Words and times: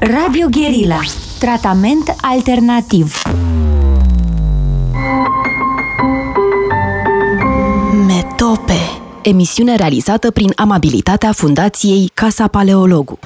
Radio 0.00 0.48
Guerilla. 0.48 1.00
Tratament 1.38 2.14
alternativ. 2.20 3.22
Metope. 8.06 8.78
Emisiune 9.22 9.76
realizată 9.76 10.30
prin 10.30 10.52
amabilitatea 10.56 11.32
Fundației 11.32 12.10
Casa 12.14 12.48
Paleologu. 12.48 13.18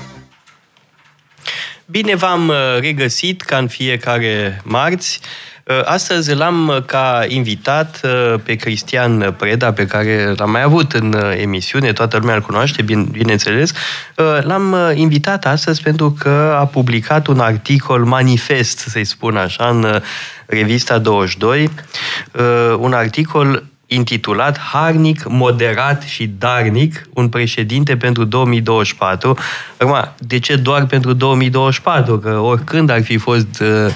Bine 1.86 2.14
v-am 2.14 2.48
uh, 2.48 2.56
regăsit 2.80 3.40
ca 3.40 3.56
în 3.56 3.68
fiecare 3.68 4.60
marți 4.64 5.20
Uh, 5.20 5.51
astăzi 5.84 6.34
l-am 6.34 6.68
uh, 6.68 6.82
ca 6.86 7.24
invitat 7.28 8.00
uh, 8.04 8.34
pe 8.42 8.54
Cristian 8.54 9.34
Preda, 9.38 9.72
pe 9.72 9.86
care 9.86 10.32
l-am 10.36 10.50
mai 10.50 10.62
avut 10.62 10.92
în 10.92 11.16
emisiune, 11.40 11.92
toată 11.92 12.16
lumea 12.16 12.34
îl 12.34 12.40
cunoaște, 12.40 12.82
bine, 12.82 13.06
bineînțeles. 13.10 13.72
L-am 14.40 14.76
invitat 14.94 15.46
astăzi 15.46 15.82
pentru 15.82 16.16
că 16.18 16.56
a 16.60 16.66
publicat 16.66 17.26
un 17.26 17.38
articol 17.38 18.04
manifest, 18.04 18.78
să-i 18.78 19.04
spun 19.04 19.36
așa, 19.36 19.68
în 19.68 20.00
revista 20.46 20.98
22, 20.98 21.70
un 22.78 22.92
articol 22.92 23.64
intitulat 23.94 24.58
Harnic, 24.58 25.24
moderat 25.28 26.02
și 26.02 26.30
darnic, 26.38 27.08
un 27.14 27.28
președinte 27.28 27.96
pentru 27.96 28.24
2024. 28.24 29.38
Acum, 29.76 30.12
de 30.18 30.38
ce 30.38 30.56
doar 30.56 30.86
pentru 30.86 31.12
2024? 31.12 32.18
Că 32.18 32.38
oricând 32.38 32.90
ar 32.90 33.02
fi 33.02 33.16
fost 33.16 33.60
uh, 33.60 33.92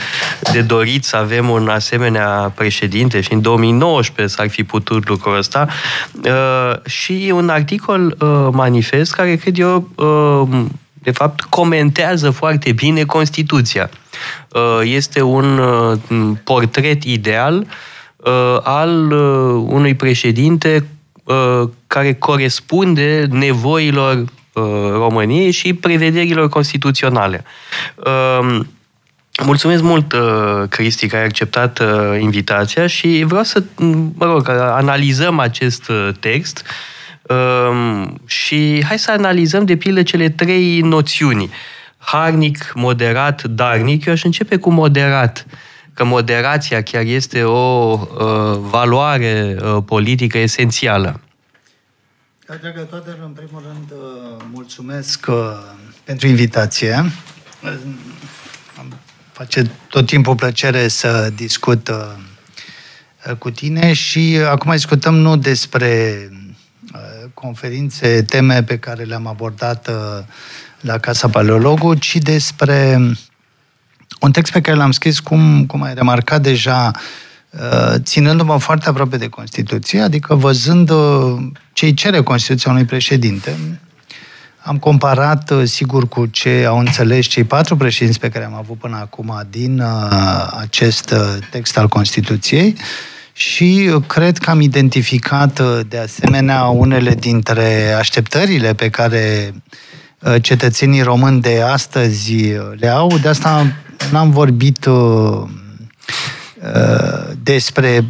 de 0.53 0.61
dorit 0.61 1.05
să 1.05 1.17
avem 1.17 1.49
un 1.49 1.69
asemenea 1.69 2.53
președinte 2.55 3.21
și 3.21 3.33
în 3.33 3.41
2019 3.41 4.37
s-ar 4.37 4.49
fi 4.49 4.65
putut 4.65 5.09
lucrul 5.09 5.37
ăsta. 5.37 5.69
Uh, 6.25 6.87
și 6.87 7.33
un 7.35 7.49
articol 7.49 8.17
uh, 8.19 8.49
manifest 8.53 9.15
care, 9.15 9.37
cred 9.37 9.59
eu, 9.59 9.89
de 11.03 11.11
fapt, 11.11 11.41
comentează 11.41 12.31
foarte 12.31 12.73
bine 12.73 13.03
Constituția. 13.03 13.91
Este 14.83 15.23
un 15.23 15.61
portret 16.45 17.05
ideal 17.05 17.57
uh, 17.59 17.67
al 18.63 19.13
uh, 19.13 19.65
unui 19.69 19.95
președinte 19.95 20.87
uh, 21.25 21.69
care 21.87 22.15
corespunde 22.15 23.27
nevoilor 23.31 24.17
uh, 24.17 24.63
României 24.91 25.51
și 25.51 25.75
prevederilor 25.75 26.49
constituționale. 26.49 27.45
Uh, 27.97 28.61
Mulțumesc 29.45 29.83
mult, 29.83 30.13
uh, 30.13 30.21
Cristi, 30.69 31.07
că 31.07 31.17
ai 31.17 31.25
acceptat 31.25 31.79
uh, 31.79 32.21
invitația 32.21 32.87
și 32.87 33.25
vreau 33.27 33.43
să, 33.43 33.63
mă 34.15 34.25
rog, 34.25 34.49
analizăm 34.49 35.39
acest 35.39 35.89
uh, 35.89 36.09
text 36.21 36.65
și 38.27 38.85
hai 38.89 38.99
să 38.99 39.11
analizăm, 39.11 39.65
de 39.65 39.77
pildă, 39.77 40.03
cele 40.03 40.29
trei 40.29 40.81
noțiuni. 40.81 41.51
Harnic, 41.99 42.73
moderat, 42.75 43.43
darnic. 43.43 44.05
Eu 44.05 44.13
aș 44.13 44.25
începe 44.25 44.57
cu 44.57 44.71
moderat. 44.71 45.47
Uh, 45.51 45.59
că 45.97 46.05
moderația 46.05 46.83
chiar 46.83 47.03
este 47.03 47.43
o 47.43 47.93
uh, 47.93 48.59
valoare 48.59 49.57
uh, 49.63 49.83
politică 49.87 50.39
esențială. 50.39 51.21
Dragă 52.47 52.81
toate, 52.81 53.11
în 53.25 53.31
primul 53.31 53.63
rând, 53.67 53.91
uh, 53.91 54.45
mulțumesc 54.53 55.27
uh, 55.29 55.37
pentru 56.05 56.27
invitație. 56.27 56.93
Îmi 57.63 58.93
face 59.33 59.71
tot 59.89 60.07
timpul 60.07 60.35
plăcere 60.35 60.89
să 60.89 61.33
discut 61.35 61.89
uh, 61.89 63.37
cu 63.39 63.51
tine 63.51 63.93
și 63.93 64.39
acum 64.49 64.71
discutăm 64.71 65.15
nu 65.15 65.37
despre 65.37 66.19
conferințe, 67.35 68.23
teme 68.23 68.63
pe 68.63 68.79
care 68.79 69.03
le-am 69.03 69.27
abordat 69.27 69.91
la 70.81 70.99
Casa 70.99 71.29
Paleologu, 71.29 71.95
ci 71.95 72.17
despre 72.17 72.99
un 74.21 74.33
text 74.33 74.53
pe 74.53 74.61
care 74.61 74.77
l-am 74.77 74.91
scris, 74.91 75.21
cum, 75.21 75.67
cum 75.67 75.83
ai 75.83 75.95
remarcat 75.95 76.43
deja, 76.43 76.91
uh, 77.51 77.95
ținându-mă 77.99 78.59
foarte 78.59 78.89
aproape 78.89 79.17
de 79.17 79.29
Constituție, 79.29 80.01
adică 80.01 80.35
văzând 80.35 80.91
uh, 80.91 81.37
ce 81.73 81.85
îi 81.85 81.95
cere 81.95 82.23
Constituția 82.23 82.71
unui 82.71 82.85
președinte. 82.85 83.57
Am 84.63 84.79
comparat, 84.79 85.51
uh, 85.51 85.65
sigur, 85.65 86.09
cu 86.09 86.27
ce 86.27 86.65
au 86.69 86.79
înțeles 86.79 87.27
cei 87.27 87.45
patru 87.45 87.77
președinți 87.77 88.21
pe 88.21 88.29
care 88.29 88.45
am 88.45 88.55
avut 88.55 88.79
până 88.79 88.97
acum 88.97 89.47
din 89.51 89.83
acest 90.61 91.15
text 91.51 91.79
al 91.79 91.89
Constituției 91.89 92.77
și 93.33 93.91
cred 94.07 94.39
că 94.39 94.51
am 94.51 94.61
identificat, 94.61 95.61
de 95.89 95.99
asemenea, 95.99 96.65
unele 96.65 97.15
dintre 97.15 97.93
așteptările 97.93 98.75
pe 98.75 98.89
care 98.89 99.55
cetățenii 100.41 101.03
români 101.03 101.41
de 101.41 101.63
astăzi 101.63 102.35
le 102.77 102.89
au. 102.89 103.19
De 103.19 103.29
asta 103.29 103.67
n-am 104.11 104.31
vorbit 104.31 104.85
uh, 104.85 105.43
uh, 106.75 107.31
despre 107.43 108.05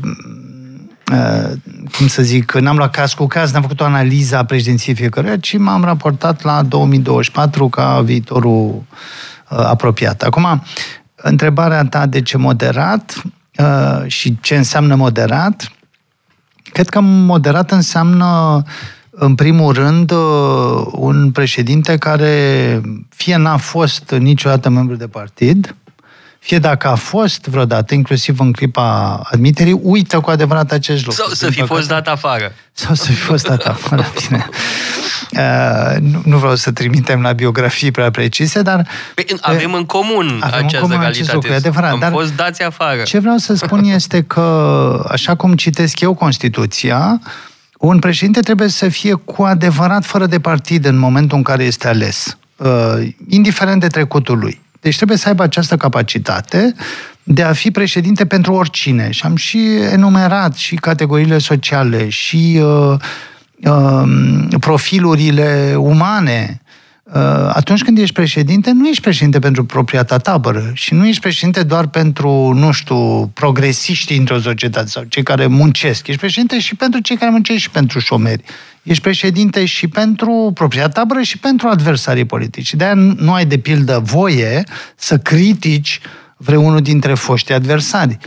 uh, 1.13 1.53
cum 1.97 2.07
să 2.07 2.23
zic, 2.23 2.53
n-am 2.53 2.77
luat 2.77 2.91
caz 2.91 3.13
cu 3.13 3.27
caz, 3.27 3.53
n-am 3.53 3.63
făcut 3.63 3.81
o 3.81 3.85
analiză 3.85 4.37
a 4.37 4.45
președinției 4.45 4.95
fiecăruia, 4.95 5.37
ci 5.37 5.59
m-am 5.59 5.85
raportat 5.85 6.43
la 6.43 6.63
2024 6.63 7.69
ca 7.69 8.01
viitorul 8.01 8.83
uh, 9.51 9.59
apropiat. 9.59 10.23
Acum, 10.23 10.63
întrebarea 11.15 11.85
ta 11.85 12.07
de 12.07 12.23
ce 12.23 12.37
moderat 12.37 13.23
uh, 13.59 14.07
și 14.07 14.39
ce 14.41 14.57
înseamnă 14.57 14.95
moderat, 14.95 15.73
cred 16.73 16.89
că 16.89 17.01
moderat 17.01 17.71
înseamnă 17.71 18.63
în 19.19 19.35
primul 19.35 19.73
rând, 19.73 20.11
uh, 20.11 20.87
un 20.93 21.31
președinte 21.31 21.97
care 21.97 22.81
fie 23.09 23.37
n-a 23.37 23.57
fost 23.57 24.11
niciodată 24.11 24.69
membru 24.69 24.95
de 24.95 25.07
partid, 25.07 25.75
fie 26.39 26.59
dacă 26.59 26.89
a 26.89 26.95
fost 26.95 27.47
vreodată, 27.47 27.95
inclusiv 27.95 28.41
în 28.41 28.53
clipa 28.53 29.21
admiterii, 29.25 29.79
uită 29.83 30.21
cu 30.21 30.31
adevărat 30.31 30.73
acest 30.73 31.07
lucru. 31.07 31.23
Sau 31.23 31.33
să 31.33 31.51
fi 31.51 31.63
fost 31.63 31.89
dat 31.89 32.09
afară. 32.09 32.53
Sau 32.73 32.95
să 32.95 33.07
fi 33.07 33.19
fost 33.19 33.47
dat 33.47 33.63
afară, 33.63 34.07
bine. 34.29 34.49
Uh, 35.31 36.01
nu, 36.01 36.23
nu 36.25 36.39
vreau 36.39 36.55
să 36.55 36.73
trimitem 36.73 37.23
la 37.23 37.33
biografii 37.33 37.91
prea 37.91 38.11
precise, 38.11 38.63
dar... 38.63 38.87
Păi, 39.15 39.25
avem 39.41 39.73
în 39.73 39.85
comun 39.85 40.41
avem 40.41 40.65
această 40.65 40.77
în 40.77 40.83
comun 40.83 40.97
calitate. 40.97 41.07
Acest 41.07 41.33
lucru, 41.33 41.53
adevărat, 41.53 41.93
Am 41.93 41.99
dar 41.99 42.11
fost 42.11 42.35
dați 42.35 42.63
afară. 42.63 43.03
Ce 43.03 43.19
vreau 43.19 43.37
să 43.37 43.55
spun 43.55 43.85
este 43.99 44.23
că, 44.23 45.07
așa 45.11 45.35
cum 45.35 45.55
citesc 45.55 46.01
eu 46.01 46.15
Constituția, 46.15 47.21
un 47.87 47.99
președinte 47.99 48.41
trebuie 48.41 48.69
să 48.69 48.89
fie 48.89 49.13
cu 49.13 49.43
adevărat 49.43 50.05
fără 50.05 50.27
de 50.27 50.41
partid 50.41 50.85
în 50.85 50.99
momentul 50.99 51.37
în 51.37 51.43
care 51.43 51.65
este 51.65 51.89
ales, 51.89 52.39
uh, 52.57 53.09
indiferent 53.29 53.81
de 53.81 53.87
trecutul 53.87 54.39
lui. 54.39 54.61
Deci 54.81 54.97
trebuie 54.97 55.17
să 55.17 55.29
aibă 55.29 55.43
această 55.43 55.77
capacitate 55.77 56.75
de 57.23 57.43
a 57.43 57.53
fi 57.53 57.71
președinte 57.71 58.27
pentru 58.27 58.53
oricine. 58.53 59.11
Și 59.11 59.23
am 59.25 59.37
și 59.37 59.59
enumerat 59.93 60.55
și 60.55 60.75
categoriile 60.75 61.39
sociale, 61.39 62.09
și 62.09 62.61
uh, 62.63 62.99
uh, 63.65 64.03
profilurile 64.61 65.75
umane 65.79 66.61
Uh, 66.61 66.66
atunci 67.49 67.83
când 67.83 67.99
ești 67.99 68.15
președinte, 68.15 68.73
nu 68.73 68.89
ești 68.89 69.03
președinte 69.03 69.39
pentru 69.39 69.65
propria 69.65 70.05
ta 70.05 70.19
tabără 70.19 70.71
și 70.75 70.95
nu 70.95 71.07
ești 71.07 71.21
președinte 71.21 71.63
doar 71.63 71.87
pentru, 71.87 72.53
nu 72.53 72.73
știu, 72.73 73.27
progresiștii 73.27 74.19
într-o 74.19 74.41
societate 74.41 74.87
sau 74.87 75.03
cei 75.03 75.23
care 75.23 75.47
muncesc. 75.47 76.07
Ești 76.07 76.21
președinte 76.21 76.59
și 76.59 76.75
pentru 76.75 77.01
cei 77.01 77.17
care 77.17 77.31
muncesc 77.31 77.59
și 77.59 77.71
pentru 77.71 77.99
șomeri. 77.99 78.43
Ești 78.83 79.03
președinte 79.03 79.65
și 79.65 79.89
pentru 79.89 80.51
propria 80.55 80.89
tabără 80.89 81.23
și 81.23 81.39
pentru 81.39 81.69
adversarii 81.69 82.25
politici. 82.25 82.75
De-aia 82.75 82.95
nu 82.95 83.33
ai, 83.33 83.47
de 83.47 83.59
pildă, 83.59 84.01
voie 84.05 84.65
să 84.97 85.19
critici 85.19 86.01
vreunul 86.37 86.81
dintre 86.81 87.15
foștii 87.15 87.55
adversari 87.55 88.19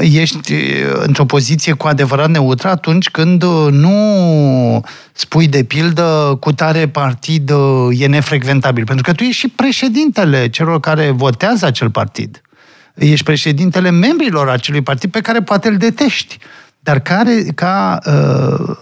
ești 0.00 0.54
într-o 0.92 1.24
poziție 1.24 1.72
cu 1.72 1.86
adevărat 1.86 2.30
neutră 2.30 2.68
atunci 2.68 3.10
când 3.10 3.44
nu 3.70 4.84
spui 5.12 5.48
de 5.48 5.64
pildă 5.64 6.36
cu 6.40 6.52
tare 6.52 6.88
partid 6.88 7.52
e 7.90 8.06
nefrecventabil. 8.06 8.84
Pentru 8.84 9.04
că 9.04 9.12
tu 9.12 9.22
ești 9.22 9.40
și 9.40 9.48
președintele 9.48 10.48
celor 10.48 10.80
care 10.80 11.10
votează 11.10 11.66
acel 11.66 11.90
partid. 11.90 12.40
Ești 12.94 13.24
președintele 13.24 13.90
membrilor 13.90 14.48
acelui 14.48 14.82
partid 14.82 15.10
pe 15.10 15.20
care 15.20 15.42
poate 15.42 15.68
îl 15.68 15.76
detești. 15.76 16.38
Dar 16.80 17.00
care, 17.00 17.44
ca 17.54 17.98
uh, 18.06 18.76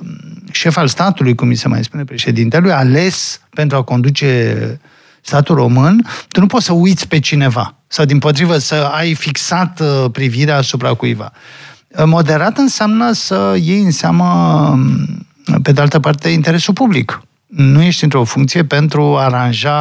șef 0.52 0.76
al 0.76 0.88
statului, 0.88 1.34
cum 1.34 1.48
mi 1.48 1.54
se 1.54 1.68
mai 1.68 1.84
spune 1.84 2.04
președintelui, 2.04 2.72
ales 2.72 3.40
pentru 3.50 3.76
a 3.76 3.82
conduce 3.82 4.80
statul 5.20 5.54
român, 5.54 6.06
tu 6.28 6.40
nu 6.40 6.46
poți 6.46 6.64
să 6.64 6.72
uiți 6.72 7.08
pe 7.08 7.18
cineva 7.18 7.79
sau 7.92 8.04
din 8.04 8.18
potrivă 8.18 8.58
să 8.58 8.74
ai 8.74 9.14
fixat 9.14 9.80
uh, 9.80 10.10
privirea 10.12 10.56
asupra 10.56 10.94
cuiva. 10.94 11.32
Uh, 11.88 12.04
moderat 12.04 12.58
înseamnă 12.58 13.12
să 13.12 13.56
iei 13.60 13.82
în 13.82 13.90
seamă, 13.90 14.24
um, 14.72 15.26
pe 15.62 15.72
de 15.72 15.80
altă 15.80 16.00
parte, 16.00 16.28
interesul 16.28 16.74
public. 16.74 17.22
Nu 17.46 17.82
ești 17.82 18.04
într-o 18.04 18.24
funcție 18.24 18.64
pentru 18.64 19.16
a 19.16 19.24
aranja 19.24 19.80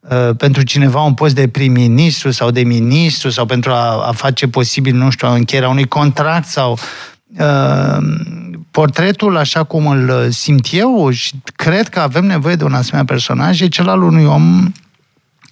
uh, 0.00 0.36
pentru 0.36 0.62
cineva 0.62 1.00
un 1.00 1.14
post 1.14 1.34
de 1.34 1.48
prim-ministru 1.48 2.30
sau 2.30 2.50
de 2.50 2.62
ministru 2.62 3.30
sau 3.30 3.46
pentru 3.46 3.70
a, 3.70 4.06
a 4.06 4.12
face 4.12 4.48
posibil, 4.48 4.94
nu 4.94 5.10
știu, 5.10 5.28
încheierea 5.28 5.68
unui 5.68 5.86
contract 5.86 6.48
sau 6.48 6.78
uh, 7.38 7.96
portretul, 8.70 9.36
așa 9.36 9.64
cum 9.64 9.86
îl 9.86 10.30
simt 10.30 10.66
eu 10.70 11.10
și 11.10 11.32
cred 11.56 11.88
că 11.88 12.00
avem 12.00 12.24
nevoie 12.24 12.54
de 12.54 12.64
un 12.64 12.74
asemenea 12.74 13.04
personaj, 13.04 13.60
e 13.60 13.68
cel 13.68 13.88
al 13.88 14.02
unui 14.02 14.24
om 14.24 14.72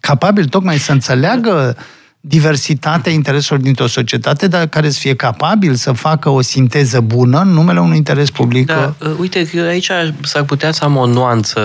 capabil 0.01 0.45
tocmai 0.45 0.79
să 0.79 0.93
înțeleagă 0.93 1.77
diversitatea 2.23 3.13
intereselor 3.13 3.63
dintr-o 3.63 3.87
societate, 3.87 4.49
dar 4.49 4.67
care 4.67 4.91
să 4.91 4.99
fie 4.99 5.15
capabil 5.15 5.75
să 5.75 5.93
facă 5.93 6.29
o 6.29 6.41
sinteză 6.41 7.01
bună 7.01 7.41
în 7.41 7.49
numele 7.49 7.81
unui 7.81 7.97
interes 7.97 8.31
public. 8.31 8.67
Da, 8.67 8.95
uh, 8.99 9.11
uite, 9.19 9.47
că 9.47 9.61
aici 9.61 9.91
s-ar 10.23 10.43
putea 10.43 10.73
să 10.73 10.85
am 10.85 10.97
o 10.97 11.07
nuanță, 11.07 11.61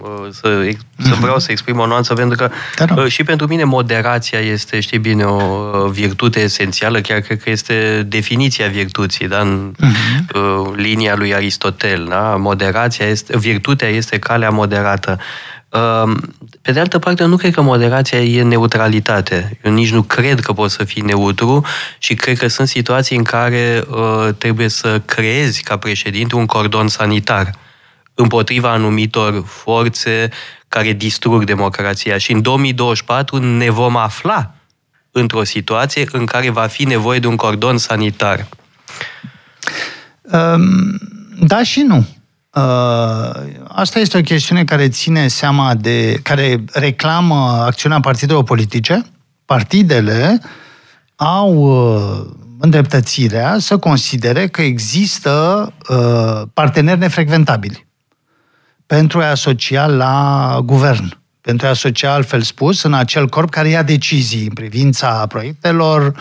uh, 0.00 0.28
să, 0.30 0.68
să 0.98 1.08
mhm. 1.10 1.20
vreau 1.20 1.38
să 1.38 1.50
exprim 1.50 1.78
o 1.78 1.86
nuanță, 1.86 2.14
pentru 2.14 2.36
că 2.36 2.50
da, 2.76 3.02
uh, 3.02 3.06
și 3.06 3.22
pentru 3.22 3.46
mine 3.46 3.64
moderația 3.64 4.38
este, 4.38 4.80
știi 4.80 4.98
bine, 4.98 5.24
o 5.24 5.88
virtute 5.88 6.40
esențială, 6.40 7.00
chiar 7.00 7.20
cred 7.20 7.42
că 7.42 7.50
este 7.50 8.06
definiția 8.08 8.68
virtuții, 8.68 9.28
da, 9.28 9.40
în 9.40 9.74
uh-huh. 9.74 10.76
linia 10.76 11.14
lui 11.16 11.34
Aristotel, 11.34 12.06
da? 12.08 12.36
Moderația 12.38 13.06
este, 13.06 13.38
virtutea 13.38 13.88
este 13.88 14.18
calea 14.18 14.50
moderată. 14.50 15.18
Pe 16.64 16.72
de 16.72 16.80
altă 16.80 16.98
parte, 16.98 17.24
nu 17.24 17.36
cred 17.36 17.54
că 17.54 17.60
moderația 17.60 18.22
e 18.22 18.42
neutralitate. 18.42 19.58
Eu 19.64 19.72
nici 19.72 19.92
nu 19.92 20.02
cred 20.02 20.40
că 20.40 20.52
poți 20.52 20.74
să 20.74 20.84
fii 20.84 21.02
neutru 21.02 21.64
și 21.98 22.14
cred 22.14 22.38
că 22.38 22.48
sunt 22.48 22.68
situații 22.68 23.16
în 23.16 23.22
care 23.22 23.84
uh, 23.88 24.28
trebuie 24.38 24.68
să 24.68 25.00
creezi 25.00 25.62
ca 25.62 25.76
președinte 25.76 26.34
un 26.34 26.46
cordon 26.46 26.88
sanitar 26.88 27.50
împotriva 28.14 28.70
anumitor 28.70 29.44
forțe 29.46 30.28
care 30.68 30.92
distrug 30.92 31.44
democrația. 31.44 32.18
Și 32.18 32.32
în 32.32 32.42
2024 32.42 33.36
ne 33.36 33.70
vom 33.70 33.96
afla 33.96 34.54
într-o 35.10 35.44
situație 35.44 36.06
în 36.12 36.26
care 36.26 36.50
va 36.50 36.66
fi 36.66 36.84
nevoie 36.84 37.18
de 37.18 37.26
un 37.26 37.36
cordon 37.36 37.78
sanitar. 37.78 38.48
Um, 40.22 40.98
da 41.40 41.62
și 41.62 41.80
nu. 41.80 42.06
Uh, 42.54 42.62
asta 43.68 43.98
este 43.98 44.18
o 44.18 44.20
chestiune 44.20 44.64
care 44.64 44.88
ține 44.88 45.28
seama 45.28 45.74
de. 45.74 46.20
care 46.22 46.64
reclamă 46.72 47.62
acțiunea 47.66 48.00
partidelor 48.00 48.42
politice. 48.42 49.02
Partidele 49.44 50.40
au 51.16 51.54
uh, 51.54 52.26
îndreptățirea 52.58 53.56
să 53.58 53.78
considere 53.78 54.48
că 54.48 54.62
există 54.62 55.72
uh, 55.88 56.42
parteneri 56.52 56.98
nefrecventabili 56.98 57.86
pentru 58.86 59.20
a 59.20 59.30
asocia 59.30 59.86
la 59.86 60.58
guvern, 60.64 61.18
pentru 61.40 61.66
a 61.66 61.70
asocia, 61.70 62.12
altfel 62.12 62.42
spus, 62.42 62.82
în 62.82 62.94
acel 62.94 63.28
corp 63.28 63.50
care 63.50 63.68
ia 63.68 63.82
decizii 63.82 64.46
în 64.46 64.52
privința 64.52 65.26
proiectelor 65.26 66.14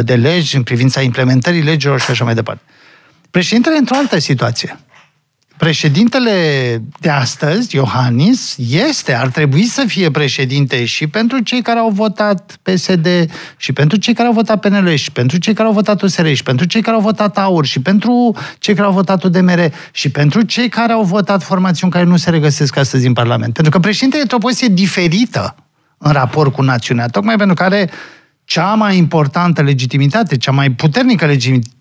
de 0.00 0.14
legi, 0.14 0.56
în 0.56 0.62
privința 0.62 1.00
implementării 1.00 1.62
legilor 1.62 2.00
și 2.00 2.10
așa 2.10 2.24
mai 2.24 2.34
departe. 2.34 2.62
Președintele 3.30 3.76
într-o 3.76 3.96
altă 3.96 4.18
situație 4.18 4.78
președintele 5.56 6.32
de 7.00 7.10
astăzi, 7.10 7.76
Iohannis, 7.76 8.56
este, 8.88 9.14
ar 9.14 9.28
trebui 9.28 9.64
să 9.64 9.84
fie 9.86 10.10
președinte 10.10 10.84
și 10.84 11.06
pentru 11.06 11.38
cei 11.38 11.62
care 11.62 11.78
au 11.78 11.90
votat 11.90 12.58
PSD, 12.62 13.06
și 13.56 13.72
pentru 13.72 13.98
cei 13.98 14.14
care 14.14 14.28
au 14.28 14.34
votat 14.34 14.60
PNL, 14.60 14.94
și 14.94 15.10
pentru 15.10 15.36
cei 15.38 15.54
care 15.54 15.68
au 15.68 15.74
votat 15.74 16.02
USR, 16.02 16.26
și 16.32 16.42
pentru 16.42 16.66
cei 16.66 16.82
care 16.82 16.96
au 16.96 17.02
votat 17.02 17.38
AUR, 17.38 17.64
și 17.64 17.80
pentru 17.80 18.36
cei 18.58 18.74
care 18.74 18.86
au 18.86 18.92
votat 18.92 19.22
UDMR, 19.22 19.72
și 19.92 20.10
pentru 20.10 20.42
cei 20.42 20.68
care 20.68 20.92
au 20.92 21.02
votat 21.02 21.42
formațiuni 21.42 21.92
care 21.92 22.04
nu 22.04 22.16
se 22.16 22.30
regăsesc 22.30 22.76
astăzi 22.76 23.06
în 23.06 23.12
Parlament. 23.12 23.52
Pentru 23.52 23.72
că 23.72 23.78
președintele 23.78 24.22
e 24.22 24.34
o 24.34 24.38
poziție 24.38 24.68
diferită 24.68 25.54
în 25.98 26.12
raport 26.12 26.52
cu 26.52 26.62
națiunea, 26.62 27.06
tocmai 27.06 27.36
pentru 27.36 27.54
care 27.54 27.90
cea 28.52 28.74
mai 28.74 28.96
importantă 28.96 29.62
legitimitate, 29.62 30.36
cea 30.36 30.50
mai 30.50 30.70
puternică 30.70 31.28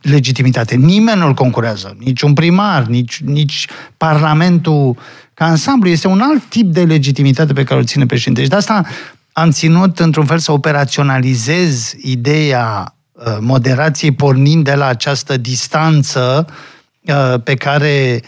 legitimitate. 0.02 0.76
Nimeni 0.76 1.20
nu-l 1.20 1.34
concurează, 1.34 1.96
nici 2.00 2.22
un 2.22 2.34
primar, 2.34 2.86
nici, 2.86 3.22
nici 3.26 3.68
Parlamentul 3.98 4.98
ca 5.34 5.46
ansamblu. 5.46 5.90
Este 5.90 6.08
un 6.08 6.22
alt 6.22 6.44
tip 6.50 6.74
de 6.74 6.84
legitimitate 6.84 7.54
pe 7.54 7.64
care 7.64 7.80
o 7.80 7.84
ține 7.84 8.06
președintele. 8.06 8.46
Și 8.46 8.52
de 8.52 8.58
asta 8.58 8.86
am 9.32 9.52
ținut, 9.52 10.00
într-un 10.00 10.26
fel, 10.26 10.38
să 10.38 10.52
operaționalizez 10.52 11.94
ideea 12.02 12.96
uh, 13.12 13.38
moderației 13.40 14.12
pornind 14.12 14.64
de 14.64 14.74
la 14.74 14.86
această 14.86 15.38
distanță 15.38 16.48
uh, 17.02 17.42
pe 17.44 17.56
care 17.56 18.22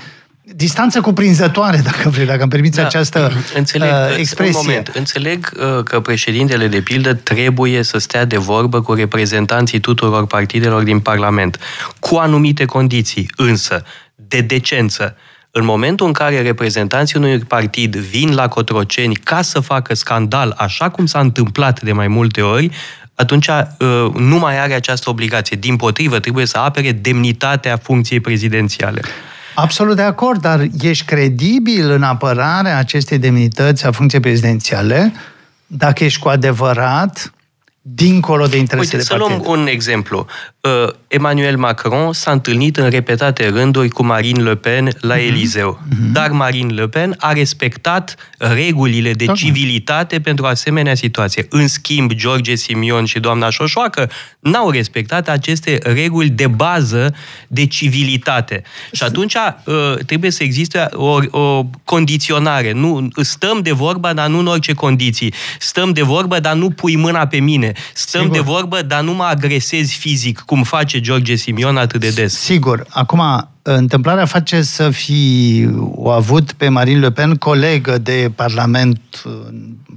distanță 0.46 1.02
cuprinzătoare, 1.02 1.78
dacă 1.78 2.10
vrei, 2.10 2.26
dacă 2.26 2.42
îmi 2.42 2.52
permiți 2.52 2.78
da, 2.78 2.86
această 2.86 3.32
înțeleg, 3.56 3.90
uh, 3.90 4.18
expresie. 4.18 4.58
Un 4.58 4.66
moment, 4.66 4.88
înțeleg 4.88 5.52
uh, 5.56 5.84
că 5.84 6.00
președintele, 6.00 6.68
de 6.68 6.82
pildă, 6.82 7.14
trebuie 7.14 7.84
să 7.84 7.98
stea 7.98 8.26
de 8.26 8.38
vorbă 8.38 8.82
cu 8.82 8.94
reprezentanții 8.94 9.80
tuturor 9.80 10.28
partidelor 10.28 10.84
din 10.84 11.00
Parlament, 11.00 11.60
cu 12.00 12.16
anumite 12.16 12.66
condiții, 12.66 13.30
însă, 13.36 13.84
de 14.16 14.42
decență. 14.42 15.16
În 15.52 15.66
momentul 15.66 16.08
în 16.08 16.14
care 16.14 16.42
reprezentanții 16.42 17.20
unui 17.20 17.40
partid 17.40 17.96
vin 17.96 18.34
la 18.34 18.48
Cotroceni 18.48 19.16
ca 19.16 19.42
să 19.42 19.60
facă 19.60 19.96
scandal, 19.96 20.54
așa 20.58 20.90
cum 20.90 21.06
s-a 21.06 21.20
întâmplat 21.20 21.82
de 21.82 21.92
mai 21.92 22.08
multe 22.08 22.42
ori, 22.42 22.72
atunci 23.16 23.48
uh, 23.48 23.66
nu 24.14 24.38
mai 24.38 24.60
are 24.60 24.74
această 24.74 25.10
obligație. 25.10 25.58
Din 25.60 25.76
potrivă, 25.76 26.20
trebuie 26.20 26.46
să 26.46 26.58
apere 26.58 26.92
demnitatea 26.92 27.78
funcției 27.78 28.20
prezidențiale. 28.20 29.02
Absolut 29.56 29.96
de 29.96 30.02
acord, 30.02 30.42
dar 30.42 30.68
ești 30.82 31.06
credibil 31.06 31.90
în 31.90 32.04
apărarea 32.04 32.78
acestei 32.78 33.18
demnități 33.18 33.86
a 33.86 33.92
funcției 33.92 34.22
prezidențiale? 34.22 35.14
Dacă 35.68 36.04
ești 36.04 36.20
cu 36.20 36.30
adevărat 36.30 37.34
dincolo 37.86 38.46
de 38.48 38.58
interesele 38.58 39.02
Uite, 39.02 39.14
să 39.14 39.16
luăm 39.18 39.44
un 39.46 39.68
exemplu. 39.68 40.26
Uh, 40.62 40.94
Emmanuel 41.08 41.58
Macron 41.58 42.14
s-a 42.14 42.32
întâlnit 42.32 42.78
în 42.78 42.90
repetate 42.90 43.50
rânduri 43.50 43.90
cu 43.90 44.06
Marine 44.06 44.44
Le 44.44 44.56
Pen 44.56 44.90
la 45.00 45.16
mm-hmm. 45.16 45.28
Eliseu. 45.28 45.80
Mm-hmm. 45.80 46.12
Dar 46.12 46.32
Marine 46.32 46.74
Le 46.74 46.88
Pen 46.88 47.16
a 47.18 47.34
respectat 47.34 48.16
regulile 48.38 49.14
de 49.14 49.26
Tocmai. 49.26 49.36
civilitate 49.36 50.20
pentru 50.20 50.46
asemenea 50.46 50.96
situație. 50.96 51.46
În 51.50 51.68
schimb, 51.68 52.12
George 52.12 52.56
Simion 52.56 53.06
și 53.06 53.20
doamna 53.20 53.50
Șoșoacă 53.50 54.10
n-au 54.40 54.70
respectat 54.70 55.30
aceste 55.30 55.80
reguli 55.84 56.30
de 56.30 56.48
bază 56.48 57.16
de 57.48 57.66
civilitate. 57.66 58.64
Și 58.92 59.04
atunci 59.04 59.34
uh, 59.34 59.96
trebuie 60.06 60.32
să 60.32 60.44
existe 60.44 60.88
o, 60.92 61.18
o 61.30 61.66
condiționare. 61.84 62.72
Nu, 62.72 63.08
stăm 63.16 63.60
de 63.62 63.72
vorbă, 63.72 64.14
dar 64.14 64.28
nu 64.28 64.40
în 64.40 64.48
orice 64.48 64.74
condiții. 64.74 65.34
Stăm 65.60 65.92
de 65.92 66.02
vorbă, 66.02 66.40
dar 66.40 66.54
nu 66.54 66.70
pui 66.70 66.96
mâna 66.96 67.28
pe 67.28 67.38
mine. 67.38 67.73
Stăm 67.94 68.22
Sigur. 68.22 68.36
de 68.36 68.42
vorbă, 68.42 68.82
dar 68.82 69.02
nu 69.02 69.14
mă 69.14 69.24
agresezi 69.24 69.98
fizic, 69.98 70.40
cum 70.40 70.64
face 70.64 71.00
George 71.00 71.36
Simion 71.36 71.78
atât 71.78 72.00
de 72.00 72.10
des. 72.10 72.34
Sigur. 72.34 72.86
Acum, 72.90 73.50
întâmplarea 73.62 74.26
face 74.26 74.62
să 74.62 74.90
fi 74.90 75.68
o 75.96 76.10
avut 76.10 76.52
pe 76.52 76.70
Marine 76.70 77.00
Le 77.00 77.12
Pen 77.12 77.36
colegă 77.36 77.98
de 77.98 78.32
Parlament, 78.36 79.00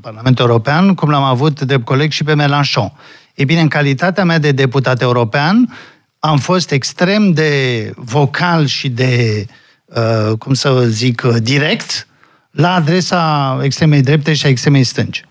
Parlamentul 0.00 0.44
European, 0.49 0.94
cum 0.94 1.11
l-am 1.11 1.23
avut 1.23 1.61
de 1.61 1.78
coleg 1.78 2.11
și 2.11 2.25
pe 2.25 2.34
Mélenchon. 2.34 2.92
E 3.35 3.45
bine, 3.45 3.61
în 3.61 3.68
calitatea 3.68 4.25
mea 4.25 4.38
de 4.38 4.52
deputat 4.52 5.00
european, 5.00 5.75
am 6.18 6.38
fost 6.38 6.71
extrem 6.71 7.33
de 7.33 7.92
vocal 7.97 8.66
și 8.66 8.88
de, 8.88 9.47
uh, 9.85 10.38
cum 10.38 10.54
să 10.54 10.85
zic, 10.87 11.23
direct 11.23 12.06
la 12.50 12.75
adresa 12.75 13.59
extremei 13.62 14.02
drepte 14.02 14.35
și 14.35 14.47
a 14.47 14.49
extremei 14.49 14.85
stângi. 14.85 15.25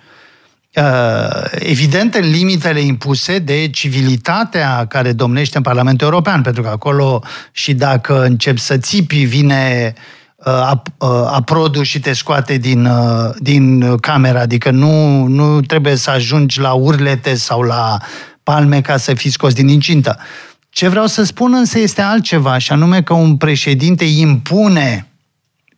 Uh, 0.76 1.44
evident 1.52 2.16
în 2.16 2.30
limitele 2.30 2.80
impuse 2.80 3.40
de 3.40 3.70
civilitatea 3.70 4.86
care 4.86 5.14
domnește 5.14 5.58
în 5.58 5.64
Parlamentul 5.64 6.08
European, 6.08 6.42
pentru 6.42 6.62
că 6.62 6.70
acolo 6.70 7.24
și 7.52 7.74
dacă 7.74 8.24
încep 8.24 8.58
să 8.58 8.78
țipi, 8.78 9.24
vine 9.24 9.94
uh, 10.36 10.72
uh, 10.98 11.10
aprodul 11.32 11.84
și 11.84 12.00
te 12.00 12.14
scoate 12.14 12.58
din, 12.58 12.90
din 13.38 13.98
camera, 13.98 14.40
adică 14.40 14.72
nu, 14.72 15.26
nu 15.26 15.62
trebuie 15.62 15.96
să 15.96 16.10
ajungi 16.10 16.60
la 16.60 16.74
urlete 16.74 17.36
sau 17.36 17.62
la 17.62 17.98
palme 18.44 18.82
ca 18.82 18.98
să 18.98 19.14
fii 19.14 19.30
scos 19.30 19.54
din 19.54 19.68
incintă. 19.68 20.20
Ce 20.70 20.88
vreau 20.88 21.06
să 21.06 21.24
spun 21.24 21.54
însă 21.54 21.80
este 21.80 22.02
altceva, 22.02 22.58
și 22.58 22.72
anume 22.72 23.02
că 23.02 23.14
un 23.14 23.38
președinte 23.38 24.04
impune 24.04 25.08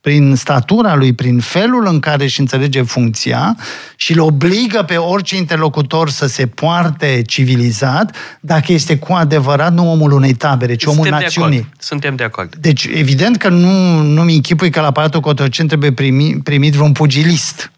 prin 0.08 0.36
statura 0.36 0.96
lui, 0.96 1.14
prin 1.14 1.40
felul 1.40 1.88
în 1.88 2.00
care 2.00 2.24
își 2.24 2.40
înțelege 2.40 2.82
funcția 2.82 3.56
și 3.96 4.12
îl 4.12 4.20
obligă 4.20 4.84
pe 4.84 4.96
orice 4.98 5.36
interlocutor 5.36 6.10
să 6.10 6.28
se 6.28 6.48
poarte 6.48 7.22
civilizat, 7.26 8.16
dacă 8.40 8.72
este 8.72 8.98
cu 8.98 9.14
adevărat 9.14 9.74
nu 9.74 9.92
omul 9.92 10.12
unei 10.12 10.34
tabere, 10.34 10.76
ci 10.76 10.86
omul 10.86 11.04
Suntem 11.04 11.20
națiunii. 11.20 11.58
De 11.58 11.64
acord. 11.64 11.82
Suntem 11.84 12.16
de 12.16 12.24
acord. 12.24 12.56
Deci, 12.56 12.88
evident 12.94 13.38
că 13.38 13.50
nu, 13.50 14.02
nu-mi 14.02 14.34
închipui 14.34 14.70
că 14.70 14.82
la 14.82 14.92
Palatul 14.92 15.20
Cotroceni 15.20 15.68
trebuie 15.68 15.92
primi, 15.92 16.40
primit 16.44 16.74
vreun 16.74 16.92
pugilist 16.92 17.72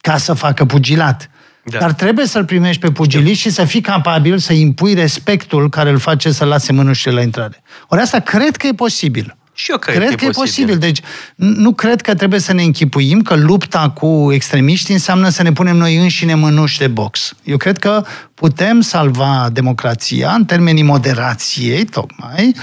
ca 0.00 0.16
să 0.16 0.32
facă 0.32 0.64
pugilat. 0.64 1.30
Da. 1.62 1.78
Dar 1.78 1.92
trebuie 1.92 2.26
să-l 2.26 2.44
primești 2.44 2.80
pe 2.80 2.90
pugilist 2.90 3.40
și 3.40 3.50
să 3.50 3.64
fii 3.64 3.80
capabil 3.80 4.38
să 4.38 4.52
impui 4.52 4.94
respectul 4.94 5.68
care 5.68 5.90
îl 5.90 5.98
face 5.98 6.32
să 6.32 6.44
lase 6.44 6.72
mânușile 6.72 7.14
la 7.14 7.20
intrare. 7.20 7.62
Ori 7.88 8.00
asta 8.00 8.18
cred 8.18 8.56
că 8.56 8.66
e 8.66 8.72
posibil. 8.72 9.36
Și 9.60 9.70
eu 9.70 9.78
cred, 9.78 9.96
cred 9.96 10.14
că, 10.14 10.24
e, 10.24 10.30
posibil. 10.30 10.42
posibil. 10.42 10.78
Deci 10.78 11.00
nu 11.34 11.72
cred 11.72 12.00
că 12.00 12.14
trebuie 12.14 12.40
să 12.40 12.52
ne 12.52 12.62
închipuim 12.62 13.22
că 13.22 13.34
lupta 13.34 13.90
cu 13.90 14.28
extremiști 14.32 14.92
înseamnă 14.92 15.28
să 15.28 15.42
ne 15.42 15.52
punem 15.52 15.76
noi 15.76 15.96
înșine 15.96 16.34
mânuși 16.34 16.78
de 16.78 16.86
box. 16.86 17.34
Eu 17.44 17.56
cred 17.56 17.78
că 17.78 18.04
putem 18.34 18.80
salva 18.80 19.48
democrația 19.52 20.32
în 20.32 20.44
termenii 20.44 20.82
moderației, 20.82 21.84
tocmai, 21.84 22.54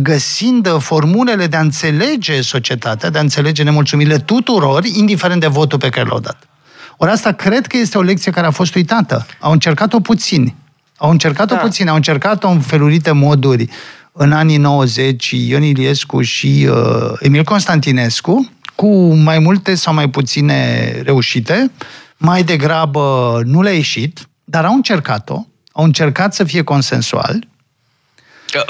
găsind 0.00 0.78
formulele 0.78 1.46
de 1.46 1.56
a 1.56 1.60
înțelege 1.60 2.40
societatea, 2.40 3.10
de 3.10 3.18
a 3.18 3.20
înțelege 3.20 3.62
nemulțumirile 3.62 4.18
tuturor, 4.18 4.84
indiferent 4.84 5.40
de 5.40 5.46
votul 5.46 5.78
pe 5.78 5.88
care 5.88 6.06
l-au 6.08 6.20
dat. 6.20 6.48
Ori 6.96 7.10
asta 7.10 7.32
cred 7.32 7.66
că 7.66 7.76
este 7.76 7.98
o 7.98 8.02
lecție 8.02 8.32
care 8.32 8.46
a 8.46 8.50
fost 8.50 8.74
uitată. 8.74 9.26
Au 9.38 9.52
încercat-o 9.52 10.00
puțini. 10.00 10.54
Au 10.96 11.10
încercat-o 11.10 11.54
Da. 11.54 11.60
puțin, 11.60 11.88
au 11.88 11.94
încercat-o 11.94 12.48
în 12.48 12.60
felurite 12.60 13.12
moduri 13.12 13.68
în 14.12 14.32
anii 14.32 14.56
90 14.56 15.30
Ion 15.30 15.62
Iliescu 15.62 16.22
și 16.22 16.68
uh, 16.70 17.12
Emil 17.18 17.44
Constantinescu, 17.44 18.50
cu 18.74 19.14
mai 19.14 19.38
multe 19.38 19.74
sau 19.74 19.94
mai 19.94 20.08
puține 20.10 20.90
reușite, 21.04 21.70
mai 22.16 22.42
degrabă 22.42 23.40
nu 23.44 23.62
le-a 23.62 23.72
ieșit, 23.72 24.28
dar 24.44 24.64
au 24.64 24.74
încercat-o, 24.74 25.46
au 25.72 25.84
încercat 25.84 26.34
să 26.34 26.44
fie 26.44 26.62
consensual, 26.62 27.48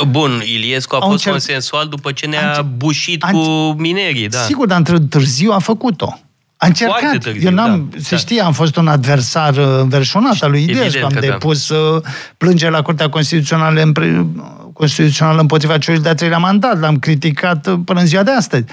Bun, 0.09 0.43
Iliescu 0.45 0.95
a 0.95 0.99
Au 0.99 1.11
fost 1.11 1.23
încerc- 1.23 1.31
consensual 1.31 1.89
după 1.89 2.13
ce 2.13 2.27
ne-a 2.27 2.53
Anci- 2.63 2.77
bușit 2.77 3.25
Anci- 3.27 3.31
cu 3.31 3.75
minerii, 3.79 4.29
da. 4.29 4.39
Sigur, 4.39 4.67
dar 4.67 4.83
într- 4.83 5.09
târziu 5.09 5.53
a 5.53 5.59
făcut-o. 5.59 6.19
A 6.57 6.67
încercat. 6.67 6.99
Foarte 6.99 7.19
târziu, 7.19 7.49
Eu 7.49 7.55
n-am, 7.55 7.89
da, 7.91 7.97
se 8.01 8.09
da. 8.15 8.17
știe, 8.17 8.41
am 8.43 8.53
fost 8.53 8.77
un 8.77 8.89
adversar 8.89 9.57
uh, 9.57 9.65
înverșunat 9.81 10.37
al 10.41 10.51
lui 10.51 10.59
Evident 10.63 10.79
Iliescu. 10.87 11.05
Am 11.07 11.13
că 11.13 11.21
da. 11.21 11.33
depus 11.33 11.69
uh, 11.69 12.03
plângeri 12.37 12.73
la 12.73 12.83
Curtea 12.83 13.09
Constituțională, 13.09 13.81
împre, 14.81 14.97
constituțională 14.97 15.41
împotriva 15.41 15.79
celui 15.79 16.01
de-a 16.01 16.15
treilea 16.15 16.39
mandat. 16.39 16.81
L-am 16.81 16.99
criticat 16.99 17.67
uh, 17.67 17.79
până 17.85 18.01
în 18.01 18.07
ziua 18.07 18.23
de 18.23 18.31
astăzi. 18.31 18.65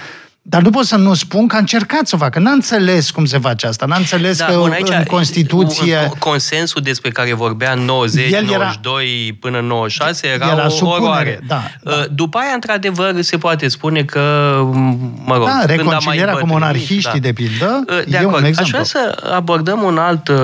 Dar 0.49 0.61
nu 0.61 0.69
pot 0.69 0.85
să 0.85 0.95
nu 0.95 1.13
spun 1.13 1.47
că 1.47 1.55
a 1.55 1.59
încercat 1.59 2.07
să 2.07 2.15
o 2.15 2.17
facă. 2.17 2.39
N-a 2.39 2.51
înțeles 2.51 3.09
cum 3.11 3.25
se 3.25 3.37
face 3.39 3.67
asta. 3.67 3.85
N-a 3.85 3.95
înțeles 3.95 4.39
că 4.39 4.45
Da, 4.51 4.57
bun, 4.57 4.71
aici, 4.71 4.89
în 4.89 5.03
Constituție... 5.03 5.97
un- 6.03 6.09
Consensul 6.19 6.81
despre 6.81 7.09
care 7.09 7.33
vorbea 7.33 7.71
în 7.71 7.79
90, 7.85 8.31
El 8.31 8.33
era- 8.33 8.43
92 8.57 9.37
până 9.39 9.57
în 9.59 9.65
96 9.65 10.27
era, 10.27 10.47
Era 10.51 10.65
o 10.65 10.69
supunere, 10.69 11.01
oroare. 11.03 11.39
da, 11.47 11.61
da. 11.83 11.91
Uh, 11.91 12.03
După 12.11 12.37
aia, 12.37 12.51
într-adevăr, 12.53 13.21
se 13.21 13.37
poate 13.37 13.67
spune 13.67 14.03
că, 14.03 14.19
mă 15.25 15.35
rog, 15.35 15.45
Da, 15.45 15.51
când 15.51 15.61
a 15.61 15.63
mai 15.65 15.75
reconcilierea 15.75 16.33
cu 16.33 16.39
îmbătrânit, 16.39 16.49
monarhiștii, 16.49 17.19
de 17.19 17.33
pildă, 17.33 17.83
Uh, 17.89 17.97
e 17.97 18.03
De 18.09 18.17
un 18.17 18.25
acord. 18.25 18.43
Aș 18.43 18.47
exemplu. 18.49 18.71
vrea 18.71 18.83
să 18.83 19.29
abordăm 19.33 19.81
un 19.83 19.97
alt 19.97 20.27
uh, 20.27 20.37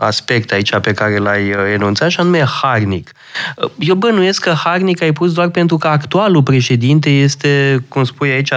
aspect 0.00 0.52
aici 0.52 0.76
pe 0.78 0.92
care 0.92 1.16
l-ai 1.18 1.50
uh, 1.50 1.56
enunțat, 1.74 2.10
și 2.10 2.20
anume 2.20 2.44
harnic. 2.62 3.10
Uh, 3.56 3.70
Eu 3.78 3.94
bănuiesc 3.94 4.40
că 4.42 4.50
harnic 4.64 5.02
ai 5.02 5.12
pus 5.12 5.32
doar 5.32 5.48
pentru 5.48 5.76
că 5.76 5.86
actualul 5.88 6.42
președinte 6.42 7.10
este, 7.10 7.84
cum 7.88 8.04
spui 8.04 8.30
aici, 8.30 8.52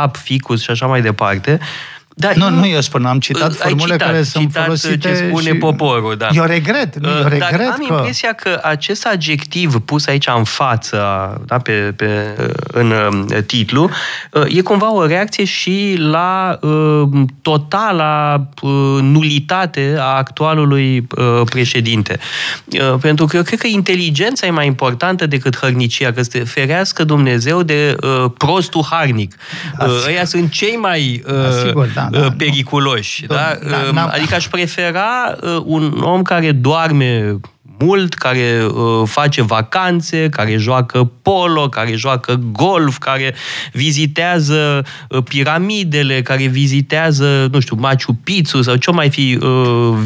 dulap, 0.00 0.16
ficus 0.16 0.62
și 0.62 0.70
așa 0.70 0.86
mai 0.86 1.02
departe. 1.02 1.58
Dar 2.20 2.34
Nu, 2.34 2.48
nu 2.48 2.66
eu 2.66 2.80
spun, 2.80 3.04
am 3.04 3.18
citat 3.18 3.50
Ai 3.50 3.56
formule 3.56 3.92
citat, 3.92 4.06
care 4.08 4.22
sunt 4.22 4.46
citat 4.46 4.64
folosite 4.64 4.96
ce 4.96 5.14
spune 5.14 5.48
și... 5.48 5.54
poporul, 5.54 6.14
da. 6.18 6.28
Eu 6.32 6.44
regret, 6.44 6.96
nu, 6.98 7.08
eu 7.08 7.14
Uh, 7.16 7.22
regret 7.22 7.50
Dar 7.50 7.60
am 7.60 7.84
că... 7.88 7.94
impresia 7.94 8.32
că 8.32 8.60
acest 8.62 9.06
adjectiv 9.06 9.80
pus 9.84 10.06
aici 10.06 10.26
în 10.36 10.44
față, 10.44 10.96
da, 11.46 11.58
pe, 11.58 11.72
pe, 11.72 12.08
în 12.72 12.90
uh, 12.90 13.42
titlu, 13.46 13.90
uh, 14.32 14.56
e 14.56 14.60
cumva 14.60 14.92
o 14.94 15.06
reacție 15.06 15.44
și 15.44 15.94
la 15.98 16.58
uh, 16.60 17.08
totala 17.42 18.46
uh, 18.62 18.70
nulitate 19.00 19.96
a 19.98 20.16
actualului 20.16 21.06
uh, 21.16 21.40
președinte. 21.44 22.18
Uh, 22.66 22.94
Pentru 23.00 23.26
că 23.26 23.36
eu 23.36 23.42
cred 23.42 23.58
că 23.58 23.66
inteligența 23.66 24.46
e 24.46 24.50
mai 24.50 24.66
importantă 24.66 25.26
decât 25.26 25.56
hărnicia, 25.56 26.12
că 26.12 26.22
să 26.22 26.28
te 26.32 26.38
ferească 26.38 27.04
Dumnezeu 27.04 27.62
de 27.62 27.96
uh, 28.02 28.30
prostul 28.38 28.84
harnic. 28.90 29.34
Da, 29.78 29.84
Uh, 29.84 29.90
sigur. 29.90 30.08
Ăia 30.08 30.24
sunt 30.24 30.50
cei 30.50 30.76
mai 30.80 31.22
uh, 31.26 31.32
Da, 31.34 31.50
sigur, 31.66 31.88
da, 32.10 32.18
da, 32.18 32.24
uh, 32.24 32.30
nu. 32.30 32.36
periculoși. 32.36 33.26
Da? 33.26 33.34
Da, 33.34 33.76
Uh, 33.86 33.92
n-am- 33.92 34.10
Adică 34.12 34.34
aș 34.34 34.48
prefera 34.48 35.36
uh, 35.42 35.62
un 35.64 36.00
om 36.02 36.22
care 36.22 36.52
doarme 36.52 37.36
mult, 37.84 38.14
care 38.14 38.66
uh, 38.66 39.02
face 39.04 39.42
vacanțe, 39.42 40.28
care 40.28 40.56
joacă 40.56 41.10
polo, 41.22 41.68
care 41.68 41.94
joacă 41.94 42.40
golf, 42.52 42.98
care 42.98 43.34
vizitează 43.72 44.84
uh, 45.08 45.22
piramidele, 45.22 46.22
care 46.22 46.46
vizitează, 46.46 47.48
nu 47.52 47.60
știu, 47.60 47.76
Machu 47.78 48.18
Picchu 48.24 48.62
sau 48.62 48.76
ce 48.76 48.90
mai 48.90 49.10
fi 49.10 49.38
uh, 49.40 49.48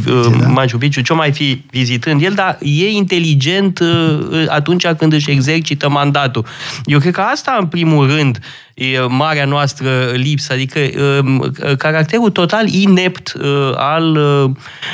uh, 0.08 0.26
Da. 0.38 0.46
Machu 0.46 0.78
Picchu, 0.78 1.00
ce 1.00 1.12
mai 1.12 1.32
fi 1.32 1.64
vizitând 1.70 2.22
el, 2.22 2.32
dar 2.32 2.58
e 2.60 2.88
inteligent 2.88 3.78
uh, 3.78 4.44
atunci 4.48 4.86
când 4.86 5.12
își 5.12 5.30
exercită 5.30 5.88
mandatul. 5.88 6.46
Eu 6.84 6.98
cred 6.98 7.12
că 7.12 7.20
asta, 7.20 7.56
în 7.60 7.66
primul 7.66 8.06
rând, 8.06 8.38
e 8.74 9.00
marea 9.00 9.44
noastră 9.44 10.10
lipsă, 10.12 10.52
adică 10.52 10.78
uh, 10.80 11.76
caracterul 11.78 12.30
total 12.30 12.68
inept 12.68 13.32
uh, 13.32 13.72
al 13.76 14.16
uh, 14.16 14.50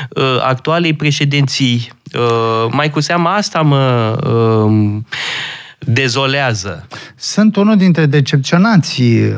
uh, 0.08 0.42
actualei 0.42 0.92
președinții. 0.92 1.92
Uh, 2.14 2.66
Mai 2.70 2.90
cu 2.90 3.00
seama 3.00 3.34
asta 3.34 3.60
mă 3.60 4.16
uh, 4.66 4.96
dezolează. 5.78 6.86
Sunt 7.16 7.56
unul 7.56 7.76
dintre 7.76 8.06
decepționații 8.06 9.20
uh, 9.20 9.34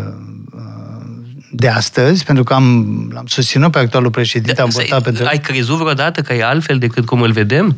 de 1.50 1.69
astăzi, 1.69 2.25
pentru 2.25 2.45
că 2.45 2.55
am, 2.55 2.87
l-am 3.12 3.26
susținut 3.26 3.71
pe 3.71 3.79
actualul 3.79 4.11
președinte, 4.11 4.61
am 4.61 4.69
votat 4.69 5.02
pentru... 5.02 5.25
Ai 5.26 5.38
crezut 5.38 5.76
vreodată 5.76 6.21
că 6.21 6.35
e 6.35 6.45
altfel 6.45 6.79
decât 6.79 7.07
cum 7.07 7.21
îl 7.21 7.33
vedem? 7.33 7.76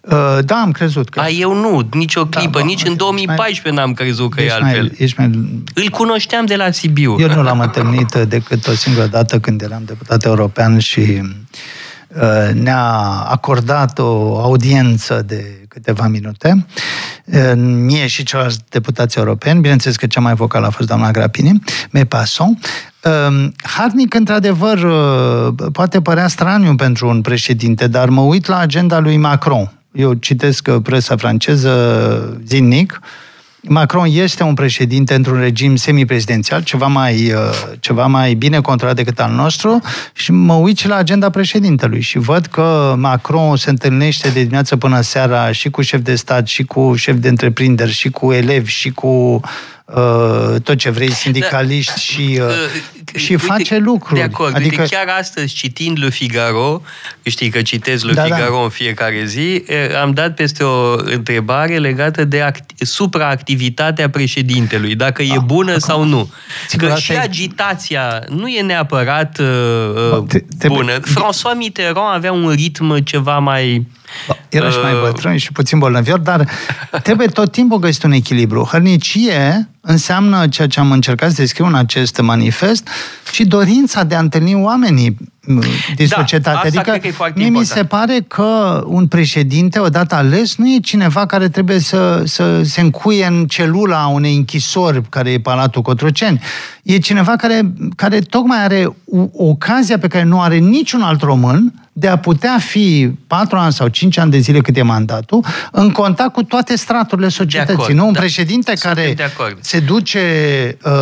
Uh, 0.00 0.38
da, 0.44 0.56
am 0.56 0.70
crezut 0.70 1.08
că... 1.08 1.20
A, 1.20 1.28
eu 1.28 1.54
nu, 1.54 1.88
nici 1.92 2.14
o 2.14 2.22
Da, 2.24 2.38
clipă, 2.38 2.58
bă, 2.58 2.64
nici 2.64 2.80
în 2.80 2.86
ești 2.86 2.96
2014 2.96 3.82
n-am 3.82 3.92
crezut 3.92 4.30
că 4.30 4.40
e 4.40 4.44
ești 4.44 4.60
mai, 4.60 4.70
altfel. 4.70 4.92
ești 4.98 5.20
mai... 5.20 5.30
Îl 5.74 5.90
cunoșteam 5.90 6.44
de 6.44 6.56
la 6.56 6.70
Sibiu. 6.70 7.16
Eu 7.18 7.34
nu 7.34 7.42
l-am 7.42 7.60
întâlnit 7.60 8.14
decât 8.14 8.66
o 8.66 8.72
singură 8.72 9.06
dată 9.06 9.40
când 9.40 9.62
eram 9.62 9.82
deputat 9.84 10.24
european 10.24 10.78
și 10.78 11.00
uh, 11.00 11.28
ne-a 12.52 13.24
acordat 13.28 13.98
o 13.98 14.38
audiență 14.38 15.22
de 15.26 15.66
câteva 15.76 16.06
minute, 16.06 16.66
uh, 17.24 17.52
mie 17.56 18.06
și 18.06 18.22
celorlalți 18.22 18.60
deputați 18.68 19.18
europeni, 19.18 19.60
bineînțeles 19.60 19.96
că 19.96 20.06
cea 20.06 20.20
mai 20.20 20.34
vocală 20.34 20.66
a 20.66 20.70
fost 20.70 20.88
doamna 20.88 21.10
Grapini, 21.10 21.62
me 21.90 22.04
passon. 22.04 22.58
Uh, 23.04 23.48
Harnic, 23.62 24.14
într-adevăr, 24.14 24.78
uh, 24.78 25.70
poate 25.72 26.00
părea 26.00 26.28
straniu 26.28 26.74
pentru 26.74 27.08
un 27.08 27.20
președinte, 27.20 27.86
dar 27.86 28.08
mă 28.08 28.20
uit 28.20 28.46
la 28.46 28.58
agenda 28.58 28.98
lui 28.98 29.16
Macron. 29.16 29.72
Eu 29.92 30.12
citesc 30.12 30.68
uh, 30.70 30.76
presa 30.82 31.16
franceză 31.16 32.40
zilnic, 32.44 33.00
Macron 33.68 34.08
este 34.10 34.42
un 34.42 34.54
președinte 34.54 35.14
într-un 35.14 35.40
regim 35.40 35.76
semiprezidențial, 35.76 36.62
ceva 36.62 36.86
mai, 36.86 37.32
uh, 37.32 37.40
ceva 37.80 38.06
mai 38.06 38.34
bine 38.34 38.60
controlat 38.60 38.96
decât 38.96 39.20
al 39.20 39.32
nostru 39.32 39.80
și 40.12 40.32
mă 40.32 40.54
uit 40.54 40.78
și 40.78 40.88
la 40.88 40.96
agenda 40.96 41.30
președintelui 41.30 42.00
și 42.00 42.18
văd 42.18 42.46
că 42.46 42.94
Macron 42.98 43.56
se 43.56 43.70
întâlnește 43.70 44.28
de 44.28 44.38
dimineață 44.38 44.76
până 44.76 45.00
seara 45.00 45.52
și 45.52 45.70
cu 45.70 45.82
șef 45.82 46.00
de 46.00 46.14
stat, 46.14 46.46
și 46.46 46.64
cu 46.64 46.94
șef 46.94 47.16
de 47.16 47.28
întreprinderi, 47.28 47.92
și 47.92 48.10
cu 48.10 48.32
elevi, 48.32 48.70
și 48.70 48.90
cu 48.90 49.06
uh, 49.06 49.40
tot 50.62 50.76
ce 50.76 50.90
vrei, 50.90 51.10
sindicaliști 51.10 52.00
și, 52.00 52.40
uh, 52.42 52.48
și 53.14 53.30
Uite, 53.32 53.44
face 53.46 53.76
lucruri. 53.78 54.20
De 54.20 54.26
acord. 54.26 54.54
Adică... 54.54 54.80
Uite, 54.82 54.94
chiar 54.96 55.16
astăzi, 55.18 55.54
citind 55.54 55.98
Le 56.02 56.10
Figaro, 56.10 56.82
știi 57.22 57.48
că 57.50 57.62
citesc 57.62 58.04
Le 58.04 58.12
Da, 58.12 58.26
da. 58.28 58.34
Figaro 58.34 58.62
în 58.62 58.68
fiecare 58.68 59.24
zi, 59.24 59.62
eh, 59.66 59.96
am 60.02 60.12
dat 60.12 60.34
peste 60.34 60.64
o 60.64 60.92
întrebare 60.98 61.78
legată 61.78 62.24
de 62.24 62.40
act- 62.40 62.74
supraactivitatea 62.78 64.10
președintelui, 64.10 64.94
dacă 64.94 65.22
e 65.22 65.38
bună 65.44 65.78
sau 65.78 66.04
nu. 66.04 66.30
Sigur, 66.68 66.86
Că 66.86 66.92
asta 66.92 67.04
și 67.04 67.12
e- 67.12 67.18
agitația 67.18 68.24
nu 68.28 68.48
e 68.48 68.60
neapărat 68.62 69.38
uh, 69.38 69.46
Bă, 70.10 70.24
te- 70.28 70.44
te- 70.58 70.68
bună. 70.68 71.00
François 71.00 71.56
Mitterrand 71.56 72.14
avea 72.14 72.32
un 72.32 72.50
ritm 72.50 72.98
ceva 72.98 73.38
mai... 73.38 73.86
Era 74.48 74.70
și 74.70 74.78
mai 74.82 74.92
Uh, 74.92 75.00
bătrân 75.00 75.36
și 75.36 75.52
puțin 75.52 75.78
bolnavior, 75.78 76.18
dar 76.18 76.48
trebuie 77.02 77.26
tot 77.26 77.52
timpul 77.52 77.78
găsit 77.78 78.02
un 78.02 78.12
echilibru. 78.12 78.68
Hărnicie 78.70 79.68
înseamnă 79.80 80.48
ceea 80.48 80.68
ce 80.68 80.80
am 80.80 80.92
încercat 80.92 81.28
să 81.30 81.34
descriu 81.40 81.66
în 81.66 81.74
acest 81.74 82.20
manifest 82.20 82.88
și 83.32 83.44
dorința 83.44 84.02
de 84.04 84.14
a 84.14 84.18
întâlni 84.18 84.54
oamenii 84.54 85.16
m, 85.40 85.60
din 85.96 86.06
Da, 86.08 86.16
societate. 86.16 86.56
asta 86.56 86.66
adică 86.68 86.82
cred 86.82 87.00
că 87.00 87.06
e 87.06 87.10
foarte 87.10 87.38
mie 87.38 87.48
mi 87.48 87.56
important. 87.58 87.88
se 87.90 87.96
pare 87.96 88.24
că 88.28 88.82
un 88.86 89.06
președinte, 89.06 89.78
odată 89.78 90.14
ales, 90.14 90.56
nu 90.56 90.68
e 90.68 90.78
cineva 90.78 91.26
care 91.26 91.48
trebuie 91.48 91.78
să, 91.78 92.22
să 92.24 92.62
se 92.62 92.80
încuie 92.80 93.26
în 93.26 93.46
celula 93.46 94.06
unei 94.06 94.36
închisori, 94.36 95.02
care 95.08 95.30
e 95.30 95.40
Palatul 95.40 95.82
Cotroceni. 95.82 96.40
E 96.82 96.98
cineva 96.98 97.32
care, 97.36 97.60
care 97.96 98.18
tocmai 98.18 98.62
are 98.62 98.96
o- 99.06 99.28
ocazia 99.32 99.98
pe 99.98 100.08
care 100.08 100.24
nu 100.24 100.40
are 100.40 100.56
niciun 100.56 101.02
alt 101.02 101.20
român 101.22 101.72
de 101.98 102.08
a 102.08 102.18
putea 102.18 102.58
fi 102.58 103.10
patru 103.26 103.56
ani 103.56 103.72
sau 103.72 103.88
cinci 103.88 104.18
ani 104.18 104.30
de 104.30 104.38
zile 104.38 104.60
cât 104.60 104.76
e 104.76 104.82
mandatul, 104.82 105.44
în 105.72 105.90
contact 105.90 106.32
cu 106.32 106.42
toate 106.42 106.76
straturile 106.76 107.28
societății. 107.28 107.74
acord, 107.74 107.94
nu 107.94 108.06
un 108.06 108.12
da. 108.12 108.18
președinte 108.18 108.76
Suntem 108.76 109.02
care 109.02 109.14
de 109.14 109.22
acord. 109.22 109.56
se 109.60 109.80
duce 109.80 110.20
uh, 110.84 110.92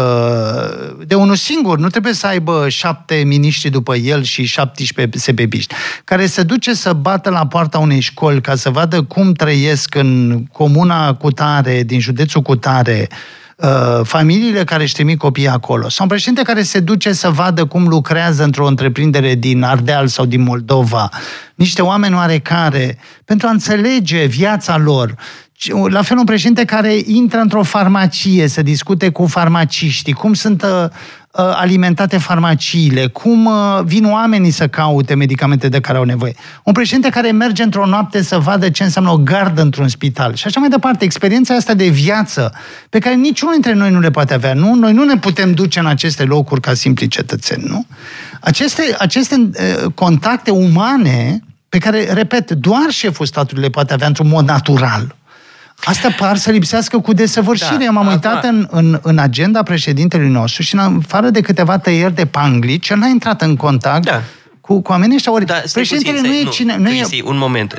de 1.07 1.15
unul 1.15 1.35
singur, 1.35 1.79
nu 1.79 1.89
trebuie 1.89 2.13
să 2.13 2.27
aibă 2.27 2.69
șapte 2.69 3.15
miniștri 3.15 3.71
după 3.71 3.97
el 3.97 4.23
și 4.23 4.45
17 4.45 5.19
sebebiști, 5.19 5.75
care 6.05 6.27
se 6.27 6.43
duce 6.43 6.75
să 6.75 6.93
bată 6.93 7.31
la 7.31 7.47
poarta 7.47 7.79
unei 7.79 8.01
școli 8.01 8.41
ca 8.41 8.55
să 8.55 8.71
vadă 8.71 9.03
cum 9.03 9.33
trăiesc 9.33 9.95
în 9.95 10.43
comuna 10.53 11.15
cutare, 11.15 11.83
din 11.83 12.01
județul 12.01 12.43
cutare, 12.43 13.09
uh, 13.11 13.17
familiile 14.02 14.64
care 14.64 14.82
își 14.82 14.94
trimit 14.94 15.18
copiii 15.18 15.49
acolo. 15.49 15.88
Sau 15.88 16.04
un 16.04 16.08
președinte 16.08 16.42
care 16.42 16.62
se 16.62 16.80
duce 16.80 17.12
să 17.12 17.30
vadă 17.30 17.64
cum 17.64 17.87
lucrează 17.88 18.44
într-o 18.44 18.66
întreprindere 18.66 19.34
din 19.34 19.62
Ardeal 19.62 20.06
sau 20.06 20.25
din 20.25 20.42
Moldova, 20.42 21.08
niște 21.54 21.82
oameni 21.82 22.14
oarecare, 22.14 22.99
pentru 23.25 23.46
a 23.46 23.50
înțelege 23.50 24.25
viața 24.25 24.76
lor. 24.76 25.14
La 25.88 26.02
fel 26.02 26.18
un 26.18 26.25
președinte 26.25 26.64
care 26.64 26.94
intră 27.04 27.38
într-o 27.38 27.62
farmacie 27.62 28.49
să 28.49 28.62
discute 28.62 29.08
cu 29.08 29.26
farmaciștii, 29.26 30.12
cum 30.12 30.34
sunt 30.34 30.62
uh, 30.62 30.88
alimentate 31.37 32.19
farmaciile, 32.19 33.07
cum 33.07 33.45
uh, 33.45 33.81
vin 33.85 34.05
oamenii 34.05 34.50
să 34.50 34.69
caute 34.69 35.14
medicamente 35.14 35.69
de 35.69 35.81
care 35.81 35.99
au 35.99 36.05
nevoie. 36.05 36.35
Un 36.62 36.73
președinte 36.73 37.09
care 37.09 37.31
merge 37.31 37.62
într-o 37.62 37.87
noapte 37.87 38.23
să 38.23 38.38
vadă 38.38 38.69
ce 38.69 38.83
înseamnă 38.83 39.11
o 39.11 39.17
gardă 39.17 39.62
într-un 39.62 39.88
spital 39.88 40.35
și 40.35 40.47
așa 40.47 40.61
mai 40.61 40.69
departe. 40.69 41.05
Experiența 41.05 41.55
asta 41.55 41.75
de 41.75 41.88
viață 41.88 42.53
pe 42.91 42.99
care 42.99 43.14
niciunul 43.14 43.53
dintre 43.55 43.73
noi 43.73 43.91
nu 43.91 44.00
le 44.00 44.11
poate 44.11 44.35
avea. 44.35 44.55
Nu? 44.55 44.75
Noi 44.75 44.93
nu 44.93 45.05
ne 45.05 45.17
putem 45.17 45.53
duce 45.53 45.79
în 45.79 45.87
aceste 45.87 46.25
locuri 46.25 46.61
ca 46.61 46.75
simpli 46.75 47.09
cetățeni. 47.09 47.64
Nu? 47.67 47.87
Aceste, 48.41 48.97
aceste 48.99 49.35
uh, 49.35 49.93
contacte 49.95 50.50
umane 50.50 51.41
pe 51.69 51.79
care, 51.79 52.12
repet, 52.12 52.50
doar 52.50 52.91
șeful 52.91 53.26
statului 53.26 53.62
le 53.62 53.69
poate 53.69 53.93
avea 53.93 54.07
într-un 54.07 54.29
mod 54.29 54.49
natural. 54.49 55.14
Asta 55.85 56.11
par 56.19 56.37
să 56.37 56.50
lipsească 56.50 56.99
cu 56.99 57.12
desăvârșire. 57.12 57.76
Da, 57.76 57.85
Eu 57.85 57.93
m-am 57.93 58.07
uitat 58.07 58.45
în, 58.45 58.69
în, 58.71 58.99
în 59.02 59.19
agenda 59.19 59.62
președintelui 59.62 60.28
nostru 60.28 60.62
și 60.62 60.75
în 60.75 60.81
afară 60.81 61.31
de 61.31 61.40
câteva 61.40 61.78
tăieri 61.78 62.14
de 62.14 62.26
panglici, 62.26 62.88
el 62.88 62.99
n-a 62.99 63.07
intrat 63.07 63.43
în 63.43 63.57
contact 63.57 64.04
da. 64.04 64.23
cu, 64.61 64.81
cu 64.81 64.90
oamenii 64.90 65.14
ăștia. 65.14 65.33
Ori 65.33 65.45
da, 65.45 65.62
președintele 65.73 66.16
puțin, 66.19 66.31
nu 66.31 66.37
e 66.37 66.45
nu, 66.45 66.50
cine... 66.50 66.76
Nu 66.76 66.88
e... 66.88 67.07
un 67.25 67.38
moment. 67.38 67.76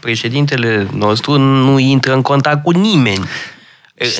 Președintele 0.00 0.86
nostru 0.94 1.38
nu 1.38 1.78
intră 1.78 2.14
în 2.14 2.22
contact 2.22 2.62
cu 2.62 2.70
nimeni. 2.70 3.24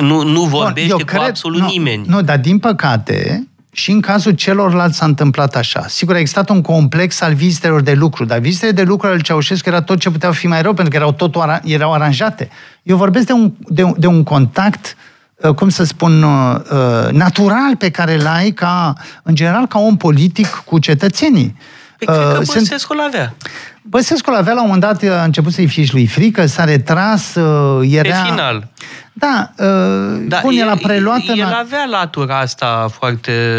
Nu, 0.01 0.23
nu 0.23 0.43
vorbește 0.43 0.89
Bun, 0.89 0.99
cu 0.99 1.05
cred, 1.05 1.29
absolut 1.29 1.61
nu, 1.61 1.67
nimeni. 1.67 2.05
Nu, 2.07 2.23
dar 2.23 2.39
din 2.39 2.59
păcate, 2.59 3.49
și 3.79 3.91
în 3.91 4.01
cazul 4.01 4.33
celorlalți 4.33 4.97
s-a 4.97 5.05
întâmplat 5.05 5.57
așa. 5.57 5.85
Sigur, 5.89 6.15
a 6.15 6.19
existat 6.19 6.49
un 6.49 6.63
complex 6.63 7.21
al 7.21 7.35
vizitelor 7.35 7.81
de 7.81 7.93
lucru, 7.93 8.25
dar 8.25 8.39
vizitele 8.39 8.73
de 8.73 8.83
lucru 8.83 9.09
al 9.09 9.21
Ceaușescu 9.21 9.69
era 9.69 9.83
tot 9.83 9.99
ce 9.99 10.11
puteau 10.11 10.33
fi 10.33 10.47
mai 10.47 10.63
rău, 10.63 10.73
pentru 10.73 10.91
că 10.91 10.97
erau 10.97 11.13
tot 11.13 11.35
erau 11.65 11.93
aranjate. 11.93 12.49
Eu 12.83 12.97
vorbesc 12.97 13.27
de 13.27 13.33
un, 13.33 13.53
de, 13.59 13.93
de 13.97 14.07
un 14.07 14.23
contact 14.23 14.97
uh, 15.37 15.55
cum 15.55 15.69
să 15.69 15.85
spun, 15.85 16.23
uh, 16.23 16.57
uh, 16.71 17.13
natural 17.13 17.77
pe 17.79 17.91
care 17.91 18.15
îl 18.15 18.27
ai 18.27 18.51
ca, 18.51 18.95
în 19.23 19.35
general, 19.35 19.67
ca 19.67 19.79
om 19.79 19.97
politic 19.97 20.47
cu 20.47 20.79
cetățenii. 20.79 21.57
Păi 21.99 22.07
cred 22.07 22.33
că 22.33 22.43
Băsescu 22.47 22.93
l-avea. 22.93 23.35
Băsescu 23.83 24.31
l-avea 24.31 24.53
la 24.53 24.61
un 24.63 24.67
moment 24.67 25.01
dat, 25.01 25.19
a 25.19 25.23
început 25.23 25.53
să-i 25.53 25.67
fie 25.67 25.85
și 25.85 25.93
lui 25.93 26.07
frică, 26.07 26.47
s-a 26.47 26.65
retras, 26.65 27.35
era... 27.83 28.23
Pe 28.23 28.29
final. 28.29 28.69
Da, 29.13 29.51
uh, 29.57 30.25
da 30.29 30.39
bun, 30.43 30.53
el 30.57 30.69
a 30.69 30.77
preluat... 30.83 31.21
El, 31.27 31.39
el 31.39 31.57
avea 31.61 31.85
latura 31.91 32.39
asta 32.39 32.89
foarte 32.93 33.59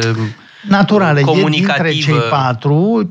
naturală. 0.61 1.21
Comunicativă. 1.21 1.87
E 1.87 1.91
dintre 1.91 2.11
cei 2.11 2.19
patru 2.29 3.09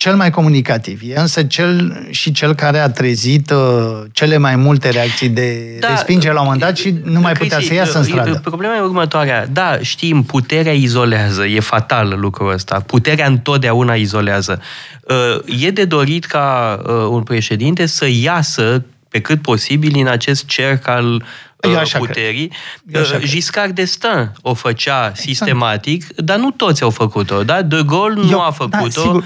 cel 0.00 0.16
mai 0.16 0.30
comunicativ. 0.30 1.00
E 1.04 1.20
însă 1.20 1.42
cel 1.42 2.06
și 2.10 2.32
cel 2.32 2.54
care 2.54 2.78
a 2.78 2.90
trezit 2.90 3.50
uh, 3.50 4.02
cele 4.12 4.36
mai 4.36 4.56
multe 4.56 4.90
reacții 4.90 5.28
de 5.28 5.76
da, 5.80 5.88
respingere 5.88 6.32
la 6.32 6.40
un 6.40 6.44
moment 6.44 6.62
dat 6.62 6.76
și 6.76 6.94
nu 7.04 7.20
mai 7.20 7.32
putea 7.32 7.60
să 7.60 7.74
iasă 7.74 7.98
în 7.98 8.04
stradă. 8.04 8.40
Problema 8.44 8.76
e 8.76 8.80
următoarea. 8.80 9.46
Da, 9.46 9.78
știm, 9.80 10.22
puterea 10.22 10.72
izolează. 10.72 11.46
E 11.46 11.60
fatal 11.60 12.16
lucrul 12.20 12.52
ăsta. 12.52 12.82
Puterea 12.86 13.26
întotdeauna 13.26 13.94
izolează. 13.94 14.62
Uh, 15.08 15.64
e 15.64 15.70
de 15.70 15.84
dorit 15.84 16.24
ca 16.24 16.78
uh, 16.86 16.92
un 17.10 17.22
președinte 17.22 17.86
să 17.86 18.06
iasă 18.10 18.84
pe 19.08 19.20
cât 19.20 19.42
posibil 19.42 19.98
în 19.98 20.06
acest 20.06 20.46
cerc 20.46 20.88
al 20.88 21.24
eu 21.60 21.78
așa 21.78 21.98
puterii. 21.98 22.52
Eu 22.92 23.00
așa 23.00 23.18
Giscard 23.18 23.80
d'Estaing 23.80 24.32
o 24.42 24.54
făcea 24.54 24.98
exact. 24.98 25.16
sistematic, 25.16 26.14
dar 26.16 26.38
nu 26.38 26.50
toți 26.50 26.82
au 26.82 26.90
făcut-o. 26.90 27.42
Da? 27.42 27.62
De 27.62 27.82
Gaulle 27.86 28.20
eu, 28.20 28.30
nu 28.30 28.40
a 28.40 28.50
făcut-o. 28.50 29.12
Da, 29.12 29.24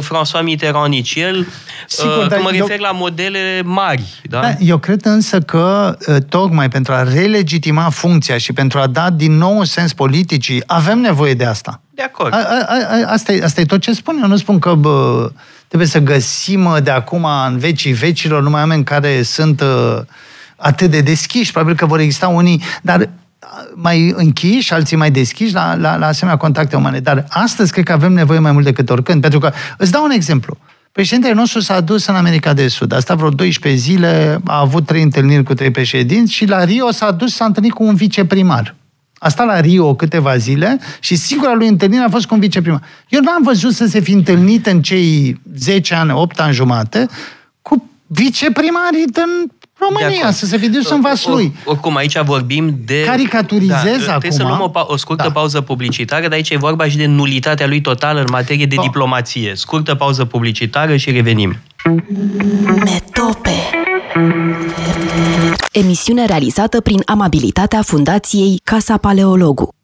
François 0.00 0.42
Mitterrand 0.42 0.88
nici 0.88 1.14
el, 1.14 1.46
Sigur, 1.86 2.26
că 2.26 2.38
mă 2.42 2.50
refer 2.50 2.76
eu, 2.76 2.82
la 2.82 2.90
modele 2.90 3.62
mari. 3.64 4.20
Da? 4.22 4.40
Da, 4.40 4.54
eu 4.58 4.78
cred 4.78 5.04
însă 5.04 5.40
că, 5.40 5.96
tocmai 6.28 6.68
pentru 6.68 6.92
a 6.92 7.02
relegitima 7.02 7.90
funcția 7.90 8.38
și 8.38 8.52
pentru 8.52 8.78
a 8.78 8.86
da 8.86 9.10
din 9.10 9.36
nou 9.36 9.56
un 9.58 9.64
sens 9.64 9.92
politicii, 9.92 10.62
avem 10.66 10.98
nevoie 10.98 11.34
de 11.34 11.44
asta. 11.44 11.80
De 11.90 12.02
acord. 12.02 12.32
A, 12.32 12.36
a, 12.36 12.66
a, 12.68 13.12
asta, 13.12 13.32
e, 13.32 13.42
asta 13.42 13.60
e 13.60 13.64
tot 13.64 13.80
ce 13.80 13.92
spun. 13.92 14.18
Eu 14.22 14.28
nu 14.28 14.36
spun 14.36 14.58
că 14.58 14.74
bă, 14.74 15.30
trebuie 15.68 15.88
să 15.88 15.98
găsim 15.98 16.78
de 16.82 16.90
acum 16.90 17.26
în 17.46 17.58
vecii 17.58 17.92
vecilor 17.92 18.42
numai 18.42 18.60
oameni 18.60 18.84
care 18.84 19.22
sunt 19.22 19.60
uh, 19.60 19.98
atât 20.56 20.90
de 20.90 21.00
deschiși, 21.00 21.52
probabil 21.52 21.76
că 21.76 21.86
vor 21.86 21.98
exista 21.98 22.28
unii, 22.28 22.62
dar 22.82 23.08
mai 23.74 24.12
închiși, 24.16 24.72
alții 24.72 24.96
mai 24.96 25.10
deschiși 25.10 25.54
la, 25.54 25.74
la, 25.74 25.96
la 25.96 26.06
asemenea 26.06 26.38
contacte 26.38 26.76
umane. 26.76 27.00
Dar 27.00 27.24
astăzi 27.28 27.72
cred 27.72 27.84
că 27.84 27.92
avem 27.92 28.12
nevoie 28.12 28.38
mai 28.38 28.52
mult 28.52 28.64
decât 28.64 28.90
oricând, 28.90 29.20
pentru 29.20 29.38
că 29.38 29.52
îți 29.78 29.90
dau 29.90 30.04
un 30.04 30.10
exemplu. 30.10 30.58
Președintele 30.92 31.34
nostru 31.34 31.60
s-a 31.60 31.80
dus 31.80 32.06
în 32.06 32.14
America 32.14 32.52
de 32.52 32.68
Sud. 32.68 32.92
A 32.92 32.98
stat 32.98 33.16
vreo 33.16 33.28
12 33.28 33.80
zile, 33.80 34.40
a 34.44 34.58
avut 34.58 34.86
trei 34.86 35.02
întâlniri 35.02 35.42
cu 35.42 35.54
trei 35.54 35.70
președinți 35.70 36.32
și 36.32 36.46
la 36.46 36.64
Rio 36.64 36.90
s-a 36.90 37.10
dus 37.10 37.34
s-a 37.34 37.44
întâlnit 37.44 37.72
cu 37.72 37.84
un 37.84 37.94
viceprimar. 37.94 38.74
A 39.18 39.28
stat 39.28 39.46
la 39.46 39.60
Rio 39.60 39.94
câteva 39.94 40.36
zile 40.36 40.78
și 41.00 41.16
singura 41.16 41.54
lui 41.54 41.68
întâlnire 41.68 42.02
a 42.02 42.08
fost 42.08 42.26
cu 42.26 42.34
un 42.34 42.40
viceprimar. 42.40 42.82
Eu 43.08 43.20
n-am 43.20 43.42
văzut 43.42 43.72
să 43.72 43.86
se 43.86 44.00
fi 44.00 44.12
întâlnit 44.12 44.66
în 44.66 44.82
cei 44.82 45.40
10 45.56 45.94
ani, 45.94 46.12
8 46.12 46.40
ani 46.40 46.54
jumate 46.54 47.08
cu 47.62 47.90
viceprimarii 48.06 49.04
din 49.04 49.52
România, 49.78 50.30
să 50.30 50.46
se 50.46 50.56
fi 50.56 50.68
dus 50.68 50.90
în 50.90 51.00
vas 51.00 51.26
lui. 51.26 51.56
Oricum, 51.64 51.96
aici 51.96 52.18
vorbim 52.18 52.78
de... 52.84 53.02
Caricaturizez 53.04 53.74
da, 53.82 53.90
acum. 53.90 54.04
Trebuie 54.06 54.30
să 54.30 54.42
luăm 54.42 54.72
o, 54.74 54.80
o 54.86 54.96
scurtă 54.96 55.22
da. 55.22 55.32
pauză 55.32 55.60
publicitară, 55.60 56.22
dar 56.22 56.32
aici 56.32 56.50
e 56.50 56.56
vorba 56.56 56.88
și 56.88 56.96
de 56.96 57.06
nulitatea 57.06 57.66
lui 57.66 57.80
totală 57.80 58.20
în 58.20 58.26
materie 58.30 58.66
de 58.66 58.74
oh. 58.78 58.84
diplomație. 58.84 59.52
Scurtă 59.54 59.94
pauză 59.94 60.24
publicitară 60.24 60.96
și 60.96 61.10
revenim. 61.10 61.56
Metope 62.84 63.50
Emisiune 65.72 66.26
realizată 66.26 66.80
prin 66.80 67.02
amabilitatea 67.04 67.82
Fundației 67.82 68.60
Casa 68.64 68.96
Paleologu. 68.96 69.74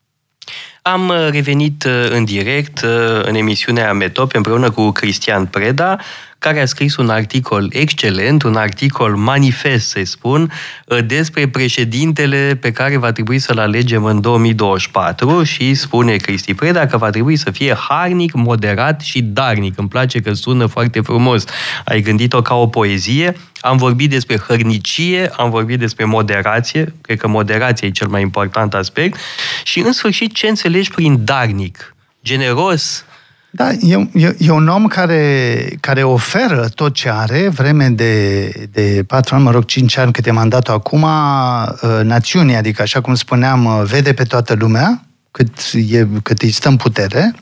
Am 0.82 1.12
revenit 1.30 1.84
uh, 1.84 2.10
în 2.10 2.24
direct 2.24 2.80
uh, 2.84 3.22
în 3.22 3.34
emisiunea 3.34 3.92
Metop 3.92 4.34
împreună 4.34 4.70
cu 4.70 4.90
Cristian 4.90 5.46
Preda, 5.46 5.98
care 6.38 6.60
a 6.60 6.66
scris 6.66 6.96
un 6.96 7.08
articol 7.08 7.68
excelent, 7.72 8.42
un 8.42 8.54
articol 8.54 9.16
manifest, 9.16 9.88
să 9.88 10.00
spun, 10.04 10.52
uh, 10.86 10.98
despre 11.06 11.48
președintele 11.48 12.58
pe 12.60 12.72
care 12.72 12.96
va 12.96 13.12
trebui 13.12 13.38
să-l 13.38 13.58
alegem 13.58 14.04
în 14.04 14.20
2024 14.20 15.42
și 15.42 15.74
spune 15.74 16.16
Cristi 16.16 16.54
Preda 16.54 16.86
că 16.86 16.96
va 16.96 17.10
trebui 17.10 17.36
să 17.36 17.50
fie 17.50 17.74
harnic, 17.74 18.32
moderat 18.34 19.00
și 19.00 19.22
darnic. 19.22 19.78
Îmi 19.78 19.88
place 19.88 20.20
că 20.20 20.32
sună 20.32 20.66
foarte 20.66 21.00
frumos. 21.00 21.44
Ai 21.84 22.00
gândit-o 22.00 22.42
ca 22.42 22.54
o 22.54 22.66
poezie. 22.66 23.36
Am 23.60 23.76
vorbit 23.76 24.10
despre 24.10 24.38
hărnicie, 24.38 25.30
am 25.36 25.50
vorbit 25.50 25.78
despre 25.78 26.04
moderație, 26.04 26.94
cred 27.00 27.18
că 27.18 27.28
moderația 27.28 27.88
e 27.88 27.90
cel 27.90 28.08
mai 28.08 28.22
important 28.22 28.74
aspect, 28.74 29.18
și 29.64 29.78
în 29.78 29.92
sfârșit 29.92 30.34
ce 30.34 30.48
înțelegi 30.48 30.90
prin 30.90 31.24
darnic? 31.24 31.94
Generos, 32.24 33.04
da, 33.50 33.72
e, 33.72 34.08
e, 34.12 34.36
e 34.38 34.50
un 34.50 34.68
om 34.68 34.86
care, 34.86 35.76
care 35.80 36.02
oferă 36.02 36.68
tot 36.74 36.94
ce 36.94 37.10
are, 37.10 37.48
vreme 37.48 37.88
de, 37.88 38.48
de 38.72 39.04
patru 39.06 39.34
ani, 39.34 39.44
mă 39.44 39.50
rog, 39.50 39.64
cinci 39.64 39.96
ani 39.96 40.12
cât 40.12 40.26
e 40.26 40.30
mandatul 40.30 40.74
acum, 40.74 41.02
uh, 41.02 42.00
națiunii, 42.02 42.54
adică, 42.54 42.82
așa 42.82 43.00
cum 43.00 43.14
spuneam, 43.14 43.64
uh, 43.64 43.82
vede 43.84 44.12
pe 44.12 44.22
toată 44.22 44.54
lumea 44.54 45.02
cât, 45.30 45.50
e, 45.90 46.06
cât 46.22 46.42
îi 46.42 46.50
stă 46.50 46.68
în 46.68 46.76
putere 46.76 47.34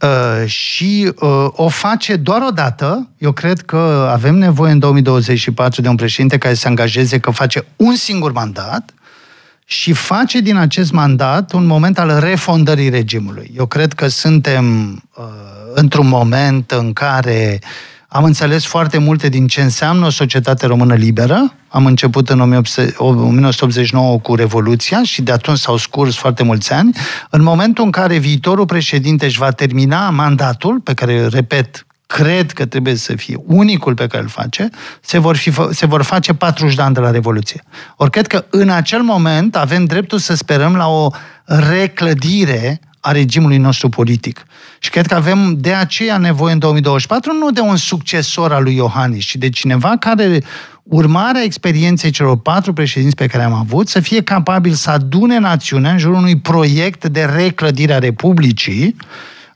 uh, 0.00 0.48
și 0.48 1.12
o 1.50 1.68
face 1.68 2.16
doar 2.16 2.42
o 2.42 2.50
dată. 2.50 3.08
Eu 3.18 3.32
cred 3.32 3.60
că 3.60 4.08
avem 4.12 4.34
nevoie 4.34 4.72
în 4.72 4.78
2024 4.78 5.80
de 5.80 5.88
un 5.88 5.96
președinte 5.96 6.38
care 6.38 6.54
se 6.54 6.68
angajeze 6.68 7.18
că 7.18 7.30
face 7.30 7.64
un 7.76 7.94
singur 7.94 8.32
mandat 8.32 8.90
și 9.68 9.92
face 9.92 10.40
din 10.40 10.56
acest 10.56 10.92
mandat 10.92 11.52
un 11.52 11.66
moment 11.66 11.98
al 11.98 12.18
refondării 12.20 12.88
regimului. 12.88 13.50
Eu 13.56 13.66
cred 13.66 13.92
că 13.92 14.08
suntem 14.08 14.92
uh, 15.16 15.24
într-un 15.74 16.08
moment 16.08 16.70
în 16.70 16.92
care 16.92 17.58
am 18.08 18.24
înțeles 18.24 18.64
foarte 18.64 18.98
multe 18.98 19.28
din 19.28 19.46
ce 19.46 19.62
înseamnă 19.62 20.06
o 20.06 20.10
societate 20.10 20.66
română 20.66 20.94
liberă. 20.94 21.52
Am 21.68 21.86
început 21.86 22.28
în 22.28 22.40
1989 22.40 24.18
cu 24.18 24.34
Revoluția 24.34 25.02
și 25.02 25.22
de 25.22 25.32
atunci 25.32 25.58
s-au 25.58 25.76
scurs 25.76 26.16
foarte 26.16 26.42
mulți 26.42 26.72
ani. 26.72 26.96
În 27.30 27.42
momentul 27.42 27.84
în 27.84 27.90
care 27.90 28.16
viitorul 28.16 28.66
președinte 28.66 29.24
își 29.24 29.38
va 29.38 29.50
termina 29.50 30.10
mandatul, 30.10 30.80
pe 30.80 30.94
care, 30.94 31.26
repet, 31.26 31.86
cred 32.06 32.52
că 32.52 32.66
trebuie 32.66 32.94
să 32.94 33.16
fie 33.16 33.36
unicul 33.46 33.94
pe 33.94 34.06
care 34.06 34.22
îl 34.22 34.28
face, 34.28 34.68
se 35.00 35.18
vor, 35.18 35.36
fi, 35.36 35.52
se 35.70 35.86
vor 35.86 36.02
face 36.02 36.34
40 36.34 36.74
de 36.74 36.82
ani 36.82 36.94
de 36.94 37.00
la 37.00 37.10
Revoluție. 37.10 37.62
Ori 37.96 38.10
cred 38.10 38.26
că 38.26 38.44
în 38.50 38.68
acel 38.68 39.02
moment 39.02 39.56
avem 39.56 39.84
dreptul 39.84 40.18
să 40.18 40.34
sperăm 40.34 40.76
la 40.76 40.88
o 40.88 41.10
reclădire 41.44 42.80
a 43.00 43.12
regimului 43.12 43.56
nostru 43.56 43.88
politic. 43.88 44.46
Și 44.78 44.90
cred 44.90 45.06
că 45.06 45.14
avem 45.14 45.56
de 45.58 45.72
aceea 45.72 46.18
nevoie 46.18 46.52
în 46.52 46.58
2024 46.58 47.32
nu 47.32 47.50
de 47.50 47.60
un 47.60 47.76
succesor 47.76 48.52
al 48.52 48.62
lui 48.62 48.74
Iohannis, 48.74 49.24
ci 49.24 49.36
de 49.36 49.48
cineva 49.48 49.96
care, 50.00 50.42
urmarea 50.82 51.42
experienței 51.42 52.10
celor 52.10 52.38
patru 52.38 52.72
președinți 52.72 53.16
pe 53.16 53.26
care 53.26 53.42
am 53.42 53.52
avut, 53.52 53.88
să 53.88 54.00
fie 54.00 54.22
capabil 54.22 54.72
să 54.72 54.90
adune 54.90 55.38
națiunea 55.38 55.90
în 55.90 55.98
jurul 55.98 56.16
unui 56.16 56.38
proiect 56.38 57.06
de 57.06 57.24
reclădire 57.24 57.92
a 57.92 57.98
Republicii 57.98 58.96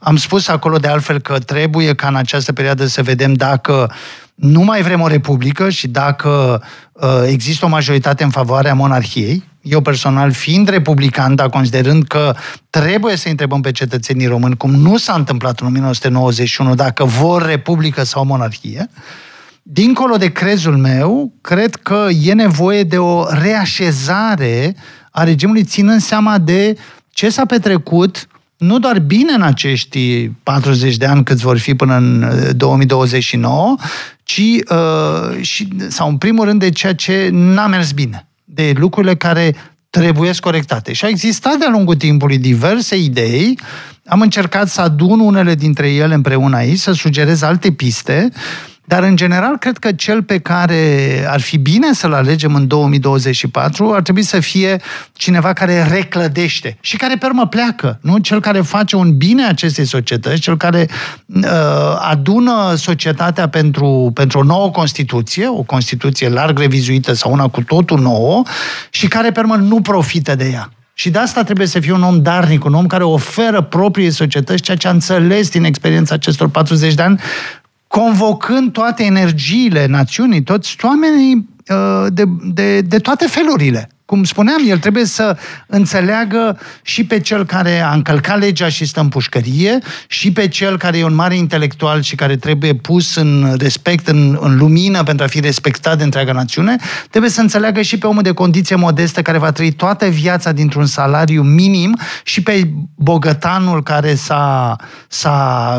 am 0.03 0.17
spus 0.17 0.49
acolo 0.49 0.77
de 0.77 0.89
altfel 0.89 1.21
că 1.21 1.39
trebuie 1.39 1.95
ca 1.95 2.09
în 2.09 2.17
această 2.17 2.53
perioadă 2.53 2.87
să 2.87 3.03
vedem 3.03 3.33
dacă 3.33 3.93
nu 4.35 4.61
mai 4.61 4.83
vrem 4.83 5.01
o 5.01 5.07
republică 5.07 5.69
și 5.69 5.89
dacă 5.89 6.63
uh, 6.93 7.23
există 7.27 7.65
o 7.65 7.69
majoritate 7.69 8.25
în 8.25 8.31
favoarea 8.31 8.75
monarhiei, 8.75 9.49
eu 9.63 9.81
personal 9.81 10.33
fiind 10.33 10.69
republican, 10.69 11.35
dar 11.35 11.49
considerând 11.49 12.07
că 12.07 12.35
trebuie 12.71 13.17
să 13.17 13.29
întrebăm 13.29 13.61
pe 13.61 13.73
cetățenii 13.73 14.27
români, 14.27 14.57
cum 14.57 14.71
nu 14.71 14.97
s-a 14.97 15.13
întâmplat 15.13 15.61
în 15.61 15.67
1991, 15.67 16.75
dacă 16.75 17.05
vor 17.05 17.47
republică 17.47 18.05
sau 18.05 18.25
monarhie, 18.25 18.91
dincolo 19.63 20.17
de 20.17 20.33
crezul 20.33 20.77
meu, 20.77 21.33
cred 21.41 21.75
că 21.75 22.07
e 22.23 22.33
nevoie 22.33 22.83
de 22.83 22.99
o 22.99 23.25
reașezare 23.31 24.77
a 25.11 25.25
regimului, 25.25 25.65
ținând 25.65 26.01
seama 26.01 26.39
de 26.39 26.77
ce 27.11 27.31
s-a 27.31 27.47
petrecut 27.47 28.29
nu 28.61 28.79
doar 28.79 28.99
bine 28.99 29.33
în 29.33 29.43
acești 29.43 30.31
40 30.43 30.97
de 30.97 31.07
ani 31.07 31.25
cât 31.25 31.37
vor 31.37 31.59
fi 31.59 31.75
până 31.75 31.97
în 31.97 32.27
2029, 32.57 33.77
ci 34.23 34.41
uh, 34.41 35.41
și, 35.41 35.69
sau 35.89 36.09
în 36.09 36.17
primul 36.17 36.45
rând 36.45 36.61
de 36.61 36.71
ceea 36.71 36.95
ce 36.95 37.29
n-a 37.33 37.67
mers 37.67 37.93
bine, 37.93 38.27
de 38.45 38.73
lucrurile 38.77 39.15
care 39.15 39.55
trebuie 39.91 40.31
corectate. 40.41 40.93
Și 40.93 41.05
a 41.05 41.09
existat 41.09 41.57
de-a 41.57 41.71
lungul 41.71 41.95
timpului 41.95 42.39
diverse 42.39 42.97
idei, 42.97 43.59
am 44.07 44.21
încercat 44.21 44.69
să 44.69 44.81
adun 44.81 45.21
unele 45.21 45.55
dintre 45.55 45.91
ele 45.91 46.15
împreună 46.15 46.57
aici, 46.57 46.79
să 46.79 46.93
sugerez 46.93 47.43
alte 47.43 47.73
piste, 47.73 48.29
dar, 48.85 49.03
în 49.03 49.17
general, 49.17 49.59
cred 49.59 49.79
că 49.79 49.93
cel 49.93 50.23
pe 50.23 50.39
care 50.39 51.25
ar 51.29 51.41
fi 51.41 51.57
bine 51.57 51.93
să-l 51.93 52.13
alegem 52.13 52.55
în 52.55 52.67
2024 52.67 53.93
ar 53.93 54.03
trebui 54.03 54.23
să 54.23 54.41
fie 54.41 54.81
cineva 55.13 55.53
care 55.53 55.83
reclădește 55.83 56.77
și 56.81 56.97
care, 56.97 57.17
pe 57.17 57.27
urmă, 57.27 57.47
pleacă. 57.47 57.99
Nu? 58.03 58.19
Cel 58.19 58.41
care 58.41 58.61
face 58.61 58.97
un 58.97 59.17
bine 59.17 59.47
acestei 59.47 59.85
societăți, 59.85 60.41
cel 60.41 60.57
care 60.57 60.89
uh, 61.27 61.43
adună 61.99 62.75
societatea 62.77 63.49
pentru, 63.49 64.11
pentru 64.15 64.39
o 64.39 64.43
nouă 64.43 64.71
Constituție, 64.71 65.49
o 65.49 65.63
Constituție 65.63 66.29
larg 66.29 66.59
revizuită 66.59 67.13
sau 67.13 67.33
una 67.33 67.49
cu 67.49 67.63
totul 67.63 68.01
nouă, 68.01 68.43
și 68.91 69.09
care, 69.09 69.31
pe 69.31 69.41
urmă, 69.41 69.57
nu 69.57 69.81
profită 69.81 70.35
de 70.35 70.51
ea. 70.53 70.71
Și 71.01 71.11
de 71.11 71.19
asta 71.19 71.43
trebuie 71.43 71.67
să 71.67 71.81
fie 71.81 71.93
un 71.93 72.03
om 72.03 72.23
darnic, 72.23 72.65
un 72.65 72.75
om 72.75 72.87
care 72.87 73.05
oferă 73.05 73.61
propriei 73.61 74.11
societăți 74.11 74.63
ceea 74.63 74.77
ce 74.77 74.89
a 74.89 74.91
înțeles 74.91 75.51
din 75.51 75.65
experiența 75.65 76.15
acestor 76.15 76.49
40 76.49 76.95
de 76.95 77.03
ani, 77.03 77.21
convocând 77.91 78.73
toate 78.73 79.05
energiile 79.05 79.87
națiunii, 79.87 80.43
toți 80.43 80.77
oamenii 80.83 81.49
uh, 81.69 82.07
de, 82.13 82.25
de, 82.53 82.81
de 82.81 82.99
toate 82.99 83.27
felurile 83.27 83.89
cum 84.11 84.25
spuneam, 84.25 84.63
el 84.67 84.79
trebuie 84.79 85.05
să 85.05 85.37
înțeleagă 85.67 86.59
și 86.83 87.05
pe 87.05 87.21
cel 87.21 87.47
care 87.47 87.81
a 87.81 87.93
încălcat 87.93 88.39
legea 88.39 88.69
și 88.69 88.85
stă 88.85 89.01
în 89.01 89.09
pușcărie, 89.09 89.79
și 90.07 90.33
pe 90.33 90.49
cel 90.49 90.79
care 90.79 90.99
e 90.99 91.05
un 91.05 91.15
mare 91.15 91.37
intelectual 91.37 92.03
și 92.03 92.15
care 92.15 92.37
trebuie 92.37 92.75
pus 92.75 93.15
în 93.15 93.55
respect, 93.59 94.09
în, 94.09 94.39
în 94.41 94.57
lumină 94.57 95.03
pentru 95.03 95.25
a 95.25 95.29
fi 95.29 95.41
respectat 95.41 95.99
de 95.99 96.05
întreaga 96.05 96.33
națiune, 96.33 96.77
trebuie 97.11 97.31
să 97.31 97.41
înțeleagă 97.41 97.83
și 97.83 97.99
pe 97.99 98.07
omul 98.07 98.23
de 98.23 98.33
condiție 98.33 98.77
modestă 98.77 99.23
care 99.23 99.39
va 99.39 99.53
trăi 99.53 99.71
toată 99.73 100.07
viața 100.07 100.53
dintr-un 100.53 100.87
salariu 100.87 101.43
minim 101.43 101.99
și 102.25 102.43
pe 102.43 102.71
bogătanul 102.95 103.83
care 103.83 104.15
s-a, 104.15 104.77
s-a 105.09 105.79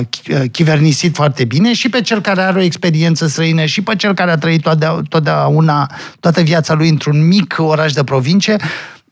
chivernisit 0.52 1.16
foarte 1.16 1.46
bine 1.46 1.74
și 1.74 1.90
pe 1.90 2.02
cel 2.02 2.22
care 2.22 2.42
are 2.42 2.60
o 2.60 2.64
experiență 2.64 3.28
străină 3.28 3.66
și 3.66 3.82
pe 3.82 3.96
cel 3.96 4.14
care 4.14 4.32
a 4.32 4.38
trăit 4.38 4.68
totdeauna, 5.10 5.92
toată 6.20 6.42
viața 6.42 6.74
lui 6.74 6.90
într-un 6.90 7.28
mic 7.28 7.56
oraș 7.58 7.92
de 7.92 8.04
provincie 8.04 8.20
provincie, 8.22 8.56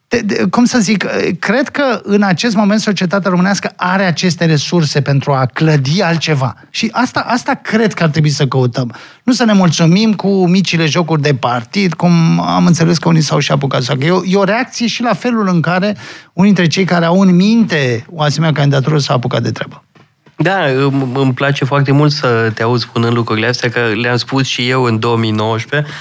de, 0.07 0.19
de, 0.19 0.43
cum 0.49 0.65
să 0.65 0.79
zic, 0.79 1.05
cred 1.39 1.69
că 1.69 2.01
în 2.03 2.23
acest 2.23 2.55
moment 2.55 2.79
societatea 2.79 3.29
românească 3.29 3.73
are 3.75 4.03
aceste 4.03 4.45
resurse 4.45 5.01
pentru 5.01 5.31
a 5.31 5.45
clădi 5.45 6.01
altceva. 6.01 6.55
Și 6.69 6.89
asta, 6.91 7.19
asta 7.27 7.53
cred 7.53 7.93
că 7.93 8.03
ar 8.03 8.09
trebui 8.09 8.29
să 8.29 8.47
căutăm. 8.47 8.95
Nu 9.23 9.33
să 9.33 9.45
ne 9.45 9.53
mulțumim 9.53 10.13
cu 10.13 10.47
micile 10.47 10.85
jocuri 10.85 11.21
de 11.21 11.35
partid, 11.35 11.93
cum 11.93 12.39
am 12.39 12.65
înțeles 12.65 12.97
că 12.97 13.07
unii 13.07 13.21
s-au 13.21 13.39
și 13.39 13.51
apucat 13.51 13.81
să 13.81 13.95
e, 13.99 14.11
o, 14.11 14.21
e 14.25 14.35
o 14.35 14.43
reacție 14.43 14.87
și 14.87 15.01
la 15.01 15.13
felul 15.13 15.47
în 15.47 15.61
care 15.61 15.97
unii 16.33 16.53
dintre 16.53 16.67
cei 16.67 16.85
care 16.85 17.05
au 17.05 17.19
în 17.19 17.35
minte 17.35 18.05
o 18.13 18.21
asemenea 18.21 18.53
candidatură 18.53 18.97
s-au 18.97 19.15
apucat 19.15 19.41
de 19.41 19.51
treabă. 19.51 19.83
Da, 20.35 20.65
îmi 21.13 21.33
place 21.33 21.65
foarte 21.65 21.91
mult 21.91 22.11
să 22.11 22.51
te 22.53 22.63
auzi 22.63 22.83
spunând 22.83 23.13
lucrurile 23.13 23.47
astea, 23.47 23.69
că 23.69 23.79
le-am 23.79 24.17
spus 24.17 24.45
și 24.45 24.69
eu 24.69 24.83
în 24.83 24.99
2019. 24.99 25.91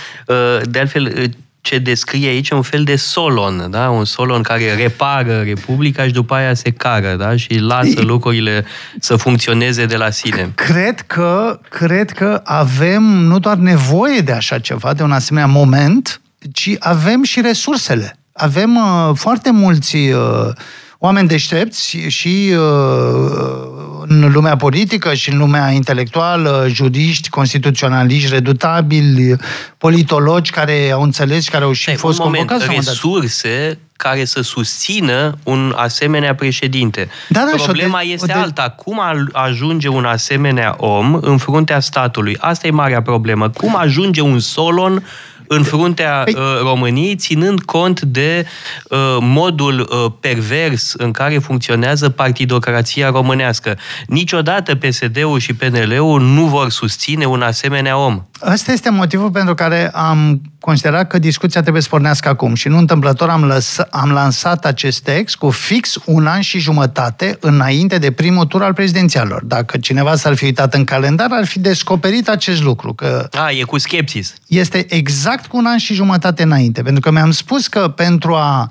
De 0.62 0.78
altfel, 0.78 1.30
ce 1.60 1.78
descrie 1.78 2.28
aici 2.28 2.50
un 2.50 2.62
fel 2.62 2.84
de 2.84 2.96
solon, 2.96 3.66
da? 3.70 3.88
un 3.88 4.04
solon 4.04 4.42
care 4.42 4.74
repară 4.74 5.42
Republica 5.42 6.04
și 6.04 6.12
după 6.12 6.34
aia 6.34 6.54
se 6.54 6.70
cară 6.70 7.14
da? 7.16 7.36
și 7.36 7.58
lasă 7.58 8.00
lucrurile 8.12 8.64
să 9.00 9.16
funcționeze 9.16 9.86
de 9.86 9.96
la 9.96 10.10
sine. 10.10 10.52
Cred 10.54 11.00
că, 11.00 11.60
cred 11.68 12.10
că 12.10 12.40
avem 12.44 13.02
nu 13.02 13.38
doar 13.38 13.56
nevoie 13.56 14.20
de 14.20 14.32
așa 14.32 14.58
ceva, 14.58 14.92
de 14.92 15.02
un 15.02 15.12
asemenea 15.12 15.48
moment, 15.48 16.20
ci 16.52 16.76
avem 16.78 17.22
și 17.22 17.40
resursele. 17.40 18.18
Avem 18.32 18.76
uh, 18.76 19.10
foarte 19.14 19.50
mulți 19.50 19.96
uh, 19.96 20.52
oameni 20.98 21.28
deștepți 21.28 21.96
și 21.96 22.52
uh, 22.52 23.78
în 24.06 24.32
lumea 24.32 24.56
politică 24.56 25.14
și 25.14 25.32
în 25.32 25.38
lumea 25.38 25.70
intelectuală, 25.70 26.66
juriști, 26.68 27.28
constituționaliști 27.28 28.32
redutabili, 28.32 29.36
politologi 29.78 30.50
care 30.50 30.90
au 30.90 31.02
înțeles 31.02 31.44
și 31.44 31.50
care 31.50 31.64
au 31.64 31.72
și 31.72 31.90
Ei, 31.90 31.96
fost 31.96 32.18
un 32.18 32.24
moment, 32.24 32.48
convocați. 32.48 32.88
resurse 32.88 33.78
care 33.96 34.24
să 34.24 34.40
susțină 34.40 35.38
un 35.42 35.74
asemenea 35.76 36.34
președinte. 36.34 37.08
Da, 37.28 37.40
da, 37.40 37.62
Problema 37.62 37.98
de, 37.98 38.06
este 38.06 38.26
de... 38.26 38.32
alta. 38.32 38.68
Cum 38.70 39.00
ajunge 39.32 39.88
un 39.88 40.04
asemenea 40.04 40.74
om 40.78 41.14
în 41.14 41.38
fruntea 41.38 41.80
statului? 41.80 42.36
Asta 42.40 42.66
e 42.66 42.70
marea 42.70 43.02
problemă. 43.02 43.50
Cum 43.50 43.76
ajunge 43.76 44.20
un 44.20 44.38
Solon 44.38 45.04
în 45.48 45.62
fruntea 45.62 46.20
păi... 46.24 46.34
uh, 46.34 46.60
României, 46.60 47.16
ținând 47.16 47.60
cont 47.62 48.00
de 48.00 48.46
uh, 48.90 48.98
modul 49.20 49.80
uh, 49.80 50.12
pervers 50.20 50.92
în 50.92 51.10
care 51.10 51.38
funcționează 51.38 52.08
partidocrația 52.08 53.10
românească. 53.10 53.78
Niciodată 54.06 54.74
PSD-ul 54.74 55.38
și 55.38 55.54
PNL-ul 55.54 56.20
nu 56.20 56.46
vor 56.46 56.70
susține 56.70 57.24
un 57.24 57.42
asemenea 57.42 57.96
om. 57.96 58.22
Asta 58.40 58.72
este 58.72 58.90
motivul 58.90 59.30
pentru 59.30 59.54
care 59.54 59.90
am 59.90 60.40
considerat 60.60 61.08
că 61.08 61.18
discuția 61.18 61.60
trebuie 61.60 61.82
să 61.82 61.88
pornească 61.88 62.28
acum 62.28 62.54
și 62.54 62.68
nu 62.68 62.78
întâmplător 62.78 63.28
am, 63.28 63.44
lăs- 63.44 63.80
am 63.90 64.10
lansat 64.10 64.64
acest 64.64 65.02
text 65.02 65.36
cu 65.36 65.50
fix 65.50 65.98
un 66.04 66.26
an 66.26 66.40
și 66.40 66.58
jumătate 66.58 67.36
înainte 67.40 67.98
de 67.98 68.10
primul 68.10 68.44
tur 68.44 68.62
al 68.62 68.74
prezidențialor. 68.74 69.44
Dacă 69.44 69.78
cineva 69.78 70.16
s-ar 70.16 70.34
fi 70.34 70.44
uitat 70.44 70.74
în 70.74 70.84
calendar, 70.84 71.28
ar 71.30 71.46
fi 71.46 71.58
descoperit 71.58 72.28
acest 72.28 72.62
lucru. 72.62 72.94
Că 72.94 73.28
A, 73.32 73.50
e 73.50 73.62
cu 73.62 73.78
skepsis. 73.78 74.34
Este 74.46 74.86
exact 74.88 75.46
cu 75.46 75.56
un 75.56 75.66
an 75.66 75.78
și 75.78 75.94
jumătate 75.94 76.42
înainte, 76.42 76.82
pentru 76.82 77.00
că 77.00 77.10
mi-am 77.10 77.30
spus 77.30 77.66
că 77.66 77.88
pentru 77.88 78.34
a 78.34 78.70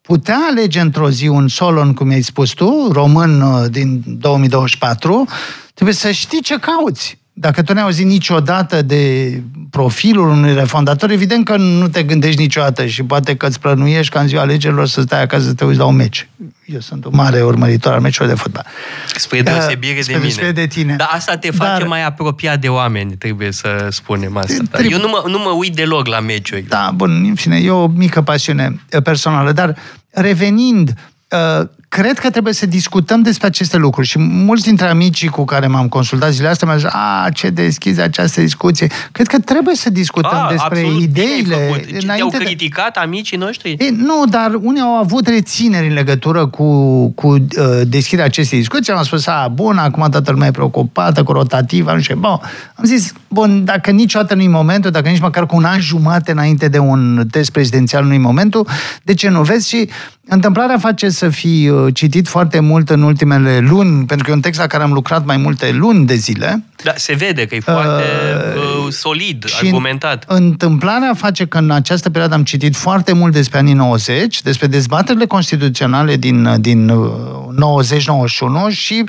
putea 0.00 0.38
alege 0.50 0.80
într-o 0.80 1.10
zi 1.10 1.26
un 1.26 1.48
solon, 1.48 1.94
cum 1.94 2.10
ai 2.10 2.22
spus 2.22 2.50
tu, 2.50 2.88
român 2.92 3.40
uh, 3.40 3.70
din 3.70 4.02
2024, 4.06 5.28
trebuie 5.74 5.96
să 5.96 6.10
știi 6.10 6.42
ce 6.42 6.58
cauți 6.58 7.17
dacă 7.40 7.62
tu 7.62 7.72
n-ai 7.72 7.82
auzit 7.82 8.06
niciodată 8.06 8.82
de 8.82 9.32
profilul 9.70 10.28
unui 10.28 10.54
refondator, 10.54 11.10
evident 11.10 11.44
că 11.44 11.56
nu 11.56 11.88
te 11.88 12.02
gândești 12.02 12.40
niciodată 12.40 12.86
și 12.86 13.02
poate 13.02 13.36
că 13.36 13.46
îți 13.46 13.60
plănuiești 13.60 14.12
ca 14.12 14.20
în 14.20 14.26
ziua 14.26 14.42
alegerilor 14.42 14.86
să 14.86 15.00
stai 15.00 15.22
acasă 15.22 15.44
să 15.44 15.54
te 15.54 15.64
uiți 15.64 15.78
la 15.78 15.84
un 15.84 15.96
meci. 15.96 16.28
Eu 16.64 16.80
sunt 16.80 17.04
un 17.04 17.10
mare 17.14 17.42
urmăritor 17.42 17.92
al 17.92 18.00
meciurilor 18.00 18.36
de 18.36 18.42
fotbal. 18.42 18.66
Spre 19.14 19.42
deosebire 19.42 20.00
de 20.06 20.20
mine. 20.22 20.50
de 20.50 20.66
tine. 20.66 20.94
Dar 20.96 21.08
asta 21.12 21.36
te 21.36 21.50
face 21.50 21.78
Dar... 21.78 21.86
mai 21.86 22.04
apropiat 22.04 22.60
de 22.60 22.68
oameni, 22.68 23.16
trebuie 23.16 23.52
să 23.52 23.86
spunem 23.90 24.36
asta. 24.36 24.62
Dar 24.70 24.80
eu 24.80 24.98
nu 24.98 25.08
mă, 25.08 25.24
nu 25.26 25.38
mă 25.38 25.50
uit 25.50 25.74
deloc 25.74 26.06
la 26.06 26.20
meciuri. 26.20 26.64
Da, 26.68 26.90
bun, 26.94 27.24
în 27.28 27.34
fine, 27.34 27.56
e 27.56 27.70
o 27.70 27.86
mică 27.86 28.22
pasiune 28.22 28.80
personală. 29.02 29.52
Dar 29.52 29.76
revenind, 30.10 30.94
uh, 31.28 31.68
cred 31.88 32.18
că 32.18 32.30
trebuie 32.30 32.52
să 32.52 32.66
discutăm 32.66 33.22
despre 33.22 33.46
aceste 33.46 33.76
lucruri 33.76 34.06
și 34.06 34.18
mulți 34.18 34.64
dintre 34.64 34.86
amicii 34.86 35.28
cu 35.28 35.44
care 35.44 35.66
m-am 35.66 35.88
consultat 35.88 36.32
zilele 36.32 36.50
astea 36.50 36.66
mi-au 36.66 36.78
zis, 36.78 36.88
a, 36.92 37.28
ce 37.34 37.50
deschizi 37.50 38.00
această 38.00 38.40
discuție. 38.40 38.86
Cred 39.12 39.26
că 39.26 39.38
trebuie 39.38 39.74
să 39.74 39.90
discutăm 39.90 40.38
a, 40.44 40.48
despre 40.50 40.78
absolut, 40.78 41.02
ideile. 41.02 41.84
Ce 41.98 42.06
te-au 42.06 42.28
criticat 42.28 42.92
de... 42.92 43.00
amicii 43.00 43.36
noștri? 43.36 43.76
E, 43.78 43.90
nu, 43.90 44.24
dar 44.28 44.54
unii 44.60 44.80
au 44.80 44.94
avut 44.94 45.26
rețineri 45.26 45.86
în 45.86 45.92
legătură 45.92 46.46
cu, 46.46 47.08
cu 47.08 47.28
uh, 47.28 47.38
deschiderea 47.86 48.24
acestei 48.24 48.58
discuții. 48.58 48.92
Am 48.92 49.02
spus, 49.02 49.26
a, 49.26 49.48
bun, 49.52 49.78
acum 49.78 50.06
toată 50.10 50.30
lumea 50.30 50.46
e 50.46 50.50
preocupată 50.50 51.22
cu 51.22 51.32
rotativa, 51.32 51.94
nu 51.94 52.00
știu, 52.00 52.16
bun. 52.16 52.40
Am 52.74 52.84
zis, 52.84 53.12
bun, 53.28 53.64
dacă 53.64 53.90
niciodată 53.90 54.34
nu-i 54.34 54.48
momentul, 54.48 54.90
dacă 54.90 55.08
nici 55.08 55.20
măcar 55.20 55.46
cu 55.46 55.56
un 55.56 55.64
an 55.64 55.80
jumate 55.80 56.30
înainte 56.30 56.68
de 56.68 56.78
un 56.78 57.26
test 57.30 57.50
prezidențial 57.50 58.04
nu-i 58.04 58.18
momentul, 58.18 58.66
de 59.02 59.14
ce 59.14 59.28
nu 59.28 59.42
vezi? 59.42 59.68
Și 59.68 59.88
întâmplarea 60.28 60.78
face 60.78 61.08
să 61.08 61.28
fii 61.28 61.68
uh, 61.68 61.77
citit 61.92 62.28
foarte 62.28 62.60
mult 62.60 62.90
în 62.90 63.02
ultimele 63.02 63.58
luni, 63.58 64.06
pentru 64.06 64.24
că 64.24 64.30
e 64.30 64.34
un 64.34 64.40
text 64.40 64.60
la 64.60 64.66
care 64.66 64.82
am 64.82 64.92
lucrat 64.92 65.24
mai 65.24 65.36
multe 65.36 65.70
luni 65.72 66.06
de 66.06 66.14
zile. 66.14 66.64
Da, 66.82 66.92
se 66.96 67.14
vede 67.14 67.46
că 67.46 67.54
e 67.54 67.60
foarte 67.60 68.02
uh, 68.56 68.84
uh 68.86 68.92
solid, 68.92 69.44
și 69.44 69.66
argumentat. 69.66 70.24
Întâmplarea 70.26 71.14
face 71.14 71.46
că 71.46 71.58
în 71.58 71.70
această 71.70 72.10
perioadă 72.10 72.34
am 72.34 72.44
citit 72.44 72.76
foarte 72.76 73.12
mult 73.12 73.32
despre 73.32 73.58
anii 73.58 73.74
90, 73.74 74.42
despre 74.42 74.66
dezbaterile 74.66 75.26
constituționale 75.26 76.16
din, 76.16 76.60
din 76.60 76.90
90-91 76.90 76.92
uh, 78.64 78.70
și 78.70 79.04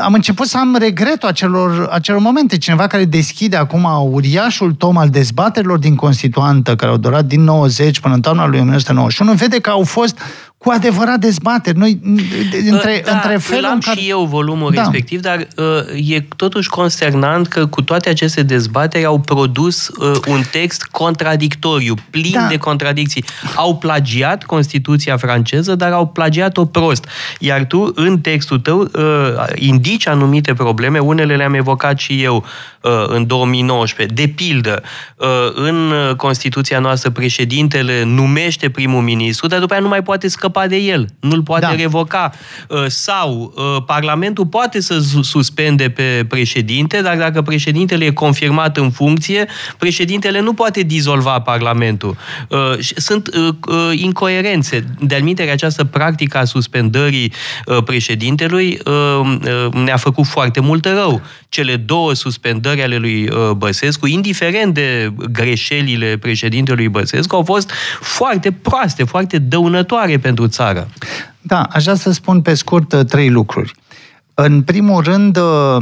am 0.00 0.14
început 0.14 0.46
să 0.46 0.58
am 0.58 0.76
regretul 0.78 1.28
acelor, 1.28 1.88
acelor 1.90 2.20
momente. 2.20 2.58
Cineva 2.58 2.86
care 2.86 3.04
deschide 3.04 3.56
acum 3.56 3.88
uriașul 4.12 4.72
tom 4.72 4.96
al 4.96 5.08
dezbaterilor 5.08 5.78
din 5.78 5.94
Constituantă, 5.94 6.76
care 6.76 6.90
au 6.90 6.96
durat 6.96 7.24
din 7.24 7.40
90 7.40 8.00
până 8.00 8.14
în 8.14 8.20
toamna 8.20 8.46
lui 8.46 8.58
1991, 8.58 9.32
vede 9.32 9.58
că 9.60 9.70
au 9.70 9.82
fost 9.82 10.18
cu 10.64 10.70
adevărat 10.70 11.18
dezbateri. 11.18 11.78
Noi, 11.78 12.00
între, 12.70 13.02
da, 13.04 13.12
între 13.12 13.36
felul 13.36 13.64
am 13.64 13.78
care... 13.78 14.00
și 14.00 14.08
eu 14.08 14.24
volumul 14.24 14.72
da. 14.74 14.80
respectiv, 14.80 15.20
dar 15.20 15.46
uh, 15.56 16.14
e 16.14 16.26
totuși 16.36 16.68
concernant 16.68 17.46
că 17.46 17.66
cu 17.66 17.82
toate 17.82 18.08
aceste 18.08 18.42
dezbateri 18.42 19.04
au 19.04 19.18
produs 19.18 19.88
uh, 19.88 20.16
un 20.26 20.42
text 20.50 20.84
contradictoriu, 20.84 21.94
plin 22.10 22.32
da. 22.32 22.46
de 22.46 22.56
contradicții. 22.56 23.24
Au 23.54 23.76
plagiat 23.76 24.44
Constituția 24.44 25.16
franceză, 25.16 25.74
dar 25.74 25.92
au 25.92 26.06
plagiat-o 26.06 26.64
prost. 26.64 27.06
Iar 27.38 27.64
tu, 27.64 27.92
în 27.94 28.18
textul 28.18 28.58
tău, 28.58 28.80
uh, 28.80 28.90
indici 29.54 30.06
anumite 30.06 30.54
probleme, 30.54 30.98
unele 30.98 31.36
le-am 31.36 31.54
evocat 31.54 31.98
și 31.98 32.22
eu 32.22 32.36
uh, 32.36 32.73
în 33.06 33.26
2019. 33.26 34.14
De 34.14 34.28
pildă, 34.28 34.82
uh, 35.16 35.28
în 35.54 35.92
Constituția 36.16 36.78
noastră 36.78 37.10
președintele 37.10 38.04
numește 38.04 38.70
primul 38.70 39.02
ministru, 39.02 39.46
dar 39.46 39.60
după 39.60 39.72
aia 39.72 39.82
nu 39.82 39.88
mai 39.88 40.02
poate 40.02 40.28
scăpa 40.28 40.54
scăpa 40.54 40.66
de 40.66 40.76
el, 40.76 41.06
nu-l 41.20 41.42
poate 41.42 41.66
da. 41.66 41.74
revoca. 41.74 42.32
Uh, 42.68 42.84
sau 42.86 43.54
uh, 43.56 43.82
Parlamentul 43.86 44.46
poate 44.46 44.80
să 44.80 44.98
suspende 45.22 45.90
pe 45.90 46.24
președinte, 46.28 47.00
dar 47.00 47.16
dacă 47.16 47.42
președintele 47.42 48.04
e 48.04 48.10
confirmat 48.10 48.76
în 48.76 48.90
funcție, 48.90 49.46
președintele 49.78 50.40
nu 50.40 50.52
poate 50.52 50.80
dizolva 50.80 51.40
Parlamentul. 51.40 52.16
Uh, 52.48 52.58
sunt 52.96 53.30
incoerențe. 53.92 54.84
De-al 55.00 55.22
această 55.50 55.84
practică 55.84 56.38
a 56.38 56.44
suspendării 56.44 57.32
președintelui 57.84 58.78
ne-a 59.84 59.96
făcut 59.96 60.26
foarte 60.26 60.60
mult 60.60 60.84
rău. 60.84 61.20
Cele 61.48 61.76
două 61.76 62.12
suspendări 62.12 62.73
ale 62.82 62.96
lui 62.96 63.28
Băsescu, 63.56 64.06
indiferent 64.06 64.74
de 64.74 65.12
greșelile 65.32 66.16
președintelui 66.16 66.88
Băsescu, 66.88 67.36
au 67.36 67.42
fost 67.42 67.70
foarte 68.00 68.52
proaste, 68.52 69.04
foarte 69.04 69.38
dăunătoare 69.38 70.18
pentru 70.18 70.34
pentru 70.34 70.56
țară. 70.56 70.88
Da, 71.40 71.62
aș 71.62 71.82
vrea 71.82 71.94
să 71.94 72.12
spun 72.12 72.42
pe 72.42 72.54
scurt 72.54 72.92
uh, 72.92 73.04
trei 73.04 73.30
lucruri. 73.30 73.74
În 74.34 74.62
primul 74.62 75.02
rând, 75.02 75.36
uh, 75.36 75.76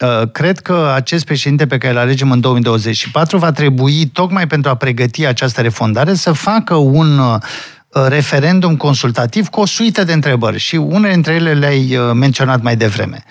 uh, 0.00 0.30
cred 0.32 0.58
că 0.58 0.92
acest 0.94 1.24
președinte 1.24 1.66
pe 1.66 1.78
care 1.78 1.92
îl 1.92 1.98
alegem 1.98 2.30
în 2.30 2.40
2024 2.40 3.38
va 3.38 3.52
trebui, 3.52 4.06
tocmai 4.06 4.46
pentru 4.46 4.70
a 4.70 4.74
pregăti 4.74 5.26
această 5.26 5.60
refondare, 5.60 6.14
să 6.14 6.32
facă 6.32 6.74
un 6.74 7.20
referendum 8.08 8.76
consultativ 8.76 9.48
cu 9.48 9.60
o 9.60 9.66
suită 9.66 10.04
de 10.04 10.12
întrebări 10.12 10.58
și 10.58 10.76
unele 10.76 11.12
dintre 11.12 11.34
ele 11.34 11.52
le-ai 11.52 11.98
menționat 12.14 12.62
mai 12.62 12.76
devreme. 12.76 13.24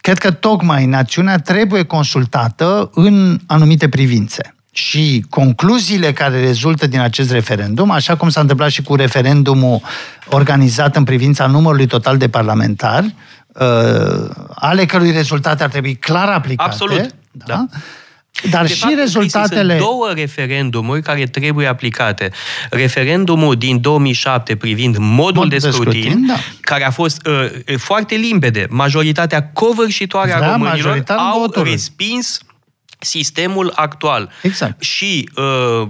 Cred 0.00 0.18
că 0.18 0.30
tocmai 0.30 0.86
națiunea 0.86 1.38
trebuie 1.38 1.82
consultată 1.82 2.90
în 2.94 3.38
anumite 3.46 3.88
privințe 3.88 4.54
și 4.72 5.24
concluziile 5.28 6.12
care 6.12 6.40
rezultă 6.40 6.86
din 6.86 7.00
acest 7.00 7.30
referendum, 7.30 7.90
așa 7.90 8.16
cum 8.16 8.28
s-a 8.28 8.40
întâmplat 8.40 8.70
și 8.70 8.82
cu 8.82 8.94
referendumul 8.94 9.80
organizat 10.30 10.96
în 10.96 11.04
privința 11.04 11.46
numărului 11.46 11.86
total 11.86 12.16
de 12.16 12.28
parlamentari, 12.28 13.14
uh, 13.46 14.30
ale 14.54 14.84
cărui 14.84 15.10
rezultate 15.10 15.62
ar 15.62 15.68
trebui 15.68 15.94
clar 15.94 16.28
aplicate. 16.28 16.70
Absolut. 16.70 17.14
Da? 17.30 17.44
da. 17.46 17.66
Dar 18.50 18.66
de 18.66 18.72
și 18.72 18.80
fapt, 18.80 18.94
rezultatele... 18.94 19.76
Sunt 19.76 19.88
două 19.88 20.10
referendumuri 20.14 21.02
care 21.02 21.24
trebuie 21.24 21.66
aplicate. 21.66 22.30
Referendumul 22.70 23.56
din 23.56 23.80
2007 23.80 24.56
privind 24.56 24.96
modul 24.98 25.42
Mod 25.42 25.50
de 25.50 25.58
scrutin, 25.58 25.90
de 25.90 25.98
scrutin 26.00 26.26
da. 26.26 26.34
care 26.60 26.86
a 26.86 26.90
fost 26.90 27.26
uh, 27.26 27.76
foarte 27.76 28.14
limpede. 28.14 28.66
Majoritatea 28.70 29.50
covârșitoare 29.52 30.34
a 30.34 30.52
românilor 30.52 31.04
au 31.06 31.40
voturi. 31.40 31.70
respins 31.70 32.40
sistemul 33.00 33.72
actual. 33.74 34.30
Exact. 34.42 34.82
Și 34.82 35.28
uh, 35.36 35.88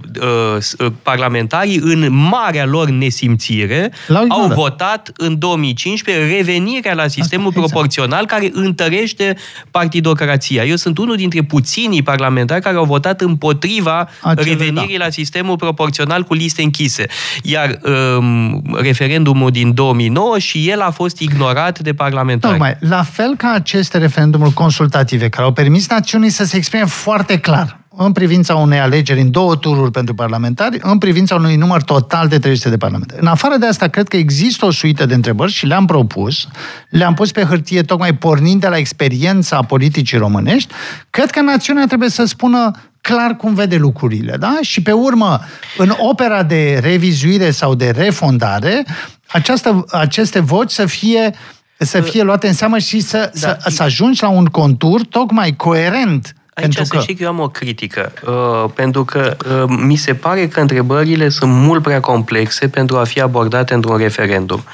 uh, 0.79 0.92
parlamentarii, 1.03 1.79
în 1.83 2.12
marea 2.12 2.66
lor 2.66 2.88
nesimțire, 2.88 3.92
au 4.29 4.46
votat 4.46 5.12
în 5.16 5.38
2015 5.38 6.35
revenirea 6.37 6.94
la 6.94 7.07
sistemul 7.07 7.46
exact. 7.46 7.66
proporțional 7.66 8.27
care 8.27 8.51
întărește 8.53 9.37
partidocrația. 9.70 10.64
Eu 10.64 10.77
sunt 10.77 10.99
unul 10.99 11.16
dintre 11.16 11.42
puținii 11.42 12.03
parlamentari 12.03 12.62
care 12.62 12.77
au 12.77 12.85
votat 12.85 13.20
împotriva 13.20 14.09
Acele, 14.20 14.51
revenirii 14.51 14.99
da. 14.99 15.05
la 15.05 15.11
sistemul 15.11 15.57
proporțional 15.57 16.23
cu 16.23 16.35
liste 16.35 16.62
închise. 16.62 17.07
Iar 17.42 17.79
um, 18.16 18.62
referendumul 18.75 19.51
din 19.51 19.75
2009 19.75 20.38
și 20.38 20.68
el 20.70 20.81
a 20.81 20.90
fost 20.90 21.18
ignorat 21.18 21.79
de 21.79 21.94
parlamentari. 21.94 22.53
Tocmai, 22.53 22.77
la 22.81 23.03
fel 23.03 23.35
ca 23.37 23.51
aceste 23.51 23.99
referendumuri 23.99 24.53
consultative 24.53 25.29
care 25.29 25.42
au 25.42 25.53
permis 25.53 25.88
națiunii 25.88 26.31
să 26.31 26.44
se 26.44 26.57
exprime 26.57 26.85
foarte 27.00 27.38
clar 27.38 27.78
în 27.96 28.12
privința 28.12 28.54
unei 28.54 28.78
alegeri 28.78 29.20
în 29.20 29.30
două 29.30 29.56
tururi 29.56 29.90
pentru 29.90 30.14
parlamentari, 30.14 30.78
în 30.82 30.98
privința 30.98 31.34
unui 31.34 31.56
număr 31.56 31.82
total 31.82 32.28
de 32.28 32.38
300 32.38 32.68
de 32.68 32.76
parlamentari. 32.76 33.20
În 33.20 33.26
afară 33.26 33.56
de 33.56 33.66
asta, 33.66 33.88
cred 33.88 34.08
că 34.08 34.16
există 34.16 34.66
o 34.66 34.70
suită 34.70 35.06
de 35.06 35.14
întrebări 35.14 35.52
și 35.52 35.66
le-am 35.66 35.86
propus, 35.86 36.48
le-am 36.88 37.14
pus 37.14 37.32
pe 37.32 37.42
hârtie 37.42 37.82
tocmai 37.82 38.14
pornind 38.14 38.60
de 38.60 38.68
la 38.68 38.76
experiența 38.76 39.62
politicii 39.62 40.18
românești. 40.18 40.72
Cred 41.10 41.30
că 41.30 41.40
națiunea 41.40 41.86
trebuie 41.86 42.08
să 42.08 42.24
spună 42.24 42.70
clar 43.00 43.36
cum 43.36 43.54
vede 43.54 43.76
lucrurile, 43.76 44.36
da? 44.36 44.58
Și 44.60 44.82
pe 44.82 44.92
urmă, 44.92 45.40
în 45.76 45.92
opera 45.98 46.42
de 46.42 46.78
revizuire 46.82 47.50
sau 47.50 47.74
de 47.74 47.90
refondare, 47.90 48.84
această, 49.26 49.84
aceste 49.90 50.40
voci 50.40 50.70
să 50.70 50.86
fie 50.86 51.34
să 51.82 52.00
fie 52.00 52.22
luate 52.22 52.46
în 52.46 52.54
seamă 52.54 52.78
și 52.78 53.00
să, 53.00 53.30
da. 53.40 53.56
să, 53.58 53.70
să 53.70 53.82
ajungi 53.82 54.22
la 54.22 54.28
un 54.28 54.44
contur 54.44 55.04
tocmai 55.04 55.56
coerent 55.56 56.34
Aici 56.62 56.75
pentru 56.75 56.85
să 56.85 56.94
că... 56.94 57.01
știi 57.01 57.14
că 57.14 57.23
eu 57.23 57.29
am 57.29 57.40
o 57.40 57.49
critică, 57.49 58.12
uh, 58.27 58.70
pentru 58.75 59.05
că 59.05 59.37
uh, 59.51 59.77
mi 59.79 59.96
se 59.96 60.14
pare 60.14 60.49
că 60.49 60.61
întrebările 60.61 61.29
sunt 61.29 61.53
mult 61.53 61.83
prea 61.83 62.01
complexe 62.01 62.68
pentru 62.68 62.99
a 62.99 63.05
fi 63.05 63.20
abordate 63.20 63.75
într-un 63.75 63.96
referendum. 63.96 64.64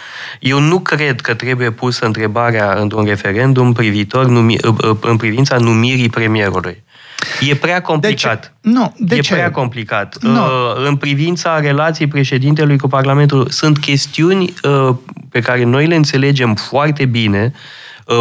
Eu 0.40 0.60
nu 0.60 0.78
cred 0.78 1.20
că 1.20 1.34
trebuie 1.34 1.70
pusă 1.70 2.04
întrebarea 2.04 2.76
într-un 2.80 3.04
referendum 3.04 3.72
privitor 3.72 4.26
numi, 4.26 4.56
uh, 4.64 4.74
uh, 4.88 4.96
în 5.00 5.16
privința 5.16 5.56
numirii 5.56 6.08
premierului. 6.08 6.84
E 7.40 7.54
prea 7.54 7.80
complicat. 7.80 8.40
De 8.40 8.68
ce? 8.70 8.70
Nu, 8.74 8.94
de 8.98 9.16
e 9.16 9.20
ce? 9.20 9.34
prea 9.34 9.50
complicat. 9.50 10.16
Nu. 10.20 10.42
Uh, 10.42 10.86
în 10.86 10.96
privința 10.96 11.60
relației 11.60 12.08
președintelui 12.08 12.78
cu 12.78 12.88
Parlamentul, 12.88 13.48
sunt 13.50 13.78
chestiuni 13.78 14.54
uh, 14.62 14.94
pe 15.30 15.40
care 15.40 15.64
noi 15.64 15.86
le 15.86 15.94
înțelegem 15.94 16.54
foarte 16.54 17.04
bine, 17.04 17.52
uh, 17.54 17.60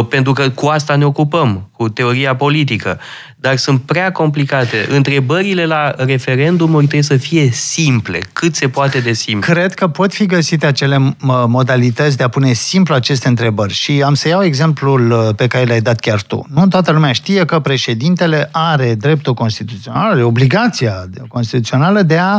pentru 0.08 0.32
că 0.32 0.50
cu 0.50 0.66
asta 0.66 0.96
ne 0.96 1.04
ocupăm, 1.04 1.68
cu 1.72 1.88
teoria 1.88 2.36
politică 2.36 2.98
dar 3.46 3.56
sunt 3.56 3.80
prea 3.80 4.12
complicate. 4.12 4.86
Întrebările 4.90 5.66
la 5.66 5.94
referendumuri 5.96 6.86
trebuie 6.86 7.02
să 7.02 7.16
fie 7.16 7.50
simple, 7.50 8.18
cât 8.32 8.54
se 8.54 8.68
poate 8.68 8.98
de 9.00 9.12
simple. 9.12 9.52
Cred 9.52 9.74
că 9.74 9.88
pot 9.88 10.12
fi 10.12 10.26
găsite 10.26 10.66
acele 10.66 11.16
modalități 11.46 12.16
de 12.16 12.22
a 12.22 12.28
pune 12.28 12.52
simplu 12.52 12.94
aceste 12.94 13.28
întrebări 13.28 13.72
și 13.72 14.02
am 14.02 14.14
să 14.14 14.28
iau 14.28 14.42
exemplul 14.42 15.10
uh, 15.10 15.34
pe 15.36 15.46
care 15.46 15.64
l-ai 15.64 15.80
dat 15.80 16.00
chiar 16.00 16.22
tu. 16.22 16.46
Nu 16.54 16.66
toată 16.66 16.92
lumea 16.92 17.12
știe 17.12 17.44
că 17.44 17.60
președintele 17.60 18.48
are 18.52 18.94
dreptul 18.94 19.34
constituțional, 19.34 20.10
are 20.10 20.22
obligația 20.22 21.04
constituțională 21.28 22.02
de 22.02 22.18
a 22.18 22.38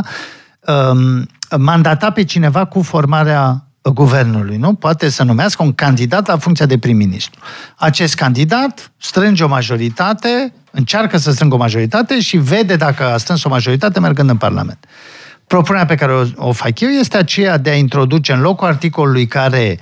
um, 0.90 1.26
mandata 1.58 2.10
pe 2.10 2.24
cineva 2.24 2.64
cu 2.64 2.82
formarea 2.82 3.67
guvernului, 3.90 4.56
nu? 4.56 4.74
Poate 4.74 5.08
să 5.08 5.22
numească 5.22 5.62
un 5.62 5.72
candidat 5.72 6.26
la 6.26 6.36
funcția 6.36 6.66
de 6.66 6.78
prim-ministru. 6.78 7.40
Acest 7.76 8.14
candidat 8.14 8.92
strânge 8.96 9.44
o 9.44 9.48
majoritate, 9.48 10.52
încearcă 10.70 11.16
să 11.16 11.30
strângă 11.30 11.54
o 11.54 11.58
majoritate 11.58 12.20
și 12.20 12.36
vede 12.36 12.76
dacă 12.76 13.04
a 13.04 13.16
strâns 13.16 13.44
o 13.44 13.48
majoritate 13.48 14.00
mergând 14.00 14.28
în 14.28 14.36
Parlament. 14.36 14.86
Propunerea 15.46 15.86
pe 15.86 15.94
care 15.94 16.12
o, 16.12 16.48
o 16.48 16.52
fac 16.52 16.80
eu 16.80 16.88
este 16.88 17.16
aceea 17.16 17.56
de 17.56 17.70
a 17.70 17.76
introduce 17.76 18.32
în 18.32 18.40
locul 18.40 18.66
articolului 18.66 19.26
care 19.26 19.78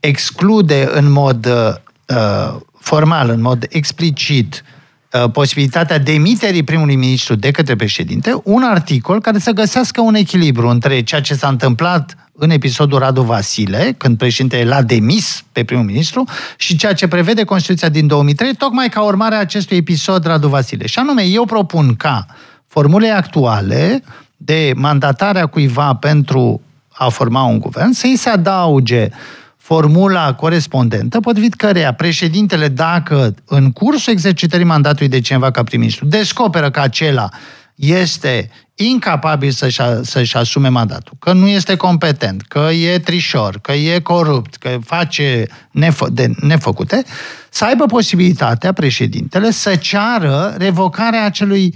exclude 0.00 0.88
în 0.92 1.10
mod 1.10 1.46
uh, 1.46 2.60
formal, 2.78 3.28
în 3.28 3.40
mod 3.40 3.66
explicit, 3.68 4.64
uh, 5.12 5.30
posibilitatea 5.30 5.98
demiterii 5.98 6.62
primului 6.62 6.96
ministru 6.96 7.34
de 7.34 7.50
către 7.50 7.76
președinte, 7.76 8.40
un 8.44 8.62
articol 8.62 9.20
care 9.20 9.38
să 9.38 9.50
găsească 9.50 10.00
un 10.00 10.14
echilibru 10.14 10.68
între 10.68 11.02
ceea 11.02 11.20
ce 11.20 11.34
s-a 11.34 11.48
întâmplat 11.48 12.16
în 12.36 12.50
episodul 12.50 12.98
Radu 12.98 13.22
Vasile, 13.22 13.94
când 13.98 14.18
președintele 14.18 14.64
l-a 14.64 14.82
demis 14.82 15.44
pe 15.52 15.64
primul 15.64 15.84
ministru, 15.84 16.24
și 16.56 16.76
ceea 16.76 16.92
ce 16.94 17.08
prevede 17.08 17.44
Constituția 17.44 17.88
din 17.88 18.06
2003, 18.06 18.54
tocmai 18.54 18.88
ca 18.88 19.02
urmare 19.02 19.34
a 19.34 19.38
acestui 19.38 19.76
episod 19.76 20.26
Radu 20.26 20.48
Vasile. 20.48 20.86
Și 20.86 20.98
anume, 20.98 21.22
eu 21.22 21.44
propun 21.44 21.96
ca 21.96 22.26
formule 22.66 23.08
actuale 23.08 24.02
de 24.36 24.72
mandatarea 24.76 25.46
cuiva 25.46 25.94
pentru 25.94 26.60
a 26.92 27.08
forma 27.08 27.42
un 27.42 27.58
guvern 27.58 27.90
să-i 27.90 28.16
se 28.16 28.28
adauge 28.28 29.08
formula 29.56 30.34
corespondentă, 30.34 31.20
potrivit 31.20 31.54
căreia 31.54 31.92
președintele, 31.92 32.68
dacă 32.68 33.34
în 33.44 33.72
cursul 33.72 34.12
exercitării 34.12 34.66
mandatului 34.66 35.08
de 35.08 35.20
cineva 35.20 35.50
ca 35.50 35.62
prim-ministru, 35.62 36.06
descoperă 36.06 36.70
că 36.70 36.80
acela 36.80 37.28
este 37.74 38.50
incapabil 38.74 39.50
să-și, 39.50 39.80
să-și 40.02 40.36
asume 40.36 40.68
mandatul, 40.68 41.16
că 41.18 41.32
nu 41.32 41.48
este 41.48 41.76
competent, 41.76 42.42
că 42.42 42.68
e 42.72 42.98
trișor, 42.98 43.58
că 43.58 43.72
e 43.72 43.98
corupt, 43.98 44.56
că 44.56 44.78
face 44.84 45.46
nefă, 45.70 46.08
de 46.10 46.30
nefăcute, 46.40 47.04
să 47.50 47.64
aibă 47.64 47.86
posibilitatea 47.86 48.72
președintele 48.72 49.50
să 49.50 49.76
ceară 49.76 50.54
revocarea 50.58 51.24
acelui 51.24 51.74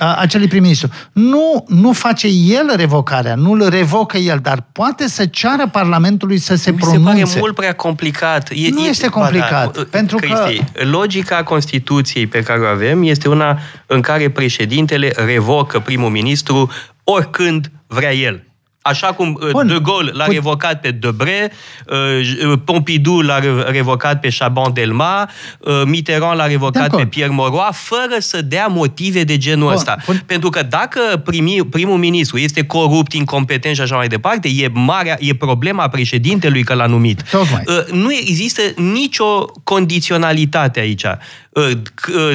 acelui 0.00 0.48
prim-ministru. 0.48 0.88
Nu, 1.12 1.64
nu 1.68 1.92
face 1.92 2.26
el 2.26 2.72
revocarea, 2.76 3.34
nu 3.34 3.50
îl 3.50 3.68
revocă 3.68 4.16
el, 4.16 4.38
dar 4.42 4.66
poate 4.72 5.08
să 5.08 5.26
ceară 5.26 5.68
Parlamentului 5.68 6.38
să 6.38 6.54
se 6.54 6.70
Mi 6.70 6.76
pronunțe. 6.76 7.14
se 7.18 7.24
pare 7.24 7.40
mult 7.40 7.54
prea 7.54 7.74
complicat. 7.74 8.50
E, 8.54 8.68
nu 8.70 8.84
e, 8.84 8.88
este 8.88 9.08
complicat, 9.08 9.76
da, 9.76 9.82
pentru 9.90 10.16
Cristi, 10.16 10.64
că... 10.72 10.84
logica 10.84 11.42
Constituției 11.42 12.26
pe 12.26 12.42
care 12.42 12.60
o 12.60 12.66
avem 12.66 13.02
este 13.02 13.28
una 13.28 13.58
în 13.86 14.00
care 14.00 14.30
președintele 14.30 15.12
revocă 15.16 15.78
primul 15.78 16.10
ministru 16.10 16.70
oricând 17.04 17.70
vrea 17.86 18.14
el. 18.14 18.49
Așa 18.82 19.06
cum 19.06 19.38
uh, 19.42 19.50
Bun. 19.50 19.66
De 19.66 19.78
Gaulle 19.82 20.10
l-a 20.14 20.26
revocat 20.26 20.80
pe 20.80 20.90
Debré, 20.90 21.52
uh, 21.86 22.58
Pompidou 22.64 23.20
l-a 23.20 23.38
revocat 23.70 24.20
pe 24.20 24.28
Chaban 24.38 24.72
Delma, 24.72 25.30
uh, 25.58 25.82
Mitterrand 25.84 26.38
l-a 26.38 26.46
revocat 26.46 26.96
pe 26.96 27.06
Pierre 27.06 27.32
Moroa, 27.32 27.70
fără 27.72 28.18
să 28.18 28.42
dea 28.42 28.66
motive 28.66 29.24
de 29.24 29.36
genul 29.36 29.66
Bun. 29.66 29.72
ăsta. 29.72 29.96
Bun. 30.06 30.22
Pentru 30.26 30.50
că 30.50 30.62
dacă 30.62 31.00
primi, 31.24 31.66
primul 31.70 31.98
ministru 31.98 32.38
este 32.38 32.64
corupt, 32.66 33.12
incompetent 33.12 33.74
și 33.74 33.80
așa 33.80 33.96
mai 33.96 34.08
departe, 34.08 34.48
e, 34.48 34.68
marea, 34.72 35.16
e 35.18 35.34
problema 35.34 35.88
președintelui 35.88 36.62
că 36.62 36.74
l-a 36.74 36.86
numit. 36.86 37.22
Tocmai. 37.22 37.64
Nu 37.92 38.12
există 38.12 38.62
nicio 38.76 39.44
condiționalitate 39.64 40.80
aici 40.80 41.04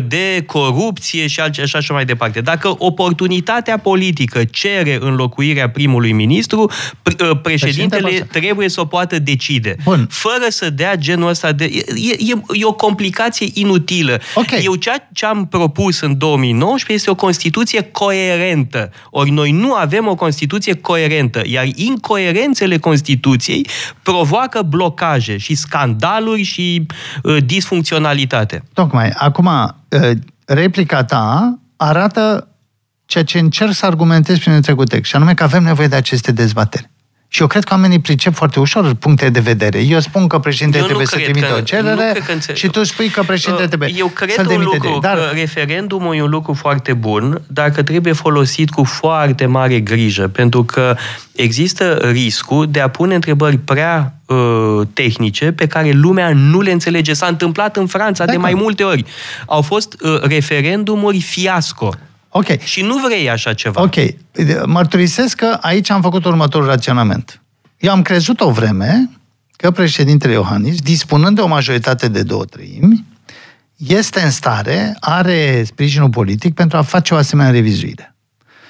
de 0.07 0.43
corupție 0.45 1.27
și 1.27 1.39
așa 1.39 1.79
și 1.79 1.91
mai 1.91 2.05
departe. 2.05 2.41
Dacă 2.41 2.75
oportunitatea 2.77 3.77
politică 3.77 4.43
cere 4.43 4.97
înlocuirea 5.01 5.69
primului 5.69 6.11
ministru, 6.11 6.71
ă, 7.19 7.35
președintele 7.35 8.01
Președinte 8.01 8.39
trebuie 8.39 8.69
să 8.69 8.81
o 8.81 8.85
poată 8.85 9.19
decide. 9.19 9.75
Bun. 9.83 10.07
Fără 10.11 10.45
să 10.49 10.69
dea 10.69 10.95
genul 10.95 11.29
ăsta 11.29 11.51
de... 11.51 11.63
E, 11.95 12.31
e, 12.31 12.41
e 12.53 12.65
o 12.65 12.73
complicație 12.73 13.47
inutilă. 13.53 14.21
Okay. 14.33 14.61
Eu 14.63 14.75
ceea 14.75 15.09
ce 15.13 15.25
am 15.25 15.47
propus 15.47 15.99
în 15.99 16.17
2019 16.17 16.93
este 16.93 17.09
o 17.09 17.25
Constituție 17.25 17.81
coerentă. 17.81 18.91
Ori 19.09 19.29
noi 19.29 19.51
nu 19.51 19.73
avem 19.73 20.07
o 20.07 20.15
Constituție 20.15 20.73
coerentă, 20.73 21.41
iar 21.45 21.67
incoerențele 21.75 22.77
Constituției 22.77 23.67
provoacă 24.01 24.61
blocaje 24.61 25.37
și 25.37 25.55
scandaluri 25.55 26.43
și 26.43 26.85
uh, 27.23 27.37
disfuncționalitate. 27.45 28.63
Tocmai 28.73 29.04
Tocmai. 29.09 29.27
Acum, 29.27 29.47
ă, 29.47 30.13
replica 30.45 31.03
ta 31.03 31.59
arată 31.75 32.47
ceea 33.05 33.23
ce 33.23 33.39
încerc 33.39 33.73
să 33.73 33.85
argumentez 33.85 34.37
prin 34.37 34.53
întregul 34.53 34.85
text, 34.85 35.09
și 35.09 35.15
anume 35.15 35.33
că 35.33 35.43
avem 35.43 35.63
nevoie 35.63 35.87
de 35.87 35.95
aceste 35.95 36.31
dezbateri. 36.31 36.89
Și 37.35 37.41
eu 37.41 37.47
cred 37.47 37.63
că 37.63 37.73
oamenii 37.73 37.99
pricep 37.99 38.33
foarte 38.33 38.59
ușor 38.59 38.93
puncte 38.93 39.29
de 39.29 39.39
vedere. 39.39 39.79
Eu 39.79 39.99
spun 39.99 40.27
că 40.27 40.39
președintele 40.39 40.81
eu 40.81 40.85
trebuie 40.87 41.07
să 41.07 41.15
trimită 41.15 41.55
o 41.57 41.61
cerere 41.61 42.13
și 42.53 42.67
tu 42.67 42.83
spui 42.83 43.09
că 43.09 43.23
președintele 43.23 43.63
uh, 43.63 43.69
trebuie 43.69 43.93
Eu 43.97 44.07
cred 44.07 44.29
să 44.31 44.45
un 44.49 44.63
lucru, 44.63 44.89
de. 44.89 44.97
Dar... 45.01 45.17
că 45.17 45.29
referendumul 45.33 46.15
e 46.15 46.21
un 46.21 46.29
lucru 46.29 46.53
foarte 46.53 46.93
bun, 46.93 47.41
dar 47.47 47.71
că 47.71 47.83
trebuie 47.83 48.13
folosit 48.13 48.69
cu 48.69 48.83
foarte 48.83 49.45
mare 49.45 49.79
grijă, 49.79 50.27
pentru 50.27 50.63
că 50.63 50.95
există 51.31 51.93
riscul 52.11 52.67
de 52.69 52.79
a 52.79 52.89
pune 52.89 53.15
întrebări 53.15 53.57
prea 53.57 54.13
uh, 54.25 54.87
tehnice 54.93 55.51
pe 55.51 55.67
care 55.67 55.91
lumea 55.91 56.31
nu 56.33 56.61
le 56.61 56.71
înțelege. 56.71 57.13
S-a 57.13 57.27
întâmplat 57.27 57.77
în 57.77 57.87
Franța 57.87 58.25
de 58.25 58.37
mai 58.37 58.53
multe 58.53 58.83
ori. 58.83 59.05
Au 59.45 59.61
fost 59.61 59.95
uh, 60.01 60.21
referendumuri 60.21 61.21
fiasco. 61.21 61.89
Ok. 62.37 62.59
Și 62.59 62.81
nu 62.81 62.97
vrei 62.97 63.29
așa 63.29 63.53
ceva. 63.53 63.81
Ok. 63.81 63.95
Mărturisesc 64.65 65.35
că 65.35 65.57
aici 65.61 65.89
am 65.89 66.01
făcut 66.01 66.25
următorul 66.25 66.67
raționament. 66.67 67.41
Eu 67.77 67.91
am 67.91 68.01
crezut 68.01 68.39
o 68.39 68.51
vreme 68.51 69.09
că 69.55 69.71
președintele 69.71 70.33
Iohannis, 70.33 70.81
dispunând 70.81 71.35
de 71.35 71.41
o 71.41 71.47
majoritate 71.47 72.07
de 72.07 72.23
două 72.23 72.45
treimi, 72.45 73.05
este 73.75 74.19
în 74.21 74.31
stare, 74.31 74.97
are 74.99 75.63
sprijinul 75.65 76.09
politic 76.09 76.53
pentru 76.53 76.77
a 76.77 76.81
face 76.81 77.13
o 77.13 77.17
asemenea 77.17 77.51
revizuire. 77.51 78.15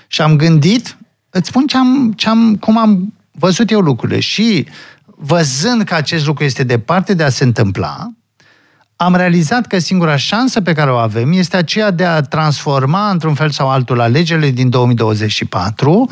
Și 0.08 0.22
am 0.22 0.36
gândit, 0.36 0.98
îți 1.30 1.48
spun 1.48 1.68
ce 1.68 1.78
am, 1.78 2.14
ce 2.16 2.30
am, 2.30 2.56
cum 2.56 2.78
am 2.78 3.14
văzut 3.32 3.72
eu 3.72 3.80
lucrurile 3.80 4.20
și 4.20 4.68
văzând 5.06 5.84
că 5.84 5.94
acest 5.94 6.26
lucru 6.26 6.44
este 6.44 6.64
departe 6.64 7.14
de 7.14 7.24
a 7.24 7.30
se 7.30 7.44
întâmpla, 7.44 8.12
am 8.96 9.16
realizat 9.16 9.68
că 9.68 9.80
singura 9.80 10.16
șansă 10.16 10.62
pe 10.62 10.74
care 10.74 10.92
o 10.92 10.96
avem 10.96 11.32
este 11.32 11.58
aceea 11.58 11.92
de 11.92 12.06
a 12.06 12.22
transforma, 12.22 13.10
într-un 13.10 13.34
fel 13.34 13.50
sau 13.50 13.70
altul, 13.70 14.02
alegerile 14.02 14.50
din 14.50 14.70
2024 14.70 16.10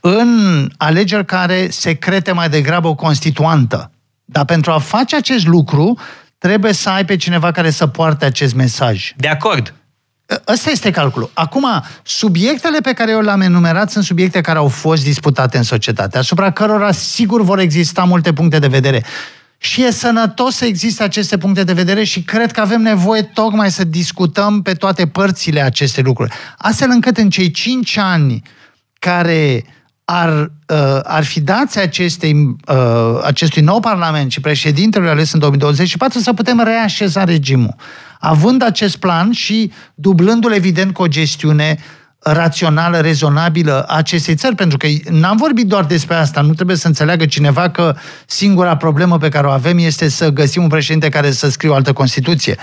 în 0.00 0.68
alegeri 0.76 1.24
care 1.24 1.68
secrete 1.70 2.32
mai 2.32 2.48
degrabă 2.48 2.88
o 2.88 2.94
constituantă. 2.94 3.90
Dar 4.24 4.44
pentru 4.44 4.70
a 4.70 4.78
face 4.78 5.16
acest 5.16 5.46
lucru, 5.46 5.98
trebuie 6.38 6.72
să 6.72 6.90
ai 6.90 7.04
pe 7.04 7.16
cineva 7.16 7.50
care 7.50 7.70
să 7.70 7.86
poarte 7.86 8.24
acest 8.24 8.54
mesaj. 8.54 9.12
De 9.16 9.28
acord. 9.28 9.74
Ăsta 10.48 10.70
este 10.70 10.90
calculul. 10.90 11.30
Acum, 11.34 11.66
subiectele 12.02 12.78
pe 12.80 12.92
care 12.92 13.10
eu 13.10 13.20
le-am 13.20 13.40
enumerat 13.40 13.90
sunt 13.90 14.04
subiecte 14.04 14.40
care 14.40 14.58
au 14.58 14.68
fost 14.68 15.04
disputate 15.04 15.56
în 15.56 15.62
societate, 15.62 16.18
asupra 16.18 16.50
cărora 16.50 16.92
sigur 16.92 17.42
vor 17.42 17.58
exista 17.58 18.04
multe 18.04 18.32
puncte 18.32 18.58
de 18.58 18.66
vedere. 18.66 19.04
Și 19.62 19.84
e 19.84 19.90
sănătos 19.90 20.54
să 20.54 20.64
existe 20.64 21.02
aceste 21.02 21.38
puncte 21.38 21.64
de 21.64 21.72
vedere 21.72 22.04
și 22.04 22.22
cred 22.22 22.52
că 22.52 22.60
avem 22.60 22.82
nevoie 22.82 23.22
tocmai 23.22 23.70
să 23.70 23.84
discutăm 23.84 24.62
pe 24.62 24.72
toate 24.72 25.06
părțile 25.06 25.60
aceste 25.60 26.00
lucruri. 26.00 26.32
Astfel 26.58 26.88
încât 26.90 27.16
în 27.16 27.30
cei 27.30 27.50
cinci 27.50 27.96
ani 27.96 28.42
care 28.98 29.64
ar, 30.04 30.52
uh, 30.68 31.00
ar 31.02 31.24
fi 31.24 31.40
dați 31.40 31.78
acestei, 31.78 32.56
uh, 32.68 33.20
acestui 33.24 33.62
nou 33.62 33.80
Parlament 33.80 34.30
și 34.30 34.40
președintelui 34.40 35.08
ales 35.08 35.32
în 35.32 35.38
2024 35.38 36.18
să 36.18 36.32
putem 36.32 36.60
reașeza 36.64 37.24
regimul. 37.24 37.74
Având 38.20 38.62
acest 38.62 38.96
plan 38.96 39.32
și 39.32 39.72
dublându-l 39.94 40.52
evident 40.52 40.92
cu 40.92 41.02
o 41.02 41.08
gestiune 41.08 41.78
uh, 41.78 42.01
rațională, 42.22 42.98
rezonabilă 42.98 43.82
a 43.82 43.96
acestei 43.96 44.34
țări, 44.34 44.54
pentru 44.54 44.76
că 44.76 44.86
n-am 45.10 45.36
vorbit 45.36 45.66
doar 45.66 45.84
despre 45.84 46.14
asta, 46.14 46.40
nu 46.40 46.54
trebuie 46.54 46.76
să 46.76 46.86
înțeleagă 46.86 47.26
cineva 47.26 47.70
că 47.70 47.94
singura 48.26 48.76
problemă 48.76 49.18
pe 49.18 49.28
care 49.28 49.46
o 49.46 49.50
avem 49.50 49.78
este 49.78 50.08
să 50.08 50.28
găsim 50.28 50.62
un 50.62 50.68
președinte 50.68 51.08
care 51.08 51.30
să 51.30 51.50
scrie 51.50 51.70
o 51.70 51.74
altă 51.74 51.92
Constituție. 51.92 52.56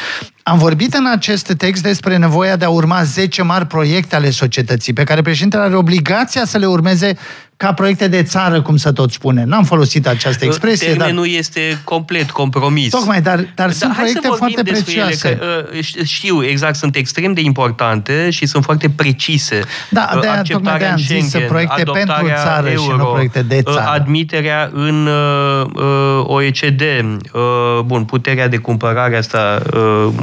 Am 0.44 0.58
vorbit 0.58 0.94
în 0.94 1.06
acest 1.12 1.54
text 1.54 1.84
despre 1.84 2.18
nevoia 2.18 2.56
de 2.56 2.66
a 2.66 2.70
urma 2.70 3.04
10 3.04 3.42
mari 3.42 3.66
proiecte 3.66 4.16
ale 4.16 4.30
societății, 4.30 4.94
pe 4.94 5.04
care 5.04 5.22
președintele 5.22 5.64
are 5.64 5.76
obligația 5.76 6.46
să 6.46 6.58
le 6.58 6.66
urmeze 6.66 7.18
ca 7.60 7.74
proiecte 7.74 8.08
de 8.08 8.24
țară, 8.24 8.62
cum 8.62 8.78
să 8.78 8.92
tot 8.92 9.12
spune. 9.12 9.44
N-am 9.44 9.64
folosit 9.64 10.08
această 10.08 10.46
expresie. 10.46 10.88
Termenul 10.88 11.26
dar... 11.26 11.38
este 11.38 11.80
complet 11.84 12.32
compromis. 12.32 12.90
Tocmai, 12.90 13.22
dar, 13.22 13.48
dar 13.56 13.68
da, 13.68 13.74
sunt 13.74 13.96
proiecte 13.96 14.28
foarte 14.38 14.62
prețioase. 14.64 15.28
Ele, 15.28 15.38
că, 15.38 15.66
uh, 15.74 16.04
știu, 16.06 16.44
exact, 16.44 16.76
sunt 16.76 16.96
extrem 16.96 17.34
de 17.34 17.42
importante 17.42 18.30
și 18.30 18.46
sunt 18.46 18.64
foarte 18.64 18.90
precise. 18.90 19.60
Da, 19.90 20.18
de 20.22 20.28
aia, 20.28 20.42
tocmai 20.42 20.78
de 20.78 20.86
am 20.86 20.98
zis 20.98 21.36
proiecte 21.48 21.84
pentru 21.84 22.28
țară 22.44 22.70
euro, 22.70 22.82
și 22.82 22.98
nu 22.98 23.06
proiecte 23.06 23.42
de 23.42 23.64
uh, 23.66 23.74
țară. 23.74 23.90
Admiterea 23.90 24.70
în 24.74 25.08
uh, 25.08 26.24
OECD, 26.24 26.82
uh, 26.82 27.80
bun, 27.86 28.04
puterea 28.06 28.48
de 28.48 28.58
cumpărare 28.58 29.18
asta, 29.18 29.62
uh, 29.74 30.14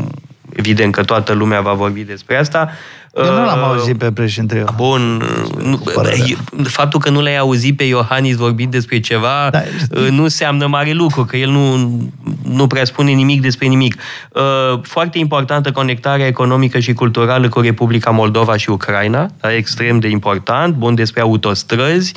evident 0.53 0.93
că 0.93 1.03
toată 1.03 1.33
lumea 1.33 1.61
va 1.61 1.73
vorbi 1.73 2.01
despre 2.01 2.37
asta, 2.37 2.71
eu 3.17 3.33
nu 3.33 3.45
l-am 3.45 3.59
uh, 3.59 3.65
auzit 3.65 3.99
pe 3.99 4.13
președinte 4.13 4.55
Iohannis. 4.55 4.77
Bun, 4.77 5.23
nu, 5.63 5.81
faptul 6.65 7.01
că 7.01 7.11
nu 7.11 7.21
l-ai 7.21 7.37
auzit 7.39 7.77
pe 7.77 7.85
Iohannis 7.85 8.37
vorbind 8.37 8.71
despre 8.71 9.01
ceva 9.01 9.49
da, 9.51 9.63
uh, 9.91 10.09
nu 10.11 10.23
înseamnă 10.23 10.67
mare 10.67 10.93
lucru, 10.93 11.25
că 11.25 11.37
el 11.37 11.51
nu, 11.51 11.77
nu 12.43 12.67
prea 12.67 12.85
spune 12.85 13.11
nimic 13.11 13.41
despre 13.41 13.67
nimic. 13.67 13.97
Uh, 14.33 14.81
foarte 14.83 15.19
importantă 15.19 15.71
conectarea 15.71 16.27
economică 16.27 16.79
și 16.79 16.93
culturală 16.93 17.49
cu 17.49 17.61
Republica 17.61 18.11
Moldova 18.11 18.57
și 18.57 18.71
Ucraina, 18.71 19.31
da, 19.41 19.55
extrem 19.55 19.99
de 19.99 20.09
important, 20.09 20.75
bun 20.75 20.95
despre 20.95 21.21
autostrăzi, 21.21 22.15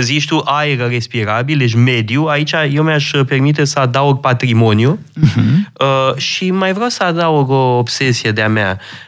zici 0.00 0.26
tu 0.26 0.42
aer 0.44 0.88
respirabil, 0.88 1.58
deci 1.58 1.74
mediu, 1.74 2.24
aici 2.24 2.54
eu 2.72 2.82
mi-aș 2.82 3.10
permite 3.26 3.64
să 3.64 3.78
adaug 3.78 4.20
patrimoniu 4.20 4.98
uh-huh. 4.98 6.16
și 6.16 6.50
mai 6.50 6.72
vreau 6.72 6.88
să 6.88 7.02
adaug 7.04 7.50
o 7.50 7.78
obsesie 7.78 8.30
de-a 8.30 8.48
mea. 8.48 8.70
Um, 8.70 8.78
uh, 8.78 9.05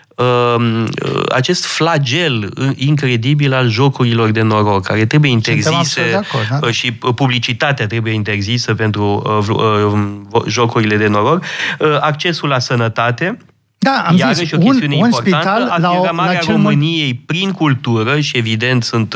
acest 1.29 1.65
flagel 1.65 2.51
incredibil 2.75 3.55
al 3.55 3.69
jocurilor 3.69 4.31
de 4.31 4.43
noroc, 4.43 4.85
care 4.85 5.07
trebuie 5.07 5.31
interzise 5.31 6.01
acord, 6.01 6.47
da? 6.51 6.59
Uh, 6.63 6.71
și 6.73 6.93
publicitatea 6.93 7.87
trebuie 7.87 8.13
interzisă 8.13 8.75
pentru 8.75 9.23
uh, 9.49 10.43
jocurile 10.47 10.97
de 10.97 11.07
noroc, 11.07 11.45
accesul 12.01 12.49
la 12.49 12.59
sănătate, 12.59 13.39
da, 13.81 14.05
am 14.07 14.17
Iarăși 14.17 14.39
zis, 14.39 14.53
o 14.53 14.59
chestiune 14.59 14.95
un, 14.95 15.01
un 15.01 15.07
importantă, 15.07 15.65
spital 15.65 15.97
afirmarea 15.97 16.41
la 16.47 16.53
României 16.53 17.13
mai... 17.13 17.23
prin 17.27 17.51
cultură 17.51 18.21
și 18.21 18.37
evident 18.37 18.83
sunt 18.85 19.15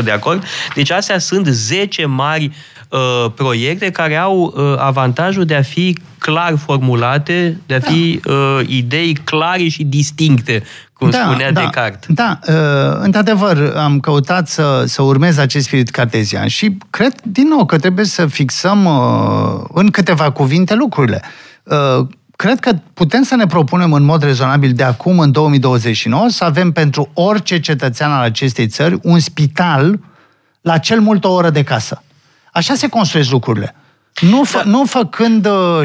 100% 0.00 0.04
de 0.04 0.10
acord. 0.10 0.44
Deci 0.74 0.90
astea 0.90 1.18
sunt 1.18 1.46
10 1.46 2.06
mari 2.06 2.50
uh, 2.88 3.30
proiecte 3.34 3.90
care 3.90 4.16
au 4.16 4.54
uh, 4.56 4.74
avantajul 4.78 5.44
de 5.44 5.54
a 5.54 5.62
fi 5.62 5.98
clar 6.18 6.56
formulate, 6.56 7.60
de 7.66 7.74
a 7.74 7.80
fi 7.80 8.20
uh, 8.24 8.60
idei 8.66 9.12
clare 9.12 9.68
și 9.68 9.84
distincte, 9.84 10.62
cum 10.92 11.10
da, 11.10 11.18
spunea 11.18 11.52
da, 11.52 11.60
Descartes. 11.60 12.08
Da, 12.08 12.38
uh, 12.48 12.98
într-adevăr, 13.00 13.72
am 13.76 14.00
căutat 14.00 14.48
să, 14.48 14.84
să 14.86 15.02
urmez 15.02 15.38
acest 15.38 15.66
spirit 15.66 15.90
cartezian 15.90 16.46
și 16.46 16.76
cred, 16.90 17.14
din 17.22 17.48
nou, 17.48 17.66
că 17.66 17.78
trebuie 17.78 18.04
să 18.04 18.26
fixăm 18.26 18.84
uh, 18.84 19.64
în 19.72 19.90
câteva 19.90 20.30
cuvinte 20.30 20.74
lucrurile. 20.74 21.22
Uh, 21.62 22.06
cred 22.36 22.60
că 22.60 22.72
putem 22.94 23.22
să 23.22 23.36
ne 23.36 23.46
propunem 23.46 23.92
în 23.92 24.02
mod 24.02 24.22
rezonabil 24.22 24.72
de 24.72 24.82
acum, 24.82 25.18
în 25.18 25.32
2029, 25.32 26.28
să 26.28 26.44
avem 26.44 26.72
pentru 26.72 27.10
orice 27.14 27.60
cetățean 27.60 28.10
al 28.10 28.22
acestei 28.22 28.66
țări 28.66 28.98
un 29.02 29.18
spital 29.18 29.98
la 30.60 30.78
cel 30.78 31.00
mult 31.00 31.24
o 31.24 31.32
oră 31.32 31.50
de 31.50 31.62
casă. 31.62 32.02
Așa 32.58 32.74
se 32.74 32.88
construiesc 32.88 33.30
lucrurile. 33.30 33.74
Nu, 34.20 34.44
fă, 34.44 34.62
nu 34.64 34.84
făcând 34.84 35.46
uh, 35.46 35.82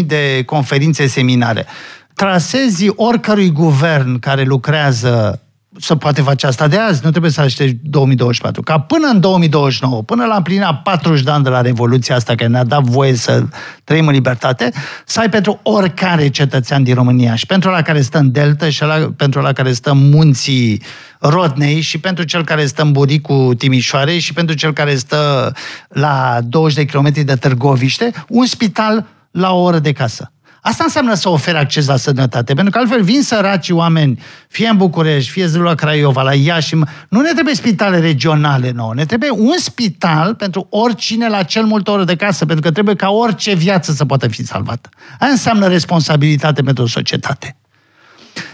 17.000 0.00 0.04
de 0.04 0.42
conferințe, 0.46 1.06
seminare. 1.06 1.66
Trasezi 2.14 2.88
oricărui 2.94 3.50
guvern 3.50 4.18
care 4.18 4.42
lucrează 4.42 5.42
să 5.80 5.94
poate 5.94 6.22
face 6.22 6.46
asta 6.46 6.68
de 6.68 6.78
azi, 6.78 7.00
nu 7.04 7.10
trebuie 7.10 7.30
să 7.30 7.40
aștepți 7.40 7.76
2024. 7.82 8.62
Ca 8.62 8.78
până 8.78 9.06
în 9.06 9.20
2029, 9.20 10.02
până 10.02 10.24
la 10.24 10.36
împlinirea 10.36 10.74
40 10.74 11.22
de 11.22 11.30
ani 11.30 11.44
de 11.44 11.48
la 11.48 11.60
Revoluția 11.60 12.14
asta, 12.14 12.34
care 12.34 12.48
ne-a 12.48 12.64
dat 12.64 12.82
voie 12.82 13.14
să 13.14 13.44
trăim 13.84 14.06
în 14.06 14.12
libertate, 14.12 14.72
să 15.04 15.20
ai 15.20 15.28
pentru 15.28 15.60
oricare 15.62 16.28
cetățean 16.28 16.82
din 16.82 16.94
România 16.94 17.34
și 17.34 17.46
pentru 17.46 17.70
la 17.70 17.82
care 17.82 18.00
stă 18.00 18.18
în 18.18 18.32
Delta 18.32 18.70
și 18.70 18.82
la, 18.82 19.12
pentru 19.16 19.40
la 19.40 19.52
care 19.52 19.72
stă 19.72 19.90
în 19.90 20.08
munții 20.08 20.82
Rodnei 21.18 21.80
și 21.80 21.98
pentru 21.98 22.24
cel 22.24 22.44
care 22.44 22.66
stă 22.66 22.82
în 22.82 22.92
Buricul 22.92 23.54
Timișoare 23.54 24.18
și 24.18 24.32
pentru 24.32 24.54
cel 24.54 24.72
care 24.72 24.94
stă 24.94 25.52
la 25.88 26.38
20 26.42 26.76
de 26.76 26.84
kilometri 26.84 27.22
de 27.22 27.34
Târgoviște, 27.34 28.12
un 28.28 28.46
spital 28.46 29.06
la 29.30 29.52
o 29.52 29.62
oră 29.62 29.78
de 29.78 29.92
casă. 29.92 30.32
Asta 30.62 30.84
înseamnă 30.84 31.14
să 31.14 31.28
ofere 31.28 31.58
acces 31.58 31.86
la 31.86 31.96
sănătate, 31.96 32.54
pentru 32.54 32.72
că 32.72 32.78
altfel 32.78 33.02
vin 33.02 33.22
săraci 33.22 33.70
oameni, 33.70 34.20
fie 34.48 34.68
în 34.68 34.76
București, 34.76 35.30
fie 35.30 35.46
la 35.46 35.74
Craiova, 35.74 36.22
la 36.22 36.34
Iași. 36.34 36.74
Nu 37.08 37.20
ne 37.20 37.32
trebuie 37.32 37.54
spitale 37.54 37.98
regionale 37.98 38.70
nouă, 38.70 38.94
ne 38.94 39.04
trebuie 39.04 39.30
un 39.30 39.58
spital 39.58 40.34
pentru 40.34 40.66
oricine 40.70 41.28
la 41.28 41.42
cel 41.42 41.64
mult 41.64 41.88
oră 41.88 42.04
de 42.04 42.16
casă, 42.16 42.46
pentru 42.46 42.64
că 42.64 42.70
trebuie 42.72 42.94
ca 42.94 43.10
orice 43.10 43.54
viață 43.54 43.92
să 43.92 44.04
poată 44.04 44.28
fi 44.28 44.44
salvată. 44.44 44.88
Aia 45.18 45.30
înseamnă 45.30 45.66
responsabilitate 45.66 46.62
pentru 46.62 46.86
societate. 46.86 47.56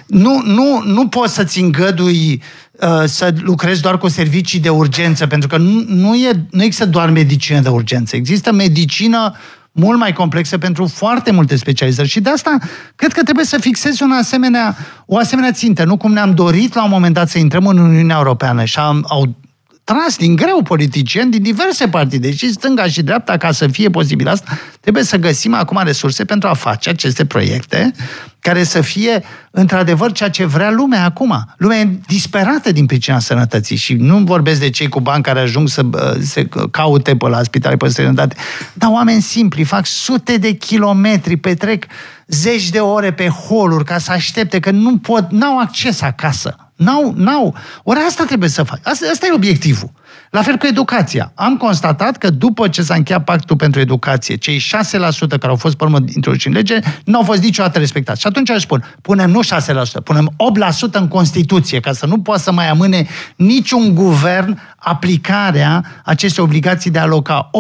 Nu, 0.07 0.43
nu, 0.45 0.83
nu 0.85 1.09
poți 1.09 1.35
să-ți 1.35 1.61
îngădui 1.61 2.43
uh, 2.73 3.03
să 3.05 3.35
lucrezi 3.37 3.83
doar 3.83 3.99
cu 3.99 4.09
servicii 4.09 4.61
de 4.61 4.69
urgență, 4.69 5.27
pentru 5.27 5.49
că 5.49 5.57
nu, 5.57 5.85
nu, 5.89 6.15
e, 6.15 6.47
nu 6.51 6.63
există 6.63 6.87
doar 6.87 7.11
medicină 7.11 7.61
de 7.61 7.69
urgență. 7.69 8.17
Există 8.17 8.53
medicină 8.53 9.35
mult 9.77 9.99
mai 9.99 10.13
complexe 10.13 10.59
pentru 10.59 10.87
foarte 10.87 11.31
multe 11.31 11.57
specializări. 11.57 12.09
Și 12.09 12.21
de 12.21 12.31
asta 12.31 12.59
cred 12.97 13.13
că 13.13 13.23
trebuie 13.23 13.45
să 13.45 13.59
fixezi 13.59 14.03
un 14.03 14.11
asemenea, 14.11 14.77
o 15.07 15.17
asemenea 15.17 15.53
țintă, 15.53 15.85
nu 15.85 15.97
cum 15.97 16.13
ne-am 16.13 16.35
dorit 16.35 16.75
la 16.75 16.85
un 16.85 16.91
moment 16.91 17.15
dat 17.15 17.29
să 17.29 17.39
intrăm 17.39 17.67
în 17.67 17.79
Uniunea 17.79 18.17
Europeană 18.17 18.65
și 18.65 18.79
am, 18.79 19.05
au 19.09 19.35
tras 19.85 20.17
din 20.17 20.37
greu 20.37 20.63
politicieni 20.63 21.31
din 21.31 21.43
diverse 21.43 21.89
partide, 21.89 22.35
și 22.35 22.53
stânga 22.53 22.87
și 22.87 23.03
dreapta, 23.03 23.37
ca 23.37 23.53
să 23.53 23.67
fie 23.67 23.91
posibil 23.91 24.29
asta, 24.29 24.59
trebuie 24.81 25.05
să 25.05 25.17
găsim 25.17 25.55
acum 25.55 25.81
resurse 25.85 26.25
pentru 26.25 26.49
a 26.49 26.55
face 26.55 26.91
aceste 26.91 27.25
proiecte 27.25 27.93
care 28.41 28.65
să 28.65 28.81
fie 28.81 29.25
într-adevăr 29.51 30.13
ceea 30.13 30.31
ce 30.31 30.45
vrea 30.45 30.71
lumea 30.71 31.05
acum. 31.05 31.55
Lumea 31.57 31.79
e 31.79 31.89
disperată 32.07 32.73
din 32.73 32.87
pricina 32.87 33.19
sănătății 33.19 33.77
și 33.77 33.95
nu 33.95 34.19
vorbesc 34.19 34.61
de 34.61 34.71
cei 34.71 34.89
cu 34.89 35.01
bani 35.01 35.23
care 35.23 35.41
ajung 35.41 35.69
să 35.69 35.85
se 36.21 36.49
caute 36.71 37.17
pe 37.17 37.29
la 37.29 37.43
spitale 37.43 37.77
pe 37.77 37.89
sănătate, 37.89 38.37
dar 38.73 38.91
oameni 38.91 39.23
simpli 39.23 39.65
fac 39.65 39.87
sute 39.87 40.37
de 40.37 40.53
kilometri, 40.53 41.37
petrec 41.37 41.85
zeci 42.27 42.71
de 42.71 42.79
ore 42.79 43.13
pe 43.13 43.29
holuri 43.29 43.85
ca 43.85 43.99
să 43.99 44.13
aștepte, 44.13 44.61
că 44.61 44.71
nu 44.71 44.99
pot, 44.99 45.31
n-au 45.31 45.59
acces 45.59 46.01
acasă. 46.01 46.64
N-au, 46.77 47.13
n-au. 47.17 47.55
Ori 47.83 47.99
asta 47.99 48.25
trebuie 48.25 48.49
să 48.49 48.63
faci. 48.63 48.81
Asta, 48.83 49.07
asta 49.13 49.27
e 49.27 49.33
obiectivul. 49.33 49.91
La 50.31 50.43
fel 50.43 50.57
cu 50.57 50.67
educația. 50.67 51.33
Am 51.35 51.57
constatat 51.57 52.17
că 52.17 52.31
după 52.31 52.69
ce 52.69 52.83
s-a 52.83 52.95
încheiat 52.95 53.25
pactul 53.25 53.57
pentru 53.57 53.81
educație, 53.81 54.37
cei 54.37 54.59
6% 54.59 54.63
care 55.29 55.47
au 55.47 55.57
fost 55.57 55.77
pe 55.77 55.85
urmă 55.85 55.99
introduși 56.15 56.47
în 56.47 56.53
lege, 56.53 56.79
nu 57.05 57.19
au 57.19 57.25
fost 57.25 57.43
niciodată 57.43 57.79
respectați. 57.79 58.21
Și 58.21 58.27
atunci 58.27 58.51
aș 58.51 58.61
spun, 58.61 58.85
punem 59.03 59.31
nu 59.31 59.41
6%, 59.43 59.47
punem 60.05 60.31
8% 60.89 60.93
în 60.93 61.09
Constituție, 61.09 61.81
ca 61.81 61.93
să 61.93 62.07
nu 62.07 62.21
poată 62.21 62.43
să 62.43 62.53
mai 62.53 62.69
amâne 62.69 63.07
niciun 63.37 63.95
guvern 63.95 64.61
aplicarea 64.77 65.85
acestei 66.05 66.45
obligații 66.45 66.91
de 66.91 66.99
a 66.99 67.03
aloca 67.03 67.51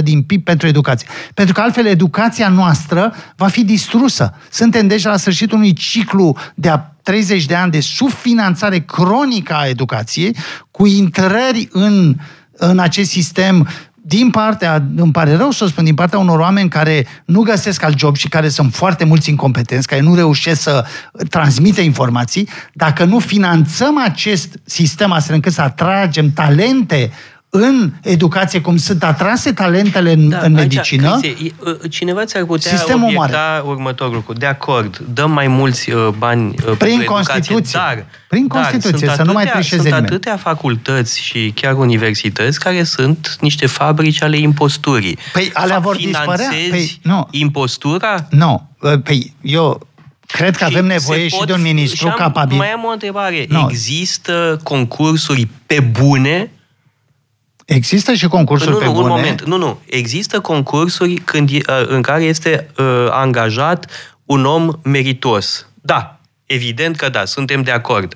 8% 0.00 0.02
din 0.02 0.22
PIB 0.22 0.44
pentru 0.44 0.66
educație. 0.66 1.08
Pentru 1.34 1.54
că 1.54 1.60
altfel 1.60 1.86
educația 1.86 2.48
noastră 2.48 3.14
va 3.36 3.46
fi 3.46 3.64
distrusă. 3.64 4.34
Suntem 4.50 4.86
deja 4.86 5.10
la 5.10 5.16
sfârșitul 5.16 5.56
unui 5.56 5.72
ciclu 5.72 6.36
de 6.54 6.68
a 6.68 6.90
30 7.02 7.44
de 7.44 7.54
ani 7.54 7.70
de 7.70 7.80
subfinanțare 7.80 8.78
cronică 8.78 9.54
a 9.54 9.66
educației, 9.66 10.36
cu 10.80 10.86
intrări 10.86 11.68
în, 11.72 12.16
în 12.52 12.78
acest 12.78 13.10
sistem. 13.10 13.68
Din 13.94 14.30
partea, 14.30 14.84
îmi 14.96 15.12
pare 15.12 15.36
rău 15.36 15.50
să 15.50 15.64
o 15.64 15.66
spun, 15.66 15.84
din 15.84 15.94
partea 15.94 16.18
unor 16.18 16.38
oameni 16.38 16.68
care 16.68 17.06
nu 17.24 17.42
găsesc 17.42 17.82
alt 17.82 17.98
job 17.98 18.16
și 18.16 18.28
care 18.28 18.48
sunt 18.48 18.74
foarte 18.74 19.04
mulți 19.04 19.30
incompetenți, 19.30 19.86
care 19.86 20.00
nu 20.00 20.14
reușesc 20.14 20.60
să 20.60 20.84
transmită 21.28 21.80
informații, 21.80 22.48
dacă 22.72 23.04
nu 23.04 23.18
finanțăm 23.18 23.98
acest 23.98 24.58
sistem 24.64 25.12
astfel 25.12 25.34
încât 25.34 25.52
să 25.52 25.62
atragem 25.62 26.32
talente 26.32 27.10
în 27.50 27.92
educație, 28.02 28.60
cum 28.60 28.76
sunt 28.76 29.02
atrase 29.02 29.52
talentele 29.52 30.12
în, 30.12 30.28
da, 30.28 30.38
în 30.38 30.52
medicină. 30.52 31.18
Crisie, 31.20 31.54
cineva 31.90 32.24
ți-ar 32.24 32.44
putea 32.44 32.70
sistemul 32.76 33.02
obiecta 33.02 33.26
mare. 33.26 33.62
următorul 33.64 34.14
lucru. 34.14 34.32
De 34.32 34.46
acord, 34.46 34.98
dăm 35.14 35.30
mai 35.30 35.46
mulți 35.48 35.90
uh, 35.90 36.08
bani 36.18 36.54
uh, 36.66 36.76
Prin 36.78 37.04
Constituție. 37.04 37.78
dar, 37.78 38.04
Prin 38.28 38.48
Constituție, 38.48 39.06
dar 39.06 39.14
să 39.16 39.22
atâtea, 39.22 39.24
nu 39.24 39.32
mai 39.32 39.44
trișeze 39.44 39.74
Sunt 39.74 39.84
nimeni. 39.84 40.06
atâtea 40.06 40.36
facultăți 40.36 41.20
și 41.20 41.52
chiar 41.54 41.74
universități 41.74 42.60
care 42.60 42.82
sunt 42.82 43.36
niște 43.40 43.66
fabrici 43.66 44.22
ale 44.22 44.38
imposturii. 44.38 45.18
Păi 45.32 45.50
alea 45.52 45.78
vor 45.78 45.96
dispărea? 45.96 46.48
Păi, 46.70 47.00
nu. 47.02 47.28
impostura? 47.30 48.26
Nu. 48.30 48.68
Păi 49.02 49.34
eu 49.40 49.88
Cred 50.26 50.56
că 50.56 50.64
avem 50.64 50.86
nevoie 50.86 51.28
și 51.28 51.42
de 51.46 51.52
un 51.52 51.62
ministru 51.62 52.08
am, 52.08 52.14
capabil. 52.16 52.56
Mai 52.56 52.72
am 52.72 52.84
o 52.84 52.90
întrebare. 52.90 53.46
No. 53.48 53.66
Există 53.68 54.60
concursuri 54.62 55.48
pe 55.66 55.80
bune 55.80 56.50
Există 57.74 58.12
și 58.12 58.26
concursuri 58.26 58.70
nu, 58.70 58.76
pe 58.76 58.84
nu, 58.84 58.92
bune? 58.92 59.04
Un 59.04 59.10
moment, 59.10 59.44
nu, 59.44 59.56
nu. 59.56 59.80
Există 59.86 60.40
concursuri 60.40 61.14
când, 61.14 61.50
uh, 61.50 61.60
în 61.86 62.02
care 62.02 62.22
este 62.22 62.70
uh, 62.76 63.06
angajat 63.10 63.90
un 64.24 64.44
om 64.44 64.70
meritos. 64.82 65.66
Da, 65.74 66.20
evident 66.46 66.96
că 66.96 67.08
da, 67.08 67.24
suntem 67.24 67.62
de 67.62 67.70
acord. 67.70 68.14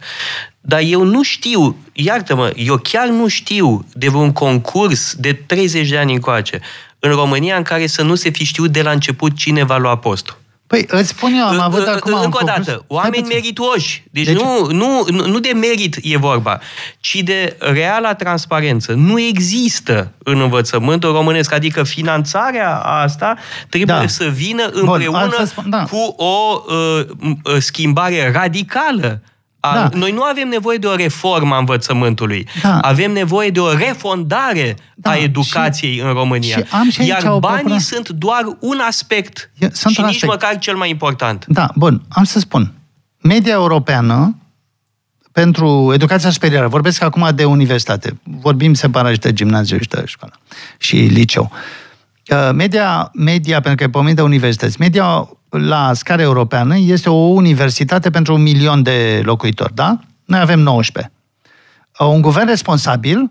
Dar 0.60 0.80
eu 0.84 1.04
nu 1.04 1.22
știu, 1.22 1.76
iartă-mă, 1.92 2.50
eu 2.56 2.76
chiar 2.76 3.08
nu 3.08 3.28
știu 3.28 3.86
de 3.92 4.08
vreun 4.08 4.32
concurs 4.32 5.14
de 5.14 5.32
30 5.32 5.88
de 5.88 5.98
ani 5.98 6.14
încoace 6.14 6.60
în 6.98 7.10
România 7.10 7.56
în 7.56 7.62
care 7.62 7.86
să 7.86 8.02
nu 8.02 8.14
se 8.14 8.30
fi 8.30 8.44
știut 8.44 8.70
de 8.70 8.82
la 8.82 8.90
început 8.90 9.36
cine 9.36 9.64
va 9.64 9.76
lua 9.76 9.96
postul. 9.96 10.38
Păi 10.66 10.84
îți 10.88 11.08
spun 11.08 11.32
eu, 11.32 11.46
am 11.46 11.60
avut 11.60 11.86
acum... 11.86 12.20
Încă 12.22 12.38
o 12.42 12.44
dată, 12.44 12.84
oameni 12.86 13.26
meritoși. 13.26 14.04
Deci 14.10 14.26
de 14.26 14.32
nu, 14.32 14.66
nu, 14.70 15.06
nu 15.26 15.38
de 15.38 15.52
merit 15.52 15.98
e 16.02 16.16
vorba, 16.16 16.60
ci 17.00 17.14
de 17.14 17.56
reala 17.58 18.14
transparență. 18.14 18.92
Nu 18.92 19.20
există 19.20 20.12
în 20.18 20.40
învățământul 20.40 21.12
românesc, 21.12 21.52
adică 21.52 21.82
finanțarea 21.82 22.76
asta 22.76 23.36
trebuie 23.68 23.96
da. 23.96 24.06
să 24.06 24.24
vină 24.24 24.70
împreună 24.72 25.34
Bun, 25.36 25.46
spun, 25.46 25.70
da. 25.70 25.84
cu 25.84 26.14
o 26.16 26.62
uh, 26.66 27.56
schimbare 27.58 28.30
radicală 28.34 29.20
da. 29.72 29.88
Noi 29.92 30.10
nu 30.12 30.22
avem 30.22 30.48
nevoie 30.48 30.78
de 30.78 30.86
o 30.86 30.94
reformă 30.94 31.54
a 31.54 31.58
învățământului. 31.58 32.46
Da. 32.62 32.78
Avem 32.78 33.12
nevoie 33.12 33.50
de 33.50 33.60
o 33.60 33.72
refondare 33.72 34.76
da. 34.94 35.10
a 35.10 35.16
educației 35.16 35.94
și, 35.94 36.00
în 36.00 36.12
România. 36.12 36.56
Și 36.56 36.64
am 36.70 36.90
și 36.90 37.06
Iar 37.06 37.22
banii 37.38 37.38
problemă. 37.38 37.78
sunt 37.78 38.08
doar 38.08 38.42
un 38.60 38.80
aspect 38.88 39.50
Eu, 39.58 39.68
sunt 39.72 39.94
și 39.94 40.00
un 40.00 40.06
nici 40.06 40.14
aspect. 40.14 40.32
măcar 40.32 40.58
cel 40.58 40.76
mai 40.76 40.90
important. 40.90 41.44
Da, 41.48 41.70
bun. 41.74 42.02
Am 42.08 42.24
să 42.24 42.38
spun. 42.38 42.72
Media 43.20 43.52
europeană 43.52 44.36
pentru 45.32 45.90
educația 45.94 46.30
superioară, 46.30 46.68
vorbesc 46.68 47.02
acum 47.02 47.28
de 47.34 47.44
universitate, 47.44 48.20
vorbim 48.22 48.74
separat 48.74 49.12
și 49.12 49.18
de 49.18 49.32
gimnaziu 49.32 49.78
și 49.78 49.88
de 49.88 50.02
școală 50.06 50.38
și 50.78 50.96
liceu. 50.96 51.50
Media, 52.54 53.10
media 53.14 53.60
pentru 53.60 53.74
că 53.74 53.82
e 53.82 53.88
pomenit 53.88 54.16
de 54.16 54.22
universități, 54.22 54.76
media 54.80 55.28
la 55.58 55.92
scară 55.92 56.22
europeană 56.22 56.78
este 56.78 57.10
o 57.10 57.14
universitate 57.14 58.10
pentru 58.10 58.34
un 58.34 58.42
milion 58.42 58.82
de 58.82 59.20
locuitori, 59.24 59.74
da? 59.74 59.98
Noi 60.24 60.40
avem 60.40 60.60
19. 60.60 61.12
Uh, 61.98 62.06
un 62.06 62.20
guvern 62.20 62.46
responsabil 62.46 63.18
uh, 63.20 63.28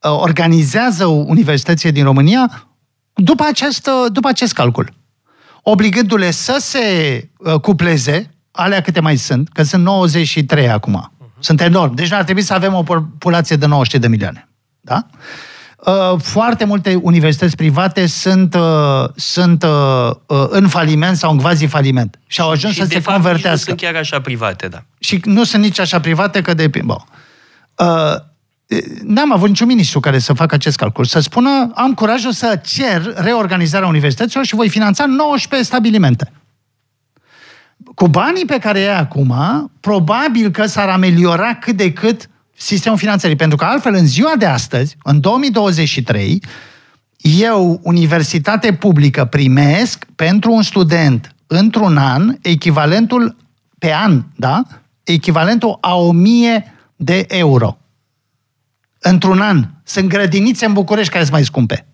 organizează 0.00 1.06
universitățile 1.06 1.90
din 1.90 2.04
România 2.04 2.68
după 3.14 3.44
acest, 3.48 3.86
uh, 3.86 4.12
după 4.12 4.28
acest 4.28 4.52
calcul. 4.52 4.92
Obligându-le 5.62 6.30
să 6.30 6.56
se 6.60 7.28
cupleze, 7.62 8.34
alea 8.50 8.80
câte 8.80 9.00
mai 9.00 9.16
sunt, 9.16 9.48
că 9.48 9.62
sunt 9.62 9.82
93 9.82 10.68
acum. 10.68 11.10
Uh-huh. 11.12 11.38
Sunt 11.38 11.60
enorm. 11.60 11.94
Deci 11.94 12.12
ar 12.12 12.24
trebui 12.24 12.42
să 12.42 12.54
avem 12.54 12.74
o 12.74 12.82
populație 12.82 13.56
de 13.56 13.66
90 13.66 14.00
de 14.00 14.08
milioane. 14.08 14.48
Da? 14.80 15.06
Uh, 15.86 16.20
foarte 16.22 16.64
multe 16.64 16.94
universități 16.94 17.56
private 17.56 18.06
sunt, 18.06 18.54
uh, 18.54 19.08
sunt 19.14 19.62
uh, 19.62 20.10
în 20.48 20.68
faliment 20.68 21.16
sau 21.16 21.32
în 21.32 21.38
quasi-faliment 21.38 22.18
și 22.26 22.40
au 22.40 22.50
ajuns 22.50 22.72
și 22.72 22.80
să 22.80 22.86
de 22.86 22.94
se 22.94 23.00
fapt, 23.00 23.16
convertească. 23.16 23.70
Nu 23.70 23.76
sunt 23.76 23.80
chiar 23.80 23.94
așa 24.02 24.20
private, 24.20 24.68
da. 24.68 24.82
Și 24.98 25.20
nu 25.24 25.44
sunt 25.44 25.62
nici 25.62 25.78
așa 25.78 26.00
private 26.00 26.40
că 26.40 26.54
de... 26.54 26.70
Bon. 26.84 27.04
N-am 29.02 29.32
avut 29.32 29.48
niciun 29.48 29.66
ministru 29.66 30.00
care 30.00 30.18
să 30.18 30.32
facă 30.32 30.54
acest 30.54 30.76
calcul. 30.76 31.04
Să 31.04 31.20
spună, 31.20 31.70
am 31.74 31.94
curajul 31.94 32.32
să 32.32 32.60
cer 32.64 33.12
reorganizarea 33.16 33.88
universităților 33.88 34.44
și 34.44 34.54
voi 34.54 34.68
finanța 34.68 35.06
19 35.06 35.68
stabilimente. 35.68 36.32
Cu 37.94 38.08
banii 38.08 38.44
pe 38.44 38.58
care 38.58 38.80
e 38.80 38.96
acum, 38.96 39.34
probabil 39.80 40.50
că 40.50 40.66
s-ar 40.66 40.88
ameliora 40.88 41.54
cât 41.54 41.76
de 41.76 41.92
cât 41.92 42.28
sistemul 42.58 42.98
finanțării. 42.98 43.36
Pentru 43.36 43.56
că 43.56 43.64
altfel, 43.64 43.94
în 43.94 44.06
ziua 44.06 44.32
de 44.38 44.46
astăzi, 44.46 44.96
în 45.02 45.20
2023, 45.20 46.42
eu, 47.16 47.80
universitate 47.82 48.72
publică, 48.72 49.24
primesc 49.24 50.06
pentru 50.16 50.52
un 50.52 50.62
student 50.62 51.34
într-un 51.46 51.96
an 51.96 52.36
echivalentul 52.42 53.36
pe 53.78 53.92
an, 53.94 54.22
da? 54.36 54.62
Echivalentul 55.02 55.78
a 55.80 55.94
1000 55.94 56.74
de 56.96 57.24
euro. 57.28 57.78
Într-un 58.98 59.40
an. 59.40 59.68
Sunt 59.84 60.08
grădinițe 60.08 60.66
în 60.66 60.72
București 60.72 61.10
care 61.10 61.22
sunt 61.22 61.34
mai 61.34 61.44
scumpe. 61.44 61.86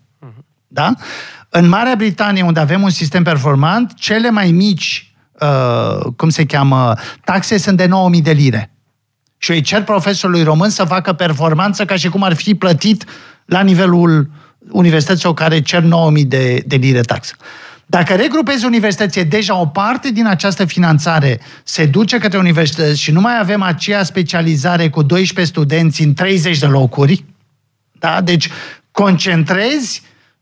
Da? 0.67 0.93
În 1.49 1.67
Marea 1.67 1.95
Britanie, 1.95 2.43
unde 2.43 2.59
avem 2.59 2.81
un 2.81 2.89
sistem 2.89 3.23
performant, 3.23 3.93
cele 3.93 4.29
mai 4.29 4.51
mici, 4.51 5.15
uh, 5.31 6.13
cum 6.15 6.29
se 6.29 6.45
cheamă, 6.45 6.93
taxe 7.23 7.57
sunt 7.57 7.77
de 7.77 7.85
9000 7.85 8.21
de 8.21 8.31
lire. 8.31 8.74
Și 9.45 9.51
îi 9.51 9.61
cer 9.61 9.83
profesorului 9.83 10.43
român 10.43 10.69
să 10.69 10.83
facă 10.83 11.13
performanță 11.13 11.85
ca 11.85 11.95
și 11.95 12.09
cum 12.09 12.23
ar 12.23 12.33
fi 12.33 12.55
plătit 12.55 13.05
la 13.45 13.61
nivelul 13.61 14.29
universităților 14.71 15.33
care 15.33 15.61
cer 15.61 15.81
9000 15.81 16.25
de, 16.25 16.63
de 16.65 16.75
lire 16.75 17.01
taxă. 17.01 17.35
Dacă 17.85 18.13
regrupezi 18.13 18.65
universității, 18.65 19.25
deja 19.25 19.55
o 19.55 19.65
parte 19.65 20.11
din 20.11 20.27
această 20.27 20.65
finanțare 20.65 21.39
se 21.63 21.85
duce 21.85 22.17
către 22.17 22.37
universități 22.37 23.01
și 23.01 23.11
nu 23.11 23.21
mai 23.21 23.39
avem 23.39 23.61
aceea 23.61 24.03
specializare 24.03 24.89
cu 24.89 25.01
12 25.01 25.53
studenți 25.53 26.01
în 26.01 26.13
30 26.13 26.59
de 26.59 26.65
locuri, 26.65 27.23
da? 27.91 28.21
deci 28.21 28.49
concentrezi 28.91 30.01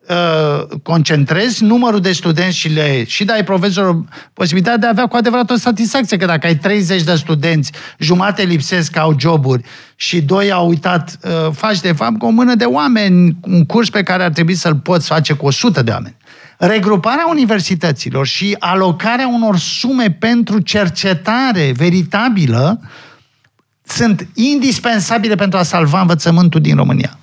Uh, 0.10 0.78
concentrezi 0.82 1.64
numărul 1.64 2.00
de 2.00 2.12
studenți 2.12 2.58
și 2.58 2.68
le 2.68 3.04
și 3.06 3.24
dai 3.24 3.44
profesorul 3.44 4.08
posibilitatea 4.34 4.78
de 4.78 4.86
a 4.86 4.90
avea 4.90 5.08
cu 5.08 5.16
adevărat 5.16 5.50
o 5.50 5.56
satisfacție, 5.56 6.18
că 6.18 6.26
dacă 6.26 6.48
ai 6.48 6.56
30 6.56 7.04
de 7.04 7.16
studenți, 7.16 7.72
jumate 8.00 8.44
lipsesc, 8.44 8.98
au 8.98 9.16
joburi 9.20 9.64
și 9.96 10.22
doi 10.22 10.52
au 10.52 10.68
uitat, 10.68 11.18
uh, 11.24 11.52
faci 11.52 11.80
de 11.80 11.92
fapt 11.92 12.18
cu 12.18 12.26
o 12.26 12.30
mână 12.30 12.56
de 12.56 12.64
oameni 12.64 13.38
un 13.42 13.66
curs 13.66 13.90
pe 13.90 14.04
care 14.04 14.24
ar 14.24 14.32
trebui 14.32 14.56
să-l 14.56 14.76
poți 14.76 15.08
face 15.08 15.34
cu 15.34 15.46
100 15.46 15.82
de 15.82 15.92
oameni. 15.92 16.16
Regruparea 16.58 17.26
universităților 17.30 18.28
și 18.28 18.56
alocarea 18.60 19.28
unor 19.28 19.58
sume 19.58 20.12
pentru 20.12 20.60
cercetare 20.60 21.72
veritabilă 21.76 22.82
sunt 23.84 24.28
indispensabile 24.34 25.36
pentru 25.36 25.60
a 25.60 25.64
salva 25.64 26.02
învățământul 26.02 26.62
din 26.62 26.76
România. 26.76 27.18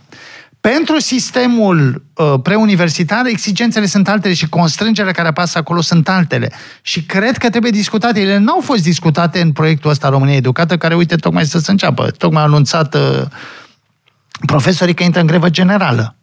Pentru 0.61 0.98
sistemul 0.98 2.04
uh, 2.14 2.34
preuniversitar, 2.42 3.26
exigențele 3.26 3.86
sunt 3.86 4.08
altele 4.08 4.34
și 4.34 4.48
constrângerile 4.48 5.12
care 5.12 5.28
apasă 5.28 5.58
acolo 5.58 5.80
sunt 5.80 6.08
altele. 6.08 6.52
Și 6.82 7.02
cred 7.02 7.36
că 7.36 7.50
trebuie 7.50 7.70
discutate. 7.70 8.20
Ele 8.20 8.38
nu 8.38 8.52
au 8.52 8.61
fost 8.61 8.82
discutate 8.82 9.40
în 9.40 9.52
proiectul 9.52 9.90
ăsta 9.90 10.08
România 10.08 10.34
Educată, 10.34 10.76
care, 10.76 10.94
uite, 10.94 11.16
tocmai 11.16 11.44
să 11.44 11.58
se 11.58 11.70
înceapă. 11.70 12.11
Tocmai 12.11 12.42
a 12.42 12.44
anunțat 12.44 12.94
uh, 12.94 13.22
profesorii 14.46 14.94
că 14.94 15.02
intră 15.02 15.20
în 15.20 15.26
grevă 15.26 15.50
generală. 15.50 16.14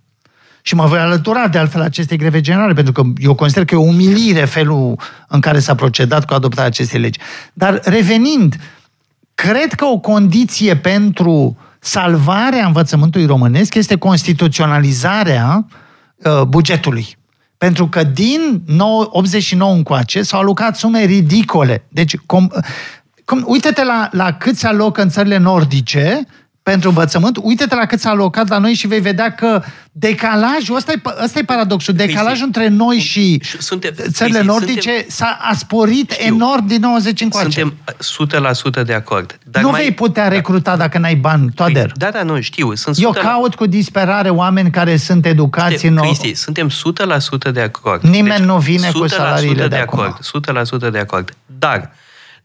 Și 0.62 0.76
mă 0.76 0.86
voi 0.86 1.00
alătura 1.00 1.48
de 1.48 1.58
altfel 1.58 1.82
acestei 1.82 2.18
greve 2.18 2.42
generale, 2.42 2.74
pentru 2.74 2.94
că 2.94 3.04
eu 3.18 3.36
consider 3.36 3.66
că 3.66 3.76
e 3.76 3.78
o 3.78 3.82
umilire 3.82 4.46
felul 4.46 5.00
în 5.28 5.40
care 5.40 5.60
s-a 5.60 5.76
procedat 5.76 6.26
cu 6.26 6.34
adoptarea 6.34 6.70
acestei 6.70 7.00
legi. 7.00 7.20
Dar 7.54 7.82
revenind, 7.84 8.56
cred 9.36 9.74
că 9.74 9.86
o 9.86 9.98
condiție 10.00 10.76
pentru 10.76 11.58
salvarea 11.88 12.66
învățământului 12.66 13.28
românesc 13.28 13.76
este 13.76 13.98
constituționalizarea 13.98 15.66
uh, 16.16 16.42
bugetului. 16.42 17.18
Pentru 17.58 17.88
că 17.88 18.04
din 18.04 18.64
89 19.10 19.74
încoace 19.74 20.22
s-au 20.22 20.40
alocat 20.40 20.76
sume 20.76 21.04
ridicole. 21.04 21.86
Deci, 21.90 22.18
com, 22.18 22.48
cum, 23.26 23.44
uite-te 23.46 23.84
la, 23.84 24.10
la 24.12 24.34
cât 24.34 24.58
se 24.58 24.68
alocă 24.68 25.02
în 25.02 25.10
țările 25.10 25.38
nordice 25.38 26.26
pentru 26.72 26.90
învățământ, 26.90 27.38
uite-te 27.42 27.76
la 27.76 27.86
cât 27.86 28.00
s-a 28.00 28.10
alocat 28.10 28.48
la 28.48 28.58
noi 28.58 28.74
și 28.74 28.88
vei 28.88 29.00
vedea 29.00 29.32
că 29.32 29.64
decalajul, 29.92 30.76
ăsta 30.76 30.92
e, 30.92 31.02
ăsta 31.24 31.40
e 31.40 31.44
paradoxul, 31.44 31.94
decalajul 31.94 32.46
între 32.46 32.68
noi 32.68 32.98
și 32.98 33.42
suntem, 33.60 33.94
țările 34.12 34.42
nordice 34.42 34.92
suntem, 34.92 35.06
s-a 35.08 35.38
a 35.42 35.54
sporit 35.54 36.12
știu, 36.12 36.26
enorm 36.26 36.68
din 36.68 36.80
90 36.82 37.22
încoace. 37.22 37.74
Suntem 38.00 38.80
100% 38.82 38.86
de 38.86 38.94
acord. 38.94 39.40
Dar 39.44 39.64
nu 39.64 39.70
mai, 39.70 39.82
vei 39.82 39.92
putea 39.92 40.24
da. 40.24 40.30
recruta 40.30 40.72
da, 40.72 40.78
dacă 40.78 40.98
n-ai 40.98 41.16
bani, 41.16 41.52
Toader. 41.56 41.92
Da, 41.96 42.10
da, 42.10 42.24
nu, 42.24 42.42
știu. 42.42 42.76
Sunt 42.76 42.98
Eu 43.00 43.12
caut 43.12 43.56
cu 43.56 43.66
disperare 43.66 44.30
oameni 44.30 44.72
care 44.72 44.98
sunt 44.98 45.26
educați 45.26 45.76
Știu, 45.76 45.90
în... 45.90 45.98
Cristi, 45.98 46.34
suntem 46.34 46.70
100% 47.50 47.52
de 47.54 47.62
acord. 47.62 48.02
Nimeni 48.02 48.38
deci, 48.38 48.46
nu 48.46 48.58
vine 48.58 48.92
cu 48.92 49.08
salariile 49.08 49.62
de, 49.62 49.68
de 49.68 49.78
acord. 49.78 50.18
100% 50.88 50.92
de 50.92 51.00
acord. 51.00 51.34
Dar 51.46 51.92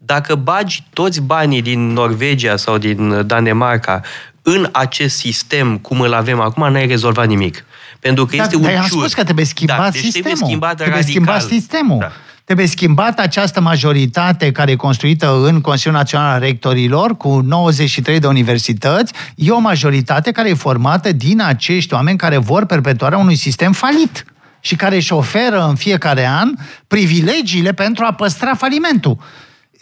dacă 0.05 0.34
bagi 0.34 0.84
toți 0.92 1.20
banii 1.20 1.62
din 1.62 1.92
Norvegia 1.92 2.57
sau 2.57 2.78
din 2.78 3.26
Danemarca 3.26 4.00
în 4.42 4.68
acest 4.72 5.16
sistem 5.16 5.78
cum 5.78 6.00
îl 6.00 6.12
avem 6.12 6.40
acum, 6.40 6.72
n-ai 6.72 6.86
rezolvat 6.86 7.26
nimic. 7.26 7.64
Pentru 8.00 8.26
că 8.26 8.36
da, 8.36 8.42
este 8.42 8.57
un 8.57 8.62
dar 8.62 8.76
am 8.76 8.86
spus 8.86 9.14
că 9.14 9.24
trebuie 9.24 9.44
schimbat 9.44 9.78
da, 9.78 9.90
deci 9.90 10.00
sistemul. 10.00 10.22
Trebuie 10.22 10.48
schimbat 10.48 10.76
trebuie 10.76 10.96
radical. 10.96 11.22
schimbat 11.22 11.42
sistemul. 11.42 11.98
Da. 12.00 12.12
Trebuie 12.44 12.66
schimbat 12.66 13.18
această 13.18 13.61
majoritate 13.61 14.53
care 14.53 14.70
e 14.70 14.76
construită 14.76 15.40
în 15.44 15.61
Consiliul 15.61 15.96
Național 15.96 16.32
al 16.32 16.40
Rectorilor 16.40 17.16
cu 17.16 17.40
93 17.40 18.18
de 18.18 18.26
universități. 18.26 19.12
E 19.34 19.50
o 19.50 19.59
majoritate 19.59 20.30
care 20.30 20.48
e 20.48 20.55
formată 20.55 21.12
din 21.12 21.40
acești 21.40 21.94
oameni 21.94 22.18
care 22.18 22.36
vor 22.36 22.66
perpetuarea 22.66 23.18
unui 23.18 23.36
sistem 23.36 23.72
falit 23.72 24.24
și 24.61 24.76
care 24.76 24.96
își 24.96 25.12
oferă 25.12 25.66
în 25.68 25.74
fiecare 25.74 26.26
an 26.26 26.48
privilegiile 26.86 27.72
pentru 27.72 28.05
a 28.05 28.12
păstra 28.12 28.55
falimentul. 28.55 29.18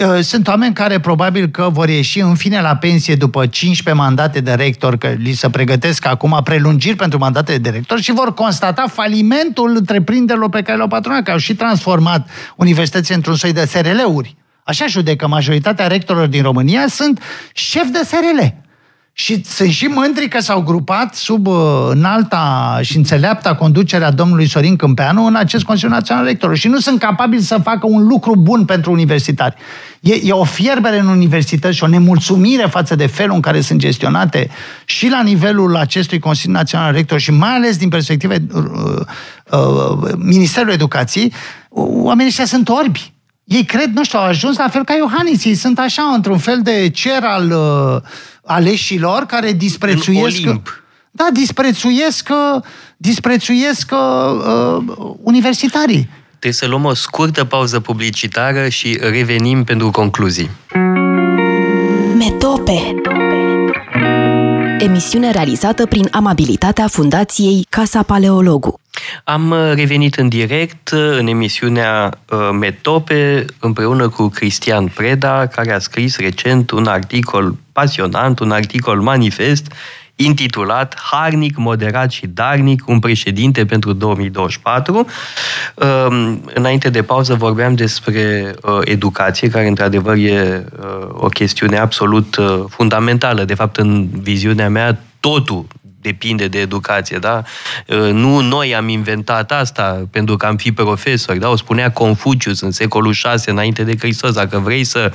Uh, 0.01 0.19
sunt 0.21 0.49
oameni 0.49 0.75
care 0.75 1.01
probabil 1.01 1.49
că 1.49 1.69
vor 1.73 1.89
ieși 1.89 2.21
în 2.21 2.35
fine 2.35 2.61
la 2.61 2.77
pensie 2.77 3.15
după 3.15 3.47
15 3.47 4.03
mandate 4.03 4.41
de 4.41 4.53
rector, 4.53 4.97
că 4.97 5.09
li 5.09 5.33
se 5.33 5.51
pregătesc 5.51 6.07
acum 6.07 6.41
prelungiri 6.45 6.97
pentru 6.97 7.19
mandate 7.19 7.59
de 7.59 7.71
rector 7.71 8.01
și 8.01 8.13
vor 8.13 8.35
constata 8.35 8.87
falimentul 8.93 9.77
întreprinderilor 9.77 10.49
pe 10.49 10.63
care 10.63 10.77
le-au 10.77 10.89
patronat, 10.89 11.23
că 11.23 11.31
au 11.31 11.37
și 11.37 11.55
transformat 11.55 12.29
universitățile 12.57 13.15
într-un 13.15 13.35
soi 13.35 13.53
de 13.53 13.65
SRL-uri. 13.65 14.37
Așa 14.65 14.87
judecă 14.87 15.27
majoritatea 15.27 15.87
rectorilor 15.87 16.29
din 16.29 16.43
România 16.43 16.87
sunt 16.89 17.23
șef 17.53 17.87
de 17.93 18.01
SRL. 18.05 18.47
Și 19.21 19.45
sunt 19.45 19.71
și 19.71 19.87
mândri 19.87 20.29
că 20.29 20.41
s-au 20.41 20.63
grupat 20.63 21.15
sub 21.15 21.47
uh, 21.47 21.55
înalta 21.89 22.79
și 22.83 22.97
înțeleapta 22.97 23.55
conducerea 23.55 24.11
domnului 24.11 24.49
Sorin 24.49 24.77
Câmpeanu 24.77 25.25
în 25.25 25.35
acest 25.35 25.65
Consiliu 25.65 25.95
Național 25.95 26.25
Rector. 26.25 26.57
Și 26.57 26.69
nu 26.69 26.79
sunt 26.79 27.01
capabili 27.01 27.43
să 27.43 27.61
facă 27.63 27.87
un 27.87 28.07
lucru 28.07 28.37
bun 28.37 28.65
pentru 28.65 28.93
universitari. 28.93 29.55
E, 30.01 30.15
e 30.23 30.33
o 30.33 30.45
fierbere 30.45 30.99
în 30.99 31.07
universități 31.07 31.77
și 31.77 31.85
o 31.85 31.87
nemulțumire 31.87 32.67
față 32.67 32.95
de 32.95 33.07
felul 33.07 33.35
în 33.35 33.41
care 33.41 33.61
sunt 33.61 33.79
gestionate 33.79 34.51
și 34.85 35.09
la 35.09 35.23
nivelul 35.23 35.77
acestui 35.77 36.19
Consiliu 36.19 36.55
Național 36.55 36.93
Rector 36.93 37.19
și 37.19 37.31
mai 37.31 37.55
ales 37.55 37.77
din 37.77 37.89
perspectiva 37.89 38.35
uh, 38.35 38.63
uh, 39.51 40.13
Ministerului 40.17 40.75
Educației, 40.75 41.33
oamenii 41.71 42.27
ăștia 42.27 42.45
sunt 42.45 42.69
orbi. 42.69 43.13
Ei 43.51 43.65
cred, 43.65 43.91
nu 43.95 44.05
știu, 44.05 44.19
au 44.19 44.25
ajuns 44.25 44.57
la 44.57 44.69
fel 44.69 44.85
ca 44.85 44.95
Iohannis. 44.95 45.45
Ei 45.45 45.55
sunt 45.55 45.79
așa, 45.79 46.03
într-un 46.03 46.39
fel 46.39 46.61
de 46.63 46.89
cer 46.89 47.23
al 47.23 47.51
uh, 47.51 48.03
aleșilor 48.45 49.27
care 49.27 49.53
disprețuiesc... 49.53 50.41
Da, 51.11 51.29
disprețuiesc, 51.33 52.29
disprețuiesc 52.97 53.93
uh, 53.93 54.83
universitarii. 55.23 56.09
Trebuie 56.29 56.53
să 56.53 56.67
luăm 56.67 56.85
o 56.85 56.95
scurtă 56.95 57.45
pauză 57.45 57.81
publicitară 57.81 58.69
și 58.69 58.99
revenim 59.01 59.65
pentru 59.65 59.91
concluzii. 59.91 60.51
Metope 62.17 62.95
Emisiune 64.83 65.31
realizată 65.31 65.87
prin 65.87 66.09
amabilitatea 66.11 66.87
Fundației 66.87 67.67
Casa 67.69 68.03
Paleologu. 68.03 68.81
Am 69.25 69.51
uh, 69.51 69.73
revenit 69.75 70.15
în 70.15 70.29
direct 70.29 70.91
uh, 70.91 71.17
în 71.19 71.27
emisiunea 71.27 72.19
uh, 72.31 72.49
Metope 72.53 73.45
împreună 73.59 74.09
cu 74.09 74.29
Cristian 74.29 74.87
Preda, 74.87 75.47
care 75.47 75.73
a 75.73 75.79
scris 75.79 76.17
recent 76.17 76.71
un 76.71 76.87
articol 76.87 77.57
pasionant, 77.73 78.39
un 78.39 78.51
articol 78.51 79.01
manifest 79.01 79.73
intitulat 80.23 81.01
Harnic, 81.11 81.57
moderat 81.57 82.11
și 82.11 82.27
darnic, 82.27 82.89
un 82.89 82.99
președinte 82.99 83.65
pentru 83.65 83.93
2024. 83.93 85.07
Um, 85.75 86.43
înainte 86.55 86.91
de 86.91 87.03
pauză 87.03 87.35
vorbeam 87.35 87.75
despre 87.75 88.55
educație, 88.85 89.49
care 89.49 89.67
într-adevăr 89.67 90.17
e 90.17 90.65
o 91.13 91.29
chestiune 91.29 91.79
absolut 91.79 92.37
fundamentală. 92.69 93.45
De 93.45 93.55
fapt, 93.55 93.77
în 93.77 94.09
viziunea 94.23 94.69
mea, 94.69 95.01
totul 95.21 95.67
depinde 96.01 96.49
de 96.49 96.59
educație, 96.59 97.19
da? 97.19 97.43
Nu 98.13 98.41
noi 98.41 98.75
am 98.75 98.89
inventat 98.89 99.53
asta 99.53 100.09
pentru 100.11 100.37
că 100.37 100.47
am 100.47 100.57
fi 100.57 100.73
profesori, 100.73 101.39
da? 101.39 101.49
O 101.49 101.57
spunea 101.57 101.91
Confucius 101.91 102.61
în 102.61 102.71
secolul 102.71 103.13
6 103.13 103.51
înainte 103.51 103.83
de 103.83 103.97
Hristos, 103.99 104.33
dacă 104.33 104.59
vrei 104.59 104.85
să 104.85 105.13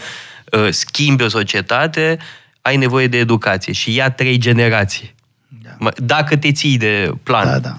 schimbi 0.69 1.23
o 1.23 1.27
societate, 1.27 2.17
ai 2.65 2.77
nevoie 2.77 3.07
de 3.07 3.17
educație 3.17 3.73
și 3.73 3.95
ia 3.95 4.11
trei 4.11 4.37
generații. 4.37 5.13
Da. 5.47 5.89
Dacă 5.95 6.35
te 6.35 6.51
ții 6.51 6.77
de 6.77 7.13
plan. 7.23 7.45
Da, 7.45 7.59
da. 7.59 7.75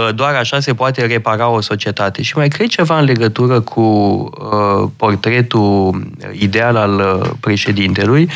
Uh, 0.00 0.14
doar 0.14 0.34
așa 0.34 0.60
se 0.60 0.74
poate 0.74 1.06
repara 1.06 1.48
o 1.48 1.60
societate. 1.60 2.22
Și 2.22 2.36
mai 2.36 2.48
cred 2.48 2.68
ceva 2.68 2.98
în 2.98 3.04
legătură 3.04 3.60
cu 3.60 3.80
uh, 3.80 4.90
portretul 4.96 6.06
ideal 6.32 6.76
al 6.76 7.20
uh, 7.20 7.30
președintelui. 7.40 8.30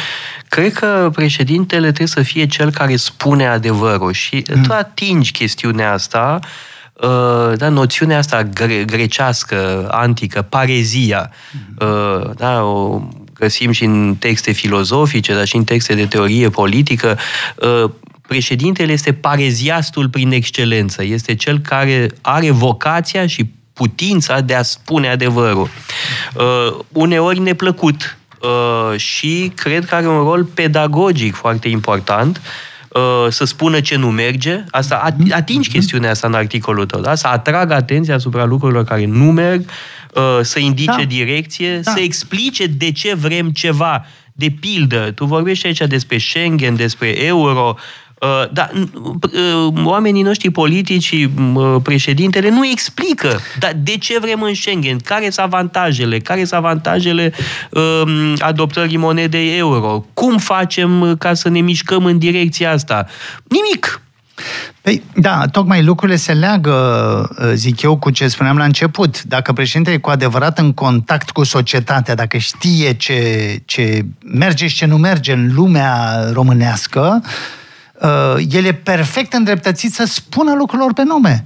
Cred 0.48 0.72
că 0.72 1.10
președintele 1.12 1.86
trebuie 1.86 2.06
să 2.06 2.22
fie 2.22 2.46
cel 2.46 2.70
care 2.70 2.96
spune 2.96 3.46
adevărul 3.46 4.12
și 4.12 4.42
mm. 4.54 4.62
tu 4.62 4.72
atingi 4.72 5.30
chestiunea 5.30 5.92
asta 5.92 6.38
uh, 6.92 7.52
da, 7.56 7.68
noțiunea 7.68 8.18
asta 8.18 8.42
gre- 8.42 8.84
grecească, 8.84 9.88
antică, 9.90 10.42
parezia, 10.42 11.30
mm. 11.52 11.88
uh, 11.88 12.30
da, 12.36 12.62
o 12.62 13.00
găsim 13.42 13.70
și 13.70 13.84
în 13.84 14.16
texte 14.18 14.52
filozofice, 14.52 15.34
dar 15.34 15.46
și 15.46 15.56
în 15.56 15.64
texte 15.64 15.94
de 15.94 16.06
teorie 16.06 16.48
politică, 16.48 17.18
uh, 17.56 17.90
președintele 18.26 18.92
este 18.92 19.12
pareziastul 19.12 20.08
prin 20.08 20.32
excelență, 20.32 21.04
este 21.04 21.34
cel 21.34 21.58
care 21.58 22.06
are 22.20 22.50
vocația 22.50 23.26
și 23.26 23.50
putința 23.72 24.40
de 24.40 24.54
a 24.54 24.62
spune 24.62 25.08
adevărul. 25.08 25.68
Uh, 26.34 26.78
uneori 26.92 27.38
neplăcut. 27.38 28.16
Uh, 28.42 28.98
și 28.98 29.52
cred 29.54 29.84
că 29.84 29.94
are 29.94 30.08
un 30.08 30.22
rol 30.22 30.44
pedagogic 30.44 31.34
foarte 31.34 31.68
important 31.68 32.40
uh, 32.94 33.26
să 33.28 33.44
spună 33.44 33.80
ce 33.80 33.96
nu 33.96 34.10
merge, 34.10 34.64
asta 34.70 35.14
atingi 35.30 35.68
chestiunea 35.68 36.10
asta 36.10 36.26
în 36.26 36.34
articolul 36.34 36.86
tău, 36.86 37.00
da? 37.00 37.14
să 37.14 37.26
atragă 37.26 37.74
atenția 37.74 38.14
asupra 38.14 38.44
lucrurilor 38.44 38.84
care 38.84 39.04
nu 39.04 39.32
merg, 39.32 39.70
uh, 40.14 40.38
să 40.42 40.58
indice 40.58 40.96
da. 40.96 41.04
direcție, 41.04 41.78
da. 41.78 41.90
să 41.90 42.00
explice 42.00 42.66
de 42.66 42.92
ce 42.92 43.14
vrem 43.14 43.50
ceva. 43.50 44.06
De 44.34 44.54
pildă, 44.60 45.10
tu 45.14 45.24
vorbești 45.24 45.66
aici 45.66 45.78
despre 45.78 46.18
Schengen, 46.18 46.76
despre 46.76 47.24
euro, 47.24 47.74
Uh, 47.74 47.80
dar 48.52 48.70
uh, 48.74 49.72
oamenii 49.84 50.22
noștri 50.22 50.50
politici, 50.50 51.10
uh, 51.54 51.76
președintele, 51.82 52.48
nu 52.48 52.66
explică 52.66 53.40
dar 53.58 53.72
de 53.82 53.96
ce 53.96 54.18
vrem 54.18 54.42
în 54.42 54.54
Schengen, 54.54 54.98
care 54.98 55.30
sunt 55.30 55.46
avantajele, 55.46 56.18
care 56.18 56.44
sunt 56.44 56.52
avantajele 56.52 57.32
um, 57.70 58.34
adoptării 58.38 58.96
monedei 58.96 59.58
euro, 59.58 60.04
cum 60.14 60.38
facem 60.38 61.16
ca 61.18 61.34
să 61.34 61.48
ne 61.48 61.60
mișcăm 61.60 62.04
în 62.04 62.18
direcția 62.18 62.72
asta. 62.72 63.06
Nimic. 63.48 64.00
Păi, 64.80 65.02
da, 65.14 65.46
tocmai 65.46 65.82
lucrurile 65.82 66.16
se 66.16 66.32
leagă, 66.32 67.28
zic 67.54 67.82
eu, 67.82 67.96
cu 67.96 68.10
ce 68.10 68.28
spuneam 68.28 68.56
la 68.56 68.64
început. 68.64 69.22
Dacă 69.22 69.52
președintele 69.52 69.96
e 69.96 69.98
cu 69.98 70.10
adevărat 70.10 70.58
în 70.58 70.72
contact 70.72 71.30
cu 71.30 71.44
societatea, 71.44 72.14
dacă 72.14 72.38
știe 72.38 72.92
ce, 72.92 73.60
ce 73.64 74.04
merge 74.24 74.66
și 74.66 74.76
ce 74.76 74.86
nu 74.86 74.96
merge 74.96 75.32
în 75.32 75.50
lumea 75.54 76.20
românească, 76.32 77.22
uh, 77.22 77.28
uh, 77.28 77.61
el 78.48 78.64
e 78.64 78.72
perfect 78.72 79.32
îndreptățit 79.32 79.94
să 79.94 80.04
spună 80.04 80.54
lucrurilor 80.54 80.92
pe 80.92 81.02
nume. 81.02 81.44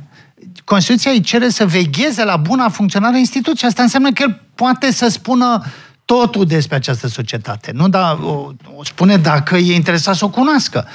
Constituția 0.64 1.11
îi 1.11 1.20
cere 1.20 1.48
să 1.48 1.66
vegheze 1.66 2.24
la 2.24 2.36
buna 2.36 2.68
funcționare 2.68 3.14
a 3.14 3.18
instituției. 3.18 3.68
Asta 3.68 3.82
înseamnă 3.82 4.12
că 4.12 4.22
el 4.22 4.42
poate 4.54 4.92
să 4.92 5.09
spună 5.09 5.64
totul 6.04 6.46
despre 6.46 6.76
această 6.76 7.09
societate. 7.09 7.70
Nu 7.74 7.88
da, 7.88 8.18
o, 8.22 8.52
o 8.76 8.84
spune 8.84 9.16
dacă 9.16 9.57
e 9.57 9.74
interesat 9.74 10.14
să 10.14 10.24
o 10.24 10.28
cunoască. 10.28 10.86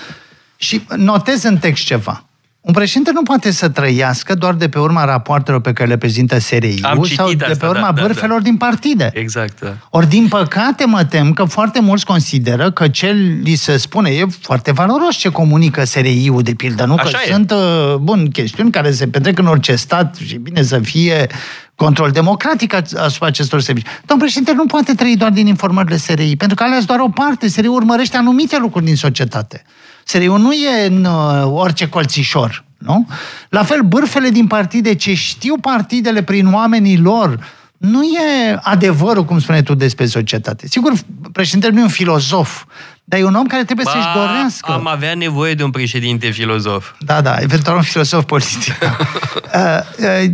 Și 0.55 0.85
notez 0.95 1.43
în 1.43 1.57
text 1.57 1.83
ceva. 1.83 2.25
Un 2.61 2.73
președinte 2.73 3.11
nu 3.13 3.23
poate 3.23 3.51
să 3.51 3.69
trăiască 3.69 4.35
doar 4.35 4.53
de 4.53 4.69
pe 4.69 4.79
urma 4.79 5.05
rapoartelor 5.05 5.61
pe 5.61 5.73
care 5.73 5.89
le 5.89 5.97
prezintă 5.97 6.39
SRI-ul 6.39 7.05
sau 7.05 7.33
de 7.33 7.55
pe 7.59 7.65
urma 7.65 7.91
da, 7.91 8.01
bârfelor 8.01 8.37
da, 8.37 8.43
da. 8.43 8.49
din 8.49 8.57
partide. 8.57 9.09
Exact. 9.13 9.59
Da. 9.61 9.73
Ori, 9.89 10.07
din 10.07 10.27
păcate, 10.27 10.85
mă 10.85 11.03
tem 11.03 11.33
că 11.33 11.43
foarte 11.43 11.79
mulți 11.79 12.05
consideră 12.05 12.71
că 12.71 12.87
ce 12.87 13.11
li 13.43 13.55
se 13.55 13.77
spune 13.77 14.09
e 14.09 14.25
foarte 14.41 14.71
valoros 14.71 15.15
ce 15.15 15.29
comunică 15.29 15.83
SRI-ul, 15.83 16.41
de 16.41 16.53
pildă, 16.53 16.85
nu? 16.85 16.93
Așa 16.93 17.17
că 17.17 17.23
e. 17.27 17.31
sunt, 17.31 17.51
uh, 17.51 17.95
bun, 17.95 18.29
chestiuni 18.29 18.71
care 18.71 18.91
se 18.91 19.07
petrec 19.07 19.39
în 19.39 19.47
orice 19.47 19.75
stat 19.75 20.15
și 20.15 20.35
bine 20.35 20.61
să 20.61 20.79
fie 20.79 21.27
control 21.75 22.11
democratic 22.11 22.73
asupra 22.97 23.27
acestor 23.27 23.61
servicii. 23.61 23.89
Domnul 24.05 24.25
președinte 24.25 24.53
nu 24.53 24.65
poate 24.65 24.93
trăi 24.93 25.15
doar 25.15 25.31
din 25.31 25.47
informările 25.47 25.97
SRI, 25.97 26.35
pentru 26.35 26.55
că 26.55 26.63
ales 26.63 26.85
doar 26.85 26.99
o 26.99 27.09
parte. 27.09 27.47
SRI 27.47 27.67
urmărește 27.67 28.17
anumite 28.17 28.57
lucruri 28.59 28.85
din 28.85 28.95
societate. 28.95 29.63
SRI-ul 30.03 30.39
nu 30.39 30.53
e 30.53 30.85
în 30.85 31.05
uh, 31.05 31.43
orice 31.45 31.89
colțișor, 31.89 32.63
nu? 32.77 33.07
La 33.49 33.63
fel, 33.63 33.81
bârfele 33.81 34.29
din 34.29 34.47
partide, 34.47 34.95
ce 34.95 35.13
știu 35.13 35.57
partidele 35.57 36.23
prin 36.23 36.53
oamenii 36.53 36.97
lor, 36.97 37.39
nu 37.77 38.03
e 38.03 38.59
adevărul, 38.61 39.25
cum 39.25 39.39
spune 39.39 39.61
tu, 39.61 39.73
despre 39.73 40.05
societate. 40.05 40.67
Sigur, 40.67 40.93
președintele 41.31 41.73
nu 41.73 41.79
e 41.79 41.83
un 41.83 41.89
filozof, 41.89 42.63
dar 43.03 43.19
e 43.19 43.23
un 43.23 43.35
om 43.35 43.45
care 43.45 43.63
trebuie 43.63 43.85
ba, 43.85 43.91
să-și 43.91 44.13
dorească. 44.15 44.71
Am 44.71 44.87
avea 44.87 45.13
nevoie 45.13 45.53
de 45.53 45.63
un 45.63 45.69
președinte 45.69 46.29
filozof. 46.29 46.91
Da, 46.99 47.21
da, 47.21 47.35
eventual 47.39 47.75
un 47.75 47.81
filozof 47.81 48.25
politic. 48.25 48.73
uh, 48.81 49.79
uh, 49.99 50.31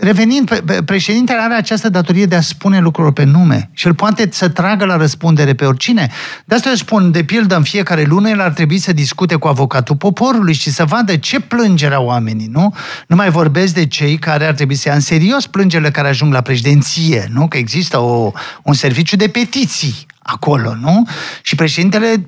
revenind, 0.00 0.62
președintele 0.84 1.38
are 1.40 1.54
această 1.54 1.88
datorie 1.88 2.26
de 2.26 2.34
a 2.34 2.40
spune 2.40 2.80
lucrurile 2.80 3.12
pe 3.12 3.24
nume 3.24 3.70
și 3.72 3.86
el 3.86 3.94
poate 3.94 4.28
să 4.30 4.48
tragă 4.48 4.84
la 4.84 4.96
răspundere 4.96 5.54
pe 5.54 5.64
oricine. 5.64 6.10
De 6.44 6.54
asta 6.54 6.68
eu 6.68 6.74
spun, 6.74 7.10
de 7.10 7.24
pildă, 7.24 7.56
în 7.56 7.62
fiecare 7.62 8.02
lună 8.02 8.28
el 8.28 8.40
ar 8.40 8.50
trebui 8.50 8.78
să 8.78 8.92
discute 8.92 9.34
cu 9.34 9.48
avocatul 9.48 9.96
poporului 9.96 10.54
și 10.54 10.70
să 10.70 10.84
vadă 10.84 11.16
ce 11.16 11.40
plângerea 11.40 12.00
oamenii, 12.00 12.46
nu? 12.46 12.74
Nu 13.06 13.16
mai 13.16 13.30
vorbesc 13.30 13.74
de 13.74 13.86
cei 13.86 14.18
care 14.18 14.46
ar 14.46 14.54
trebui 14.54 14.74
să 14.74 14.88
ia 14.88 14.94
în 14.94 15.00
serios 15.00 15.46
plângerile 15.46 15.90
care 15.90 16.08
ajung 16.08 16.32
la 16.32 16.40
președinție, 16.40 17.28
nu? 17.32 17.48
Că 17.48 17.56
există 17.56 17.98
o, 17.98 18.32
un 18.62 18.74
serviciu 18.74 19.16
de 19.16 19.28
petiții 19.28 20.06
acolo, 20.18 20.74
nu? 20.74 21.08
Și 21.42 21.54
președintele 21.54 22.26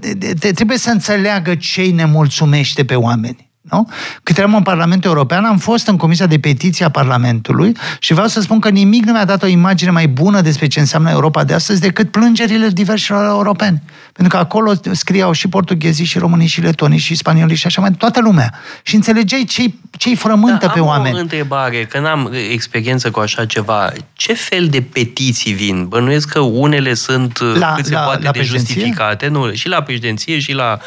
trebuie 0.55 0.79
să 0.79 0.91
înțeleagă 0.91 1.55
ce 1.55 1.81
îi 1.81 1.91
nemulțumește 1.91 2.85
pe 2.85 2.95
oameni. 2.95 3.50
Nu? 3.71 3.89
Cât 4.23 4.39
eram 4.39 4.55
în 4.55 4.62
Parlamentul 4.62 5.11
European, 5.11 5.45
am 5.45 5.59
fost 5.59 5.87
în 5.87 5.97
Comisia 5.97 6.27
de 6.27 6.39
Petiție 6.39 6.85
a 6.85 6.89
Parlamentului 6.89 7.77
și 7.99 8.12
vreau 8.12 8.29
să 8.29 8.41
spun 8.41 8.59
că 8.59 8.68
nimic 8.68 9.05
nu 9.05 9.12
mi-a 9.12 9.25
dat 9.25 9.43
o 9.43 9.47
imagine 9.47 9.91
mai 9.91 10.09
bună 10.09 10.41
despre 10.41 10.66
ce 10.66 10.81
înseamnă 10.81 11.11
Europa 11.11 11.45
de 11.45 11.55
astăzi 11.55 11.81
decât 11.81 12.11
plângerile 12.11 12.68
diversilor 12.68 13.25
europeni. 13.25 13.83
Pentru 14.21 14.39
că 14.39 14.45
acolo 14.45 14.73
scriau 14.91 15.33
și 15.33 15.49
portughezii, 15.49 16.05
și 16.05 16.18
românii, 16.18 16.47
și 16.47 16.61
letonii, 16.61 16.99
și 16.99 17.14
spaniolii, 17.14 17.57
și 17.57 17.66
așa 17.66 17.81
mai 17.81 17.91
toată 17.91 18.21
lumea. 18.21 18.55
Și 18.83 18.95
înțelegeai 18.95 19.45
ce-i, 19.45 19.79
ce-i 19.99 20.14
frământă 20.14 20.66
da, 20.66 20.73
pe 20.73 20.79
am 20.79 20.87
oameni. 20.87 21.16
o 21.16 21.18
întrebare, 21.18 21.85
că 21.85 21.99
n-am 21.99 22.33
experiență 22.53 23.11
cu 23.11 23.21
așa 23.21 23.45
ceva. 23.45 23.93
Ce 24.12 24.33
fel 24.33 24.66
de 24.68 24.81
petiții 24.83 25.53
vin? 25.53 25.87
Bănuiesc 25.89 26.29
că 26.29 26.41
unele 26.41 26.95
sunt 26.95 27.39
la, 27.59 27.73
cât 27.77 27.87
se 27.87 27.93
la, 27.93 28.01
poate 28.01 28.23
la 28.25 28.31
de 28.31 28.43
justificate, 28.43 29.27
nu, 29.27 29.53
și 29.53 29.68
la 29.68 29.83
președinție, 29.83 30.39
și 30.39 30.53
la 30.53 30.79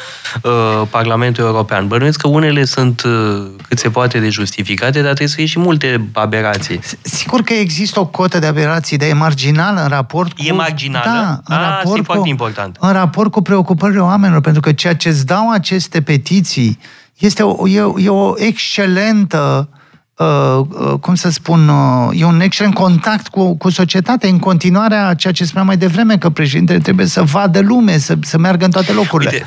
uh, 0.42 0.52
Parlamentul 0.90 1.44
European. 1.44 1.86
Bănuiesc 1.86 2.20
că 2.20 2.28
unele 2.28 2.64
sunt 2.64 3.02
uh, 3.02 3.46
cât 3.68 3.78
se 3.78 3.90
poate 3.90 4.18
de 4.18 4.28
justificate, 4.28 4.92
dar 4.92 5.02
trebuie 5.02 5.28
să 5.28 5.34
fie 5.34 5.46
și 5.46 5.58
multe 5.58 6.08
aberații. 6.12 6.80
Sigur 7.02 7.42
că 7.42 7.52
există 7.52 8.00
o 8.00 8.06
cotă 8.06 8.38
de 8.38 8.46
aberații, 8.46 8.96
dar 8.96 9.08
e 9.08 9.12
marginală 9.12 9.82
în 9.82 9.88
raport 9.88 10.32
cu... 10.32 10.44
E 10.44 10.52
marginală? 10.52 11.42
Da, 11.44 11.56
în 11.56 11.62
A, 11.62 11.68
raport 11.68 11.98
cu, 11.98 12.04
foarte 12.04 12.28
important. 12.28 12.76
În 12.80 12.92
raport 12.92 13.22
cu 13.30 13.42
preocupările 13.42 14.00
oamenilor, 14.00 14.40
pentru 14.40 14.60
că 14.60 14.72
ceea 14.72 14.96
ce 14.96 15.08
îți 15.08 15.26
dau 15.26 15.50
aceste 15.50 16.02
petiții 16.02 16.78
este 17.18 17.42
o, 17.42 17.68
e, 17.68 17.94
e 17.96 18.08
o 18.08 18.32
excelentă 18.36 19.68
uh, 19.72 19.82
Uh, 20.16 20.60
uh, 20.68 20.92
cum 21.00 21.14
să 21.14 21.30
spun, 21.30 21.68
uh, 21.68 22.20
e 22.20 22.24
un 22.24 22.40
excelent 22.40 22.74
contact 22.74 23.28
cu, 23.28 23.56
cu 23.56 23.70
societatea, 23.70 24.28
în 24.28 24.38
continuarea 24.38 25.06
a 25.06 25.14
ceea 25.14 25.32
ce 25.32 25.44
spuneam 25.44 25.66
mai 25.66 25.76
devreme, 25.76 26.18
că 26.18 26.30
președintele 26.30 26.78
trebuie 26.78 27.06
să 27.06 27.22
vadă 27.22 27.60
lume, 27.60 27.98
să, 27.98 28.14
să 28.20 28.38
meargă 28.38 28.64
în 28.64 28.70
toate 28.70 28.92
locurile. 28.92 29.30
Uite, 29.32 29.46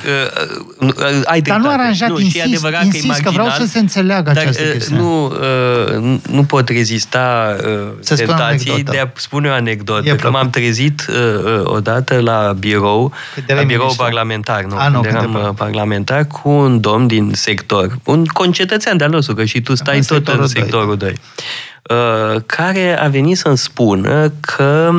uh, 0.79 0.89
uh, 0.97 1.21
ai 1.25 1.41
dar 1.41 1.59
nu 1.59 1.69
aranjat, 1.69 2.09
nu, 2.09 2.19
insist, 2.19 2.45
adevărat 2.45 2.83
insist 2.83 3.01
că, 3.01 3.07
marginal, 3.07 3.33
că 3.33 3.41
vreau 3.41 3.65
să 3.65 3.71
se 3.71 3.79
înțeleagă 3.79 4.31
dar, 4.31 4.43
această 4.43 4.63
uh, 4.65 4.71
chestiune. 4.71 5.01
Nu, 5.01 5.25
uh, 5.25 6.19
nu 6.31 6.43
pot 6.43 6.69
rezista 6.69 7.55
uh, 7.65 7.89
să 7.99 8.15
tentației 8.15 8.83
de 8.83 8.99
a 8.99 9.09
spune 9.15 9.49
o 9.49 9.53
anecdotă, 9.53 10.09
e 10.09 10.15
că 10.15 10.29
m-am 10.29 10.49
trezit 10.49 11.07
uh, 11.09 11.61
odată 11.63 12.19
la 12.19 12.55
birou, 12.59 13.13
la 13.47 13.63
birou 13.63 13.93
parlamentar, 13.97 14.63
nu, 14.63 14.77
a, 14.77 14.87
nu 14.87 15.01
când 15.01 15.15
eram 15.15 15.31
de 15.31 15.51
parlamentar, 15.55 16.25
cu 16.25 16.49
un 16.49 16.79
domn 16.79 17.07
din 17.07 17.31
sector, 17.35 17.97
un 18.03 18.25
concetățean 18.25 18.97
de-al 18.97 19.09
nostru, 19.09 19.35
că 19.35 19.45
și 19.45 19.61
tu 19.61 19.75
stai 19.75 19.99
tot 19.99 20.27
în 20.27 20.47
sectorul 20.59 20.97
2, 20.97 21.13
uh, 21.13 22.41
care 22.45 22.99
a 22.99 23.07
venit 23.07 23.37
să-mi 23.37 23.57
spună 23.57 24.29
că 24.29 24.91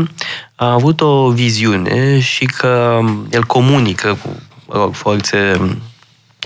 a 0.55 0.73
avut 0.73 1.01
o 1.01 1.31
viziune 1.31 2.21
și 2.21 2.45
că 2.45 3.01
el 3.31 3.45
comunică 3.45 4.19
cu 4.23 4.37
rog, 4.69 4.95
forțe 4.95 5.61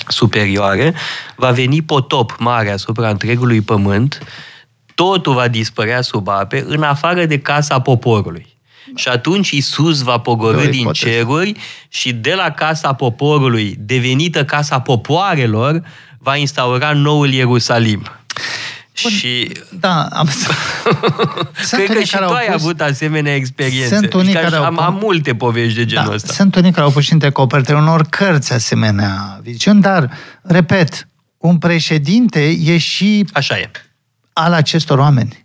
superioare, 0.09 0.95
va 1.37 1.51
veni 1.51 1.83
potop 1.83 2.37
mare 2.39 2.71
asupra 2.71 3.09
întregului 3.09 3.61
pământ, 3.61 4.19
totul 4.95 5.35
va 5.35 5.49
dispărea 5.49 6.01
sub 6.01 6.29
ape, 6.29 6.65
în 6.67 6.83
afară 6.83 7.25
de 7.25 7.39
casa 7.39 7.81
poporului. 7.81 8.51
Și 8.95 9.09
atunci 9.09 9.51
Isus 9.51 10.03
va 10.03 10.19
pogorâ 10.19 10.67
din 10.67 10.81
ipoteză. 10.81 11.05
ceruri 11.09 11.55
și 11.89 12.13
de 12.13 12.35
la 12.35 12.51
casa 12.51 12.93
poporului, 12.93 13.75
devenită 13.79 14.45
casa 14.45 14.81
popoarelor, 14.81 15.83
va 16.19 16.37
instaura 16.37 16.93
noul 16.93 17.33
Ierusalim. 17.33 18.03
Bun, 19.03 19.11
și 19.11 19.53
Da, 19.81 20.03
am 20.03 20.29
cred 21.71 21.93
că 21.97 22.03
și 22.03 22.17
tu 22.17 22.33
ai 22.33 22.47
pus... 22.47 22.55
avut 22.55 22.81
asemenea 22.81 23.35
experiențe. 23.35 23.95
Sunt 23.95 24.13
unii 24.13 24.37
Adică 24.37 24.43
care 24.43 24.57
au 24.57 24.65
am, 24.65 24.75
pus... 24.75 24.85
am 24.85 24.99
multe 25.03 25.35
povești 25.35 25.77
de 25.77 25.85
genul 25.85 26.09
da, 26.09 26.15
ăsta. 26.15 26.33
Sunt 26.33 26.55
unii 26.55 26.71
care 26.71 26.85
au 26.85 26.91
pus 26.91 27.05
și 27.05 27.13
în 27.13 27.19
decoperte 27.19 27.75
unor 27.75 28.03
cărți 28.03 28.53
asemenea 28.53 29.41
viziuni, 29.43 29.81
dar, 29.81 30.11
repet, 30.43 31.09
un 31.39 31.59
președinte 31.59 32.57
e 32.65 32.79
și 32.79 33.27
Așa 33.33 33.59
e. 33.59 33.71
al 34.33 34.53
acestor 34.53 34.99
oameni. 34.99 35.42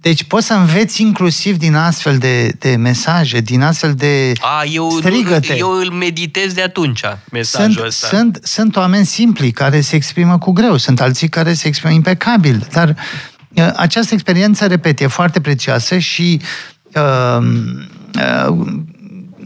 Deci 0.00 0.24
poți 0.24 0.46
să 0.46 0.54
înveți 0.54 1.02
inclusiv 1.02 1.56
din 1.56 1.74
astfel 1.74 2.18
de, 2.18 2.52
de 2.58 2.76
mesaje, 2.76 3.40
din 3.40 3.62
astfel 3.62 3.94
de 3.94 4.32
A, 4.40 4.64
eu, 4.64 4.90
strigăte. 4.90 5.56
eu 5.56 5.70
îl 5.70 5.90
meditez 5.90 6.52
de 6.52 6.62
atunci, 6.62 7.00
mesajul 7.32 7.72
sunt, 7.72 7.86
ăsta. 7.86 8.06
Sunt, 8.06 8.40
sunt 8.42 8.76
oameni 8.76 9.06
simpli 9.06 9.50
care 9.50 9.80
se 9.80 9.96
exprimă 9.96 10.38
cu 10.38 10.52
greu, 10.52 10.76
sunt 10.76 11.00
alții 11.00 11.28
care 11.28 11.52
se 11.52 11.68
exprimă 11.68 11.92
impecabil, 11.94 12.66
dar 12.72 12.96
uh, 13.54 13.70
această 13.76 14.14
experiență, 14.14 14.66
repet, 14.66 15.00
e 15.00 15.06
foarte 15.06 15.40
prețioasă 15.40 15.98
și 15.98 16.40
uh, 16.94 17.46
uh, 18.48 18.56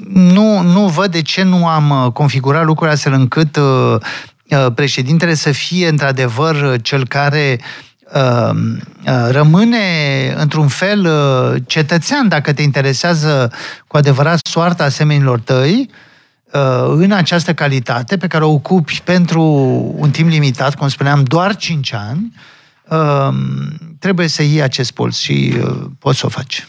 nu, 0.09 0.61
nu 0.61 0.89
văd 0.89 1.11
de 1.11 1.23
ce 1.23 1.43
nu 1.43 1.67
am 1.67 1.91
uh, 1.91 2.13
configurat 2.13 2.65
lucrurile 2.65 2.95
astfel 2.95 3.13
încât 3.13 3.57
uh, 3.57 3.97
uh, 4.49 4.67
președintele 4.75 5.35
să 5.35 5.53
fie 5.53 5.89
într-adevăr 5.89 6.63
uh, 6.63 6.75
cel 6.83 7.07
care 7.07 7.59
uh, 7.61 7.65
uh, 7.65 7.94
rămâne 9.31 9.79
într-un 10.37 10.69
fel 10.69 11.07
uh, 11.07 11.63
cetățean 11.67 12.29
dacă 12.29 12.53
te 12.53 12.63
interesează 12.63 13.53
cu 13.87 13.97
adevărat 13.97 14.39
soarta 14.47 14.85
asemenilor 14.85 15.41
tăi, 15.41 15.91
uh, 16.53 16.61
în 16.87 17.13
această 17.13 17.55
calitate 17.55 18.17
pe 18.17 18.27
care 18.27 18.45
o 18.45 18.53
ocupi 18.53 19.01
pentru 19.05 19.43
un 19.97 20.11
timp 20.11 20.29
limitat, 20.29 20.75
cum 20.75 20.89
spuneam, 20.89 21.23
doar 21.23 21.57
5 21.57 21.93
ani, 21.93 22.35
uh, 22.89 23.35
trebuie 23.99 24.29
să 24.29 24.43
iei 24.43 24.63
acest 24.63 24.91
puls 24.91 25.17
și 25.17 25.55
uh, 25.63 25.85
poți 25.99 26.19
să 26.19 26.27
o 26.27 26.29
faci. 26.29 26.67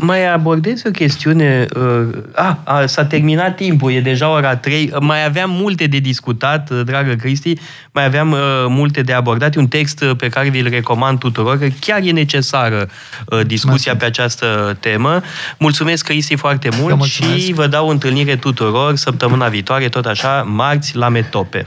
Mai 0.00 0.32
abordez 0.32 0.82
o 0.86 0.90
chestiune. 0.90 1.66
Uh, 1.76 2.08
a, 2.34 2.58
a, 2.64 2.86
s-a 2.86 3.04
terminat 3.04 3.56
timpul, 3.56 3.92
e 3.92 4.00
deja 4.00 4.28
ora 4.28 4.56
3. 4.56 4.92
Mai 5.00 5.24
aveam 5.24 5.50
multe 5.50 5.86
de 5.86 5.98
discutat, 5.98 6.70
uh, 6.70 6.80
dragă 6.84 7.14
Cristi, 7.14 7.54
mai 7.92 8.04
aveam 8.04 8.32
uh, 8.32 8.38
multe 8.68 9.02
de 9.02 9.12
abordat. 9.12 9.56
E 9.56 9.58
un 9.58 9.68
text 9.68 10.02
uh, 10.02 10.16
pe 10.16 10.28
care 10.28 10.48
vi-l 10.48 10.68
recomand 10.68 11.18
tuturor, 11.18 11.58
că 11.58 11.66
chiar 11.80 12.00
e 12.02 12.10
necesară 12.10 12.88
uh, 13.26 13.40
discuția 13.46 13.96
pe 13.96 14.04
această 14.04 14.76
temă. 14.80 15.22
Mulțumesc, 15.58 16.04
Cristi, 16.04 16.36
foarte 16.36 16.68
mult 16.80 17.02
și 17.02 17.52
vă 17.54 17.66
dau 17.66 17.88
întâlnire 17.88 18.36
tuturor 18.36 18.96
săptămâna 18.96 19.48
viitoare, 19.48 19.88
tot 19.88 20.04
așa, 20.04 20.42
marți, 20.42 20.96
la 20.96 21.08
Metope. 21.08 21.66